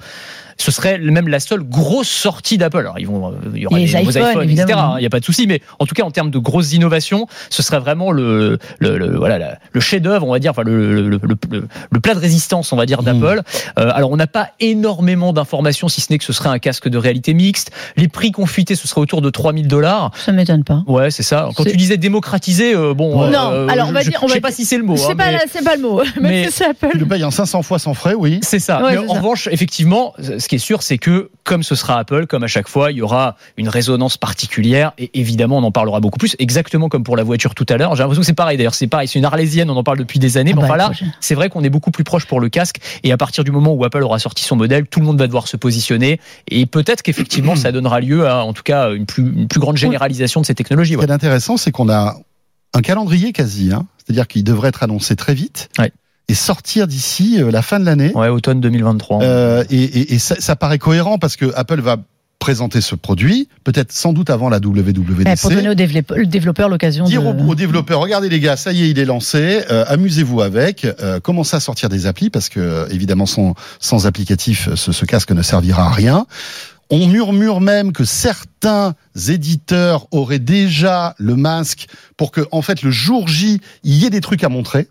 Ce 0.62 0.72
serait 0.72 0.98
même 1.00 1.28
la 1.28 1.40
seule 1.40 1.64
grosse 1.64 2.08
sortie 2.10 2.58
d'Apple. 2.58 2.78
Alors 2.80 3.00
ils 3.00 3.08
vont, 3.08 3.30
euh, 3.32 3.36
il 3.56 3.62
y 3.62 3.66
aura 3.68 3.78
des 3.78 3.86
les 3.86 3.92
iPhones, 3.92 4.10
iPhones, 4.10 4.44
etc. 4.44 4.44
évidemment. 4.44 4.98
Il 4.98 5.02
n'y 5.02 5.06
a 5.08 5.10
pas 5.10 5.20
de 5.20 5.26
souci, 5.26 5.48
mais 5.48 5.62
en 5.80 5.86
tout 5.86 5.96
cas 5.96 6.04
en 6.04 6.12
termes 6.12 6.30
de 6.32 6.38
grosses 6.40 6.74
innovations, 6.74 7.26
ce 7.50 7.64
serait 7.64 7.80
vraiment 7.80 8.12
le, 8.12 8.60
le, 8.80 8.98
le- 8.98 9.18
voilà 9.18 9.40
la- 9.40 9.58
le 9.72 9.80
chef-d'œuvre, 9.80 10.28
on 10.28 10.32
va 10.32 10.40
dire, 10.40 10.52
enfin 10.52 10.64
le, 10.64 10.94
le, 10.94 11.10
le, 11.10 11.20
le- 11.50 11.68
le 11.92 12.00
plat 12.00 12.14
de 12.14 12.20
résistance, 12.20 12.72
on 12.74 12.78
va 12.78 12.86
dire, 12.86 13.02
d'Apple. 13.04 13.42
Euh, 13.80 13.90
alors 13.94 14.12
on 14.12 14.18
n'a 14.18 14.28
pas 14.28 14.50
énormément 14.60 15.34
d'informations, 15.34 15.88
si 15.88 16.02
ce 16.02 16.12
n'est 16.12 16.18
que 16.18 16.24
ce 16.26 16.34
serait 16.34 16.50
un 16.50 16.60
casque 16.60 16.88
de 16.90 16.98
réalité 16.98 17.34
mixte. 17.34 17.72
Les 17.98 18.08
prix 18.08 18.32
confités, 18.32 18.76
ce 18.76 18.88
serait 18.88 19.02
autour 19.02 19.22
de 19.22 19.30
3000 19.30 19.68
dollars. 19.68 20.12
ça 20.16 20.32
m'étonne 20.32 20.64
pas. 20.64 20.84
Ouais, 20.88 21.12
c'est 21.12 21.24
ça. 21.24 21.50
Quand 21.56 21.64
tu 21.64 21.76
disais 21.78 21.98
démocratiser, 21.98 22.76
euh, 22.76 22.94
bon. 22.94 23.30
Non, 23.30 23.50
euh, 23.52 23.68
alors 23.68 23.90
on 23.90 23.92
va 23.92 24.02
je, 24.02 24.10
dire- 24.10 24.20
on 24.22 24.28
je 24.28 24.32
va 24.34 24.36
sais 24.36 24.42
pas 24.42 24.52
si 24.52 24.66
c'est 24.66 24.78
le 24.78 24.84
mot. 24.84 24.96
c'est 24.98 25.12
hein, 25.12 25.16
pas, 25.16 25.32
mais- 25.32 25.76
le 25.76 25.82
mot. 25.82 26.02
mais- 26.22 26.48
c'est 26.52 26.66
Apple. 26.66 26.90
Tu 26.92 26.98
le 26.98 27.06
payes 27.08 27.24
en 27.24 27.32
500 27.32 27.62
fois 27.64 27.80
sans 27.80 27.94
frais, 27.94 28.14
oui. 28.18 28.40
C'est 28.44 28.60
ça. 28.60 28.84
Ouais, 28.84 28.92
mais 28.94 28.98
en 29.00 29.08
ça. 29.14 29.20
revanche, 29.20 29.48
effectivement, 29.52 30.14
ce 30.20 30.48
qui 30.52 30.56
est 30.56 30.60
sûr, 30.60 30.84
c'est 30.84 30.98
que 30.98 31.30
comme 31.46 31.64
ce 31.64 31.76
sera 31.76 31.98
Apple, 31.98 32.28
comme 32.28 32.44
à 32.44 32.48
chaque 32.48 32.68
fois, 32.68 32.92
il 32.92 32.98
y 32.98 33.02
aura 33.02 33.38
une 33.56 33.70
résonance 33.70 34.18
particulière 34.18 34.92
et 34.98 35.10
évidemment, 35.14 35.60
on 35.60 35.64
en 35.64 35.72
parlera 35.72 36.02
beaucoup 36.02 36.18
plus. 36.18 36.36
Exactement 36.40 36.90
comme 36.90 37.06
pour 37.06 37.16
la 37.16 37.24
voiture 37.24 37.56
tout 37.56 37.66
à 37.70 37.78
l'heure. 37.78 37.96
J'ai 37.96 38.04
l'impression 38.04 38.20
que 38.20 38.26
c'est 38.26 38.34
pareil. 38.34 38.58
D'ailleurs, 38.58 38.76
c'est 38.76 38.88
pareil. 38.88 39.08
C'est 39.08 39.18
une 39.18 39.24
arlésienne. 39.24 39.70
On 39.70 39.78
en 39.78 39.84
parle 39.86 40.00
depuis 40.00 40.20
des 40.20 40.38
années. 40.38 40.52
Ah 40.52 40.56
mais 40.58 40.68
bah, 40.68 40.68
enfin 40.68 40.76
là, 40.76 40.92
c'est 41.22 41.36
vrai 41.36 41.48
qu'on 41.48 41.64
est 41.64 41.70
beaucoup 41.70 41.92
plus 41.92 42.04
proche 42.04 42.26
pour 42.26 42.42
le 42.42 42.50
casque. 42.50 42.80
Et 43.04 43.14
à 43.14 43.18
partir 43.18 43.46
du 43.46 43.52
moment 43.52 43.72
où 43.72 43.86
Apple 43.86 44.04
aura 44.04 44.20
sorti 44.20 44.44
son 44.44 44.58
modèle, 44.58 44.88
tout 44.88 45.00
le 45.00 45.06
monde 45.06 45.18
va 45.18 45.28
devoir 45.28 45.48
se 45.48 45.56
positionner. 45.56 46.20
Et 46.50 46.66
peut-être 46.66 47.02
qu'effectivement, 47.02 47.56
ça 47.56 47.72
donnera 47.72 48.02
lieu 48.02 48.28
à, 48.28 48.44
en 48.44 48.52
tout 48.52 48.64
cas, 48.64 48.92
une 48.92 49.06
plus, 49.06 49.24
une 49.24 49.48
plus 49.48 49.62
grande 49.62 49.78
généralisation 49.78 50.42
de 50.42 50.46
ces 50.46 50.54
technologies. 50.54 50.96
Ce 50.96 50.98
qui 50.98 51.06
est 51.06 51.12
intéressant, 51.12 51.56
c'est 51.56 51.72
qu'on 51.72 51.88
a 51.88 52.18
un 52.74 52.82
calendrier 52.82 53.32
quasi, 53.32 53.72
hein. 53.72 53.86
c'est-à-dire 54.06 54.28
qu'il 54.28 54.44
devrait 54.44 54.68
être 54.68 54.84
annoncé 54.84 55.16
très 55.16 55.34
vite 55.34 55.70
Ouais. 55.80 55.94
Et 56.28 56.34
sortir 56.34 56.88
d'ici 56.88 57.42
euh, 57.42 57.52
la 57.52 57.62
fin 57.62 57.80
de 57.80 57.86
l'année. 57.86 58.12
Ouais, 58.16 58.30
automne 58.30 58.62
2023. 58.62 59.22
Euh, 59.24 59.64
et 59.70 59.84
et- 59.84 60.14
et 60.14 60.20
ça, 60.20 60.36
ça 60.40 60.56
paraît 60.56 60.80
cohérent 60.80 61.18
parce 61.18 61.36
que 61.36 61.52
Apple 61.56 61.82
va 61.82 61.98
présenter 62.40 62.82
ce 62.82 62.96
produit, 62.96 63.48
peut-être 63.64 63.92
sans 63.92 64.14
doute 64.14 64.32
avant 64.32 64.50
la 64.50 64.58
WWDC. 64.58 65.28
Ouais, 65.28 65.36
pour 65.36 65.52
donner 65.52 65.70
aux 65.70 65.76
développeurs, 65.76 66.70
l'occasion 66.70 67.04
de. 67.04 67.10
Dire 67.10 67.24
aux, 67.24 67.34
aux 67.34 67.54
développeurs, 67.56 68.00
regardez 68.00 68.30
les 68.30 68.40
gars, 68.40 68.58
ça 68.58 68.72
y 68.72 68.82
est, 68.84 68.90
il 68.90 68.98
est 68.98 69.06
lancé, 69.06 69.62
euh, 69.70 69.84
amusez-vous 69.88 70.42
avec, 70.42 70.86
euh, 70.86 71.20
commencez 71.20 71.56
à 71.56 71.60
sortir 71.60 71.88
des 71.90 72.08
applis 72.08 72.32
parce 72.32 72.50
que 72.50 72.88
évidemment 72.92 73.28
sans, 73.28 73.54
sans 73.80 74.08
applicatif, 74.08 74.70
ce, 74.74 74.92
ce 74.92 75.06
casque 75.06 75.32
ne 75.34 75.44
servira 75.44 75.86
à 75.86 75.90
rien. 75.92 76.26
On 76.90 77.06
murmure 77.08 77.62
même 77.62 77.94
que 77.94 78.04
certains 78.06 78.96
éditeurs 79.30 80.08
auraient 80.12 80.40
déjà 80.40 81.14
le 81.20 81.36
masque 81.36 81.88
pour 82.18 82.32
que, 82.32 82.42
en 82.52 82.62
fait, 82.62 82.82
le 82.82 82.92
jour 82.92 83.28
J, 83.28 83.62
il 83.84 83.94
y 83.98 84.06
ait 84.06 84.10
des 84.10 84.20
trucs 84.20 84.44
à 84.44 84.50
montrer. 84.50 84.88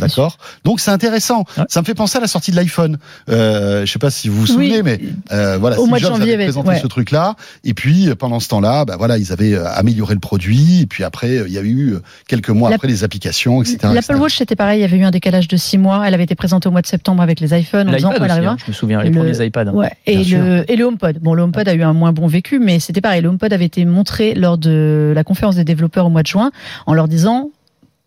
D'accord. 0.00 0.36
Donc 0.64 0.80
c'est 0.80 0.90
intéressant. 0.90 1.44
Ouais. 1.56 1.64
Ça 1.68 1.80
me 1.80 1.86
fait 1.86 1.94
penser 1.94 2.18
à 2.18 2.20
la 2.20 2.26
sortie 2.26 2.50
de 2.50 2.56
l'iPhone. 2.56 2.98
Euh, 3.28 3.84
je 3.86 3.92
sais 3.92 3.98
pas 3.98 4.10
si 4.10 4.28
vous 4.28 4.40
vous 4.40 4.46
souvenez, 4.46 4.76
Oui. 4.76 4.82
mais 4.84 5.00
euh, 5.32 5.58
voilà, 5.58 5.76
Au 5.76 5.80
Steve 5.80 5.88
mois 5.90 5.98
de 5.98 6.02
Jobs 6.04 6.12
janvier, 6.16 6.34
avait 6.34 6.44
présenté 6.44 6.68
ouais. 6.70 6.80
ce 6.80 6.86
truc-là. 6.86 7.34
Et 7.64 7.74
puis 7.74 8.08
pendant 8.18 8.40
ce 8.40 8.48
temps-là, 8.48 8.84
bah 8.84 8.96
voilà, 8.98 9.18
ils 9.18 9.32
avaient 9.32 9.54
euh, 9.54 9.66
amélioré 9.72 10.14
le 10.14 10.20
produit. 10.20 10.82
Et 10.82 10.86
puis 10.86 11.04
après, 11.04 11.38
euh, 11.38 11.44
il 11.48 11.52
y 11.52 11.58
a 11.58 11.62
eu 11.62 11.94
euh, 11.94 12.02
quelques 12.28 12.50
mois 12.50 12.72
après 12.72 12.88
les 12.88 13.04
applications, 13.04 13.62
etc. 13.62 13.78
L'Apple. 13.94 14.16
Watch, 14.16 14.36
c'était 14.38 14.56
pareil. 14.56 14.78
Il 14.80 14.82
y 14.82 14.84
avait 14.84 14.96
eu 14.98 15.04
un 15.04 15.10
décalage 15.10 15.48
de 15.48 15.56
six 15.56 15.78
mois. 15.78 16.02
Elle 16.06 16.14
avait 16.14 16.24
été 16.24 16.34
présentée 16.34 16.68
au 16.68 16.72
mois 16.72 16.82
de 16.82 16.86
septembre 16.86 17.22
avec 17.22 17.40
les 17.40 17.58
iPhones 17.58 17.90
L'iPad 17.90 18.30
hein, 18.30 18.56
je 18.64 18.70
me 18.70 18.72
souviens, 18.72 19.02
les 19.02 19.10
Le- 19.10 19.18
premiers 19.18 19.46
iPads. 19.46 19.70
Ouais. 19.72 19.92
Et 20.06 20.18
Bien 20.18 20.44
le, 20.44 20.70
et 20.70 20.76
le 20.76 20.84
HomePod. 20.84 21.18
Bon, 21.20 21.34
le 21.34 21.42
HomePod 21.42 21.68
a 21.68 21.74
eu 21.74 21.82
un 21.82 21.92
moins 21.92 22.12
bon 22.12 22.26
vécu, 22.26 22.58
mais 22.58 22.80
c'était 22.80 23.00
pareil. 23.00 23.22
Le 23.22 23.28
HomePod 23.28 23.52
avait 23.52 23.64
été 23.64 23.84
montré 23.84 24.34
lors 24.34 24.58
de 24.58 25.12
la 25.14 25.24
conférence 25.24 25.56
des 25.56 25.64
développeurs 25.64 26.06
au 26.06 26.10
mois 26.10 26.22
de 26.22 26.26
juin 26.26 26.50
en 26.86 26.94
leur 26.94 27.08
disant 27.08 27.50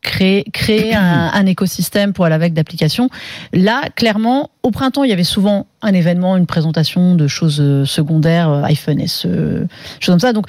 créer, 0.01 0.95
un, 0.95 1.45
écosystème 1.45 2.13
pour 2.13 2.25
aller 2.25 2.35
avec 2.35 2.53
d'applications. 2.53 3.09
Là, 3.53 3.83
clairement, 3.95 4.49
au 4.63 4.71
printemps, 4.71 5.03
il 5.03 5.09
y 5.09 5.13
avait 5.13 5.23
souvent 5.23 5.67
un 5.81 5.93
événement, 5.93 6.37
une 6.37 6.47
présentation 6.47 7.15
de 7.15 7.27
choses 7.27 7.59
euh, 7.61 7.85
secondaires, 7.85 8.49
euh, 8.49 8.63
iPhone 8.63 9.05
SE, 9.07 9.67
choses 9.99 10.13
comme 10.13 10.19
ça. 10.19 10.33
Donc, 10.33 10.47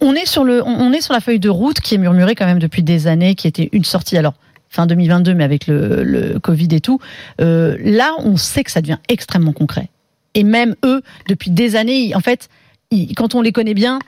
on 0.00 0.14
est 0.14 0.26
sur 0.26 0.44
le, 0.44 0.62
on 0.64 0.92
est 0.92 1.00
sur 1.00 1.14
la 1.14 1.20
feuille 1.20 1.40
de 1.40 1.48
route 1.48 1.80
qui 1.80 1.94
est 1.94 1.98
murmurée 1.98 2.34
quand 2.34 2.46
même 2.46 2.58
depuis 2.58 2.82
des 2.82 3.06
années, 3.06 3.34
qui 3.34 3.46
était 3.46 3.68
une 3.72 3.84
sortie. 3.84 4.18
Alors, 4.18 4.34
fin 4.68 4.86
2022, 4.86 5.34
mais 5.34 5.44
avec 5.44 5.66
le, 5.66 6.38
Covid 6.42 6.68
et 6.72 6.80
tout. 6.80 7.00
Euh, 7.40 7.76
là, 7.80 8.12
on 8.18 8.36
sait 8.36 8.64
que 8.64 8.70
ça 8.70 8.80
devient 8.80 8.98
extrêmement 9.08 9.52
concret. 9.52 9.88
Et 10.34 10.44
même 10.44 10.74
eux, 10.84 11.02
depuis 11.28 11.50
des 11.50 11.76
années, 11.76 12.14
en 12.14 12.20
fait, 12.20 12.48
quand 13.16 13.34
on 13.34 13.42
les 13.42 13.52
connaît 13.52 13.74
bien, 13.74 13.98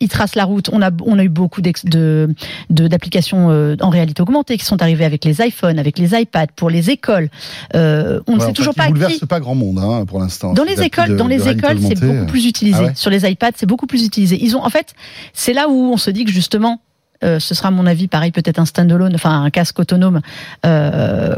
ils 0.00 0.08
tracent 0.08 0.34
la 0.34 0.44
route. 0.44 0.70
On 0.72 0.80
a, 0.82 0.90
on 1.04 1.18
a 1.18 1.24
eu 1.24 1.28
beaucoup 1.28 1.60
d'ex- 1.60 1.84
de 1.84 2.34
de- 2.70 2.88
d'applications 2.88 3.50
euh, 3.50 3.76
en 3.80 3.90
réalité 3.90 4.22
augmentée 4.22 4.56
qui 4.56 4.64
sont 4.64 4.80
arrivées 4.82 5.04
avec 5.04 5.24
les 5.24 5.40
iPhones, 5.40 5.78
avec 5.78 5.98
les 5.98 6.14
iPads, 6.18 6.48
pour 6.56 6.70
les 6.70 6.90
écoles. 6.90 7.28
Euh, 7.74 8.20
on 8.26 8.36
ne 8.36 8.40
sait 8.40 8.52
toujours 8.52 8.74
pas 8.74 8.88
bouleverse 8.88 9.18
qui. 9.18 9.26
pas 9.26 9.40
grand 9.40 9.54
monde 9.54 9.78
hein, 9.78 10.04
pour 10.06 10.20
l'instant. 10.20 10.52
Dans 10.54 10.64
les 10.64 10.82
écoles, 10.82 11.10
de- 11.10 11.16
dans 11.16 11.26
les 11.28 11.48
écoles, 11.48 11.78
c'est 11.80 12.00
beaucoup 12.00 12.26
plus 12.26 12.46
utilisé. 12.46 12.78
Ah 12.80 12.84
ouais 12.86 12.92
Sur 12.94 13.10
les 13.10 13.28
iPads, 13.30 13.52
c'est 13.56 13.66
beaucoup 13.66 13.86
plus 13.86 14.04
utilisé. 14.06 14.38
Ils 14.42 14.56
ont, 14.56 14.64
en 14.64 14.70
fait, 14.70 14.94
c'est 15.32 15.52
là 15.52 15.68
où 15.68 15.92
on 15.92 15.96
se 15.98 16.10
dit 16.10 16.24
que 16.24 16.32
justement, 16.32 16.80
euh, 17.22 17.38
ce 17.38 17.54
sera 17.54 17.68
à 17.68 17.70
mon 17.70 17.86
avis 17.86 18.08
pareil, 18.08 18.32
peut-être 18.32 18.58
un 18.58 18.64
standalone, 18.66 19.14
enfin 19.14 19.42
un 19.42 19.50
casque 19.50 19.78
autonome, 19.78 20.20
euh, 20.66 21.36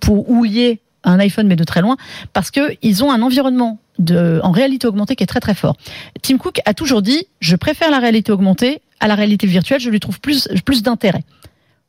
pour 0.00 0.28
où 0.30 0.44
il 0.44 0.52
y 0.52 0.64
ait 0.64 0.80
un 1.10 1.18
iPhone, 1.18 1.46
mais 1.46 1.56
de 1.56 1.64
très 1.64 1.80
loin, 1.80 1.96
parce 2.32 2.50
que 2.50 2.76
ils 2.82 3.04
ont 3.04 3.10
un 3.10 3.22
environnement 3.22 3.78
de, 3.98 4.40
en 4.42 4.50
réalité 4.50 4.86
augmentée 4.86 5.16
qui 5.16 5.24
est 5.24 5.28
très 5.28 5.40
très 5.40 5.54
fort. 5.54 5.76
Tim 6.22 6.38
Cook 6.38 6.60
a 6.64 6.74
toujours 6.74 7.02
dit, 7.02 7.26
je 7.40 7.56
préfère 7.56 7.90
la 7.90 7.98
réalité 7.98 8.32
augmentée 8.32 8.80
à 9.00 9.08
la 9.08 9.14
réalité 9.14 9.46
virtuelle, 9.46 9.80
je 9.80 9.90
lui 9.90 10.00
trouve 10.00 10.20
plus, 10.20 10.48
plus 10.64 10.82
d'intérêt. 10.82 11.22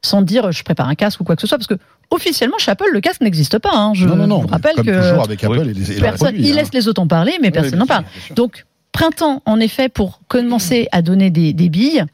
Sans 0.02 0.22
dire, 0.22 0.52
je 0.52 0.64
prépare 0.64 0.88
un 0.88 0.96
casque 0.96 1.20
ou 1.20 1.24
quoi 1.24 1.36
que 1.36 1.42
ce 1.42 1.48
soit, 1.48 1.58
parce 1.58 1.68
que 1.68 1.78
officiellement, 2.10 2.58
chez 2.58 2.72
Apple, 2.72 2.90
le 2.92 3.02
casque 3.02 3.22
n'existe 3.22 3.60
pas. 3.60 3.74
Hein. 3.74 3.94
Je 3.94 4.08
non, 4.08 4.16
non, 4.16 4.28
non. 4.28 4.42
vous 4.42 4.48
rappelle 4.48 4.76
comme 4.76 4.86
que 4.86 5.10
toujours 5.10 5.24
avec 5.24 5.44
Apple 5.44 5.70
et 5.70 5.74
les, 5.74 5.92
et 5.92 6.00
leurs 6.00 6.12
personne, 6.12 6.36
il 6.38 6.52
hein. 6.52 6.56
laisse 6.56 6.74
les 6.74 6.88
autres 6.88 7.02
en 7.02 7.08
parler, 7.08 7.34
mais 7.42 7.48
Oui, 7.48 7.52
personne 7.52 7.80
n'en 7.80 7.86
parle. 7.86 8.06
Donc, 8.36 8.66
printemps, 8.92 9.42
en 9.46 9.60
effet, 9.60 9.90
pour 9.90 10.22
commencer 10.28 10.88
à 10.92 11.02
donner 11.02 11.30
des, 11.32 11.54
des 11.54 11.70
billes, 11.70 12.06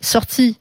sortie 0.00 0.56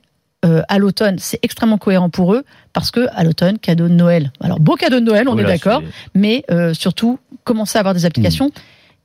euh, 0.45 0.61
à 0.69 0.77
l'automne, 0.79 1.17
c'est 1.19 1.39
extrêmement 1.43 1.77
cohérent 1.77 2.09
pour 2.09 2.33
eux, 2.33 2.43
parce 2.73 2.91
que 2.91 3.07
à 3.13 3.23
l'automne, 3.23 3.57
cadeau 3.59 3.87
de 3.87 3.93
Noël. 3.93 4.31
Alors, 4.41 4.59
beau 4.59 4.75
cadeau 4.75 4.99
de 4.99 5.05
Noël, 5.05 5.27
on 5.27 5.35
Oui, 5.35 5.41
est 5.41 5.45
d'accord, 5.45 5.81
mais 6.15 6.43
euh, 6.51 6.73
surtout, 6.73 7.19
commencer 7.43 7.77
à 7.77 7.81
avoir 7.81 7.93
des 7.93 8.05
applications. 8.05 8.47
Hmm. 8.47 8.51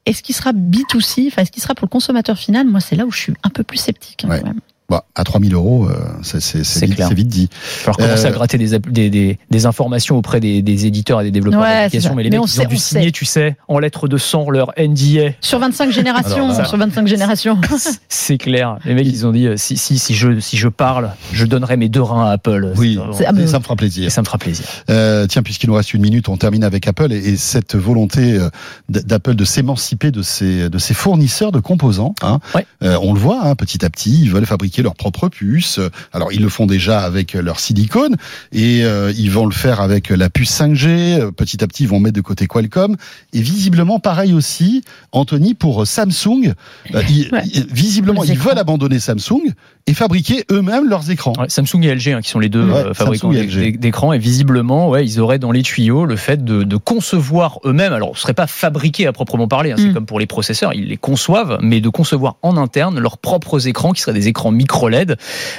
Est-ce 0.06 0.22
qu'il 0.22 0.34
sera 0.34 0.52
B2C, 0.52 1.28
enfin, 1.28 1.42
est-ce 1.42 1.50
qu'il 1.50 1.62
sera 1.62 1.74
pour 1.74 1.86
le 1.86 1.90
consommateur 1.90 2.36
final? 2.38 2.66
Moi, 2.66 2.80
c'est 2.80 2.94
là 2.94 3.06
où 3.06 3.10
je 3.10 3.18
suis 3.18 3.34
un 3.42 3.48
peu 3.48 3.64
plus 3.64 3.78
sceptique. 3.78 4.24
hein, 4.24 4.28
Ouais. 4.28 4.40
quand 4.40 4.46
même. 4.48 4.60
Bon, 4.90 5.00
à 5.14 5.24
3000 5.24 5.54
euros, 5.54 5.86
euh, 5.88 5.94
c'est 6.22 6.84
vite, 6.84 7.00
vite 7.14 7.28
dit. 7.28 7.48
Alors 7.84 7.96
commencer 7.96 8.26
Euh, 8.26 8.28
à 8.28 8.32
gratter 8.32 8.58
des, 8.58 8.74
app- 8.74 8.86
des, 8.90 9.08
des, 9.08 9.38
des 9.50 9.66
informations 9.66 10.18
auprès 10.18 10.40
des, 10.40 10.60
des 10.60 10.84
éditeurs 10.84 11.22
et 11.22 11.24
des 11.24 11.30
développeurs 11.30 11.62
Ouais, 11.62 11.84
d'applications, 11.84 12.14
mais 12.14 12.22
les 12.22 12.28
Mais 12.28 12.36
mecs 12.36 12.42
on 12.42 12.46
ils 12.46 12.50
sait- 12.50 12.66
ont 12.66 12.68
dû 12.68 12.74
on 12.74 12.78
signer, 12.78 13.04
sait. 13.06 13.10
tu 13.12 13.24
sais, 13.24 13.56
en 13.68 13.78
lettres 13.78 14.08
de 14.08 14.18
sang 14.18 14.50
leur 14.50 14.72
NDA. 14.76 15.30
Sur 15.40 15.58
25 15.58 15.90
générations, 15.90 16.44
Alors 16.50 16.58
là- 16.58 16.64
sur 16.66 16.76
25 16.76 17.06
générations. 17.06 17.58
C'est 18.10 18.36
clair. 18.36 18.76
Les 18.84 18.92
mecs 18.94 19.06
ils 19.06 19.26
ont 19.26 19.32
dit 19.32 19.46
euh, 19.46 19.56
si 19.56 19.78
si 19.78 19.98
si 19.98 20.14
je 20.14 20.38
si 20.38 20.58
je 20.58 20.68
parle, 20.68 21.12
je 21.32 21.46
donnerai 21.46 21.78
mes 21.78 21.88
deux 21.88 22.02
reins 22.02 22.26
à 22.26 22.32
Apple. 22.32 22.72
Oui, 22.76 22.98
ah, 23.26 23.32
mais- 23.32 23.46
ça 23.46 23.58
me 23.60 23.64
fera 23.64 23.74
Et 23.74 23.76
plaisir. 23.78 24.12
ça 24.12 24.20
me 24.20 24.26
fera 24.26 24.36
plaisir. 24.36 24.66
Euh, 24.90 25.26
tiens, 25.26 25.42
puisqu'il 25.42 25.68
nous 25.70 25.74
reste 25.76 25.94
une 25.94 26.02
minute, 26.02 26.28
on 26.28 26.36
termine 26.36 26.62
avec 26.62 26.86
Apple 26.86 27.10
et, 27.10 27.16
et 27.30 27.36
cette 27.38 27.74
volonté 27.74 28.34
euh, 28.34 28.50
d- 28.90 29.00
d'Apple 29.02 29.34
de 29.34 29.44
s'émanciper 29.46 30.10
de 30.10 30.20
ses, 30.20 30.68
de 30.68 30.78
ses 30.78 30.92
fournisseurs 30.92 31.52
de 31.52 31.60
composants. 31.60 32.14
Hein. 32.20 32.40
Ouais. 32.54 32.66
Euh, 32.82 32.98
on 33.02 33.14
le 33.14 33.18
voit, 33.20 33.46
hein, 33.46 33.54
petit 33.54 33.82
à 33.82 33.88
petit, 33.88 34.20
ils 34.24 34.30
veulent 34.30 34.44
fabriquer 34.44 34.73
leurs 34.82 34.94
propres 34.94 35.28
puces. 35.28 35.80
Alors, 36.12 36.32
ils 36.32 36.40
le 36.42 36.48
font 36.48 36.66
déjà 36.66 37.00
avec 37.00 37.34
leur 37.34 37.60
silicone 37.60 38.16
et 38.52 38.84
euh, 38.84 39.12
ils 39.16 39.30
vont 39.30 39.46
le 39.46 39.52
faire 39.54 39.80
avec 39.80 40.10
la 40.10 40.30
puce 40.30 40.50
5G. 40.60 41.20
Euh, 41.20 41.30
Petit 41.30 41.62
à 41.62 41.66
petit, 41.66 41.82
ils 41.84 41.88
vont 41.88 42.00
mettre 42.00 42.16
de 42.16 42.20
côté 42.20 42.46
Qualcomm. 42.46 42.96
Et 43.32 43.40
visiblement, 43.40 43.98
pareil 43.98 44.32
aussi, 44.32 44.82
Anthony, 45.12 45.54
pour 45.54 45.86
Samsung, 45.86 46.52
euh, 46.94 47.02
ils- 47.08 47.28
Ouais. 47.32 47.42
ils- 47.52 47.66
visiblement, 47.72 48.24
ils 48.24 48.38
veulent 48.38 48.58
abandonner 48.58 48.98
Samsung 49.00 49.42
et 49.86 49.94
fabriquer 49.94 50.44
eux-mêmes 50.50 50.88
leurs 50.88 51.10
écrans. 51.10 51.32
Ouais, 51.38 51.48
Samsung 51.48 51.82
et 51.82 51.88
LG 51.94 52.08
hein, 52.14 52.20
qui 52.22 52.30
sont 52.30 52.38
les 52.38 52.48
deux 52.48 52.64
Ouais, 52.64 52.74
euh, 52.86 52.94
fabricants 52.94 53.32
Samsung 53.32 53.76
d'écrans 53.78 54.12
et 54.12 54.18
visiblement 54.18 54.88
ouais 54.88 55.04
ils 55.04 55.20
auraient 55.20 55.38
dans 55.38 55.52
les 55.52 55.62
tuyaux 55.62 56.06
le 56.06 56.16
fait 56.16 56.42
de, 56.42 56.62
de 56.62 56.76
concevoir 56.76 57.58
eux-mêmes 57.66 57.92
alors 57.92 58.16
ce 58.16 58.22
serait 58.22 58.32
pas 58.34 58.46
fabriqué 58.46 59.06
à 59.06 59.12
proprement 59.12 59.46
parler 59.46 59.72
hein, 59.72 59.76
c'est 59.78 59.88
Mm. 59.88 59.94
comme 59.94 60.06
pour 60.06 60.18
les 60.18 60.26
processeurs 60.26 60.72
ils 60.72 60.86
les 60.88 60.96
conçoivent 60.96 61.58
mais 61.60 61.80
de 61.82 61.88
concevoir 61.90 62.36
en 62.42 62.56
interne 62.56 62.98
leurs 62.98 63.18
propres 63.18 63.68
écrans 63.68 63.92
qui 63.92 64.00
seraient 64.00 64.14
des 64.14 64.28
écrans 64.28 64.52
micro 64.64 64.88
LED 64.88 65.16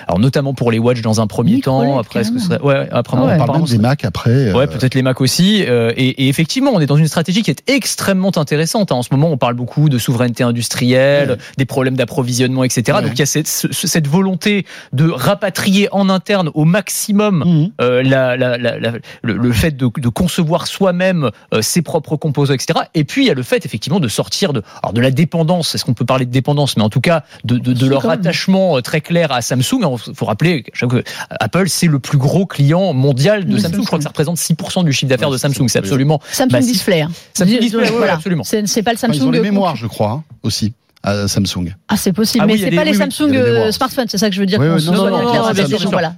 alors 0.07 0.19
notamment 0.19 0.53
pour 0.53 0.71
les 0.71 0.79
watch 0.79 1.01
dans 1.01 1.21
un 1.21 1.27
premier 1.27 1.53
Micro 1.55 1.71
temps 1.71 1.81
LED, 1.83 1.99
après 1.99 2.23
ce 2.23 2.31
que 2.31 2.39
serait 2.39 2.59
ouais 2.61 2.87
après 2.91 3.17
Ah 3.19 3.25
ouais. 3.25 3.33
On 3.39 3.45
parle 3.45 3.57
même 3.59 3.67
des 3.67 3.77
Mac 3.77 4.03
après. 4.05 4.29
euh, 4.31 4.53
Ouais, 4.53 4.67
peut-être 4.67 4.95
les 4.95 5.01
Mac 5.03 5.21
aussi. 5.21 5.63
euh, 5.67 5.91
et, 5.95 6.25
et 6.25 6.27
effectivement, 6.29 6.71
on 6.73 6.79
est 6.79 6.85
dans 6.85 6.95
une 6.97 7.07
stratégie 7.07 7.41
qui 7.43 7.51
est 7.51 7.63
extrêmement 7.69 8.31
intéressante. 8.37 8.91
hein. 8.91 8.95
En 8.95 9.03
ce 9.03 9.09
moment, 9.11 9.29
on 9.29 9.37
parle 9.37 9.53
beaucoup 9.53 9.89
de 9.89 9.97
souveraineté 9.97 10.43
industrielle, 10.43 11.31
Ouais. 11.31 11.37
des 11.57 11.65
problèmes 11.65 11.95
d'approvisionnement, 11.95 12.63
etc. 12.63 12.97
Ouais. 12.97 13.03
Donc 13.03 13.11
il 13.13 13.19
y 13.19 13.21
a 13.21 13.25
cette, 13.25 13.47
ce- 13.47 13.71
cette 13.71 14.07
volonté 14.07 14.65
de 14.93 15.09
rapatrier 15.09 15.87
en 15.91 16.09
interne 16.09 16.49
au 16.53 16.65
maximum 16.65 17.43
Mhm. 17.45 17.71
euh, 17.81 18.03
la, 18.03 18.35
la- 18.37 18.57
la- 18.57 18.79
la- 18.79 18.93
le, 19.21 19.33
le 19.37 19.51
fait 19.51 19.75
de, 19.77 19.89
de 19.97 20.09
concevoir 20.09 20.67
soi-même 20.67 21.29
euh, 21.53 21.61
ses 21.61 21.81
propres 21.81 22.15
composants, 22.15 22.53
etc. 22.53 22.79
Et 22.93 23.03
puis 23.03 23.23
il 23.25 23.27
y 23.27 23.31
a 23.31 23.33
le 23.33 23.43
fait 23.43 23.65
effectivement 23.65 23.99
de 23.99 24.07
sortir 24.07 24.53
de, 24.53 24.61
alors 24.81 24.93
de 24.93 25.01
la 25.01 25.11
dépendance. 25.11 25.75
Est-ce 25.75 25.85
qu'on 25.85 25.93
peut 25.93 26.05
parler 26.05 26.25
de 26.25 26.31
dépendance? 26.31 26.77
Mais 26.77 26.83
en 26.83 26.89
tout 26.89 27.01
cas, 27.01 27.23
de, 27.43 27.57
de, 27.57 27.85
leur 27.87 28.09
attachement 28.09 28.77
euh, 28.77 28.81
très 28.95 29.01
clair 29.01 29.31
à 29.31 29.41
Samsung. 29.41 29.81
Il 30.07 30.15
faut 30.15 30.25
rappeler 30.25 30.63
que 30.63 31.03
Apple 31.39 31.67
c'est 31.67 31.87
le 31.87 31.99
plus 31.99 32.17
gros 32.17 32.45
client 32.45 32.93
mondial 32.93 33.45
de 33.45 33.57
Samsung. 33.57 33.81
Je 33.81 33.85
crois 33.85 33.99
que 33.99 34.03
ça 34.03 34.09
représente 34.09 34.37
6% 34.37 34.85
du 34.85 34.93
chiffre 34.93 35.09
d'affaires 35.09 35.27
Ouais, 35.29 35.33
de 35.35 35.39
Samsung. 35.39 35.67
C'est 35.67 35.79
absolument 35.79 36.21
Samsung 36.31 36.51
Bah. 36.51 36.59
Display. 36.61 37.01
hein. 37.01 37.11
Samsung 37.33 37.49
Dis- 37.49 37.59
Display, 37.59 37.89
voilà. 37.91 38.13
absolument. 38.13 38.43
C'est 38.43 38.83
pas 38.83 38.91
le 38.93 38.97
Samsung. 38.97 39.13
ils 39.15 39.25
ont 39.25 39.31
les 39.31 39.41
mémoires, 39.41 39.75
je 39.75 39.87
crois, 39.87 40.11
hein, 40.11 40.23
aussi, 40.43 40.73
à 41.05 41.27
Samsung. 41.27 41.75
Ah, 41.87 41.97
c'est 41.97 42.11
possible, 42.13 42.43
Ah 42.43 42.47
mais 42.47 42.53
oui, 42.53 42.59
c'est 42.63 42.75
pas 42.75 42.83
les 42.83 42.91
oui, 42.91 42.97
Samsung 42.97 43.35
euh, 43.35 43.71
smartphones, 43.71 44.07
c'est 44.09 44.17
ça 44.17 44.27
que 44.29 44.35
je 44.35 44.39
veux 44.39 44.47
dire. 44.47 44.59
Oui. 44.59 44.67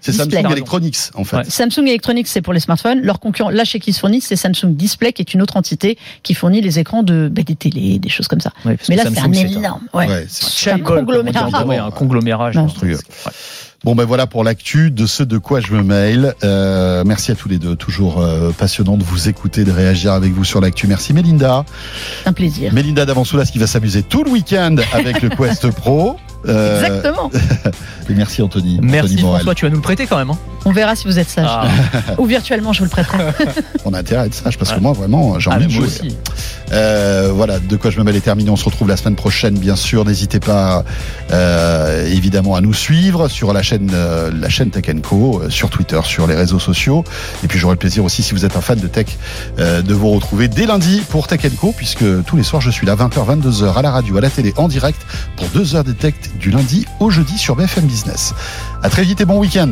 C'est. 0.02 0.12
Samsung 0.13 0.52
Electronics, 0.52 0.97
en 1.13 1.23
fait. 1.23 1.38
Ouais. 1.38 1.43
Samsung 1.47 1.86
Electronics, 1.88 2.28
c'est 2.28 2.41
pour 2.41 2.54
les 2.54 2.60
smartphones. 2.62 3.02
Leur 3.02 3.19
concurrent, 3.19 3.50
là 3.50 3.65
chez 3.65 3.80
qui 3.80 3.91
se 3.93 4.00
fournissent, 4.00 4.28
c'est 4.28 4.36
Samsung 4.38 4.69
Display, 4.76 5.12
qui 5.13 5.21
est 5.21 5.34
une 5.34 5.41
autre 5.41 5.58
entité 5.58 5.97
qui 6.23 6.34
fournit 6.34 6.62
les 6.62 6.80
écrans 6.80 7.04
de 7.04 7.30
bah, 7.32 7.41
des 7.43 7.56
télés, 7.56 8.00
des 8.00 8.10
choses 8.10 8.28
comme 8.28 8.41
ça. 8.41 8.52
Mais 8.65 8.95
là, 8.95 9.04
c'est 9.13 9.19
un 9.19 9.32
énorme. 9.34 9.82
C'est- 10.30 10.71
un 10.71 10.80
conglomérat. 10.80 11.50
un 11.86 11.91
conglomérage 11.91 12.56
Ouais. 12.56 12.62
monstrueux. 12.62 12.97
Bon 13.83 13.95
ben 13.95 14.05
voilà 14.05 14.25
pour 14.25 14.43
l'actu 14.43 14.89
de 14.89 15.05
ce 15.05 15.23
de 15.23 15.37
quoi 15.37 15.59
je 15.59 15.71
me 15.71 15.83
mail. 15.83 16.33
Euh, 16.43 17.03
merci 17.05 17.31
à 17.31 17.35
tous 17.35 17.47
les 17.47 17.59
deux, 17.59 17.75
toujours 17.75 18.19
euh, 18.21 18.51
passionnant 18.51 18.97
de 18.97 19.03
vous 19.03 19.29
écouter, 19.29 19.63
de 19.63 19.71
réagir 19.71 20.13
avec 20.13 20.31
vous 20.33 20.43
sur 20.43 20.61
l'actu. 20.61 20.87
Merci 20.87 21.13
Mélinda. 21.13 21.63
Un 22.25 22.33
plaisir. 22.33 22.73
Mélinda 22.73 23.05
d'Avansoulas 23.05 23.45
qui 23.45 23.59
va 23.59 23.67
s'amuser 23.67 24.01
tout 24.03 24.23
le 24.23 24.31
week-end 24.31 24.75
avec 24.93 25.21
le 25.21 25.29
Quest 25.29 25.69
Pro. 25.71 26.17
Euh, 26.47 26.81
Exactement. 26.81 27.31
et 28.09 28.13
merci 28.13 28.41
Anthony. 28.41 28.79
Merci 28.81 29.05
Anthony 29.15 29.21
Morel. 29.21 29.41
François, 29.41 29.55
tu 29.55 29.65
vas 29.65 29.69
nous 29.69 29.77
le 29.77 29.81
prêter 29.81 30.05
quand 30.05 30.17
même. 30.17 30.29
Hein 30.29 30.37
On 30.67 30.71
verra 30.73 30.97
si 30.97 31.08
vous 31.08 31.17
êtes 31.17 31.30
sage. 31.30 31.47
Ah, 31.49 31.65
Ou 32.17 32.25
virtuellement, 32.25 32.73
je 32.73 32.80
vous 32.80 32.86
le 32.86 32.89
prêterai. 32.89 33.19
On 33.86 33.93
a 33.93 33.99
intérêt 33.99 34.23
à 34.23 34.25
être 34.25 34.34
sage 34.34 34.58
parce 34.58 34.71
que 34.71 34.75
Ouais. 34.75 34.82
moi 34.82 34.91
vraiment 34.91 35.39
j'ai 35.39 35.49
ah, 35.49 35.56
envie 35.56 35.67
de 35.67 35.71
moi 35.71 35.86
jouer. 35.86 35.88
aussi. 35.88 36.17
Euh, 36.73 37.32
voilà, 37.34 37.60
de 37.60 37.75
quoi 37.77 37.89
je 37.89 37.97
me 37.99 38.03
mêle 38.03 38.17
est 38.17 38.21
terminé. 38.21 38.49
On 38.49 38.58
se 38.58 38.65
retrouve 38.65 38.89
la 38.89 38.97
semaine 38.97 39.15
prochaine, 39.15 39.58
bien 39.58 39.77
sûr. 39.77 40.03
N'hésitez 40.03 40.41
pas, 40.41 40.84
euh, 41.32 42.06
évidemment, 42.08 42.56
à 42.56 42.62
nous 42.62 42.73
suivre 42.73 43.30
sur 43.30 43.53
la 43.53 43.62
chaîne, 43.63 43.91
euh, 43.93 44.30
la 44.38 44.49
chaîne 44.49 44.69
Tech 44.69 44.84
Co, 45.01 45.39
euh, 45.43 45.49
sur 45.49 45.69
Twitter, 45.69 46.01
sur 46.03 46.27
les 46.27 46.36
réseaux 46.36 46.60
sociaux. 46.60 47.06
Et 47.45 47.47
puis 47.47 47.58
j'aurai 47.60 47.75
le 47.75 47.80
plaisir 47.80 48.03
aussi, 48.03 48.21
si 48.21 48.34
vous 48.34 48.43
êtes 48.43 48.58
un 48.58 48.62
fan 48.62 48.77
de 48.80 48.88
tech, 48.88 49.06
euh, 49.60 49.82
de 49.82 49.93
vous 49.93 50.10
retrouver 50.12 50.49
dès 50.49 50.65
lundi 50.65 51.01
pour 51.10 51.27
Tech 51.27 51.39
Co, 51.58 51.71
puisque 51.71 52.03
tous 52.25 52.36
les 52.36 52.43
soirs 52.43 52.62
je 52.62 52.71
suis 52.71 52.86
là 52.86 52.95
20h, 52.95 53.25
22h 53.39 53.73
à 53.77 53.82
la 53.82 53.91
radio, 53.91 54.17
à 54.17 54.21
la 54.21 54.30
télé, 54.30 54.53
en 54.58 54.67
direct 54.67 54.99
pour 55.38 55.47
deux 55.47 55.75
heures 55.77 55.86
de 55.86 55.93
tech 55.93 56.15
du 56.38 56.51
lundi 56.51 56.86
au 56.99 57.10
jeudi 57.10 57.38
sur 57.38 57.56
BFM 57.56 57.86
Business. 57.86 58.34
À 58.84 58.89
très 58.89 59.03
vite 59.03 59.21
et 59.21 59.25
bon 59.25 59.39
week-end. 59.39 59.71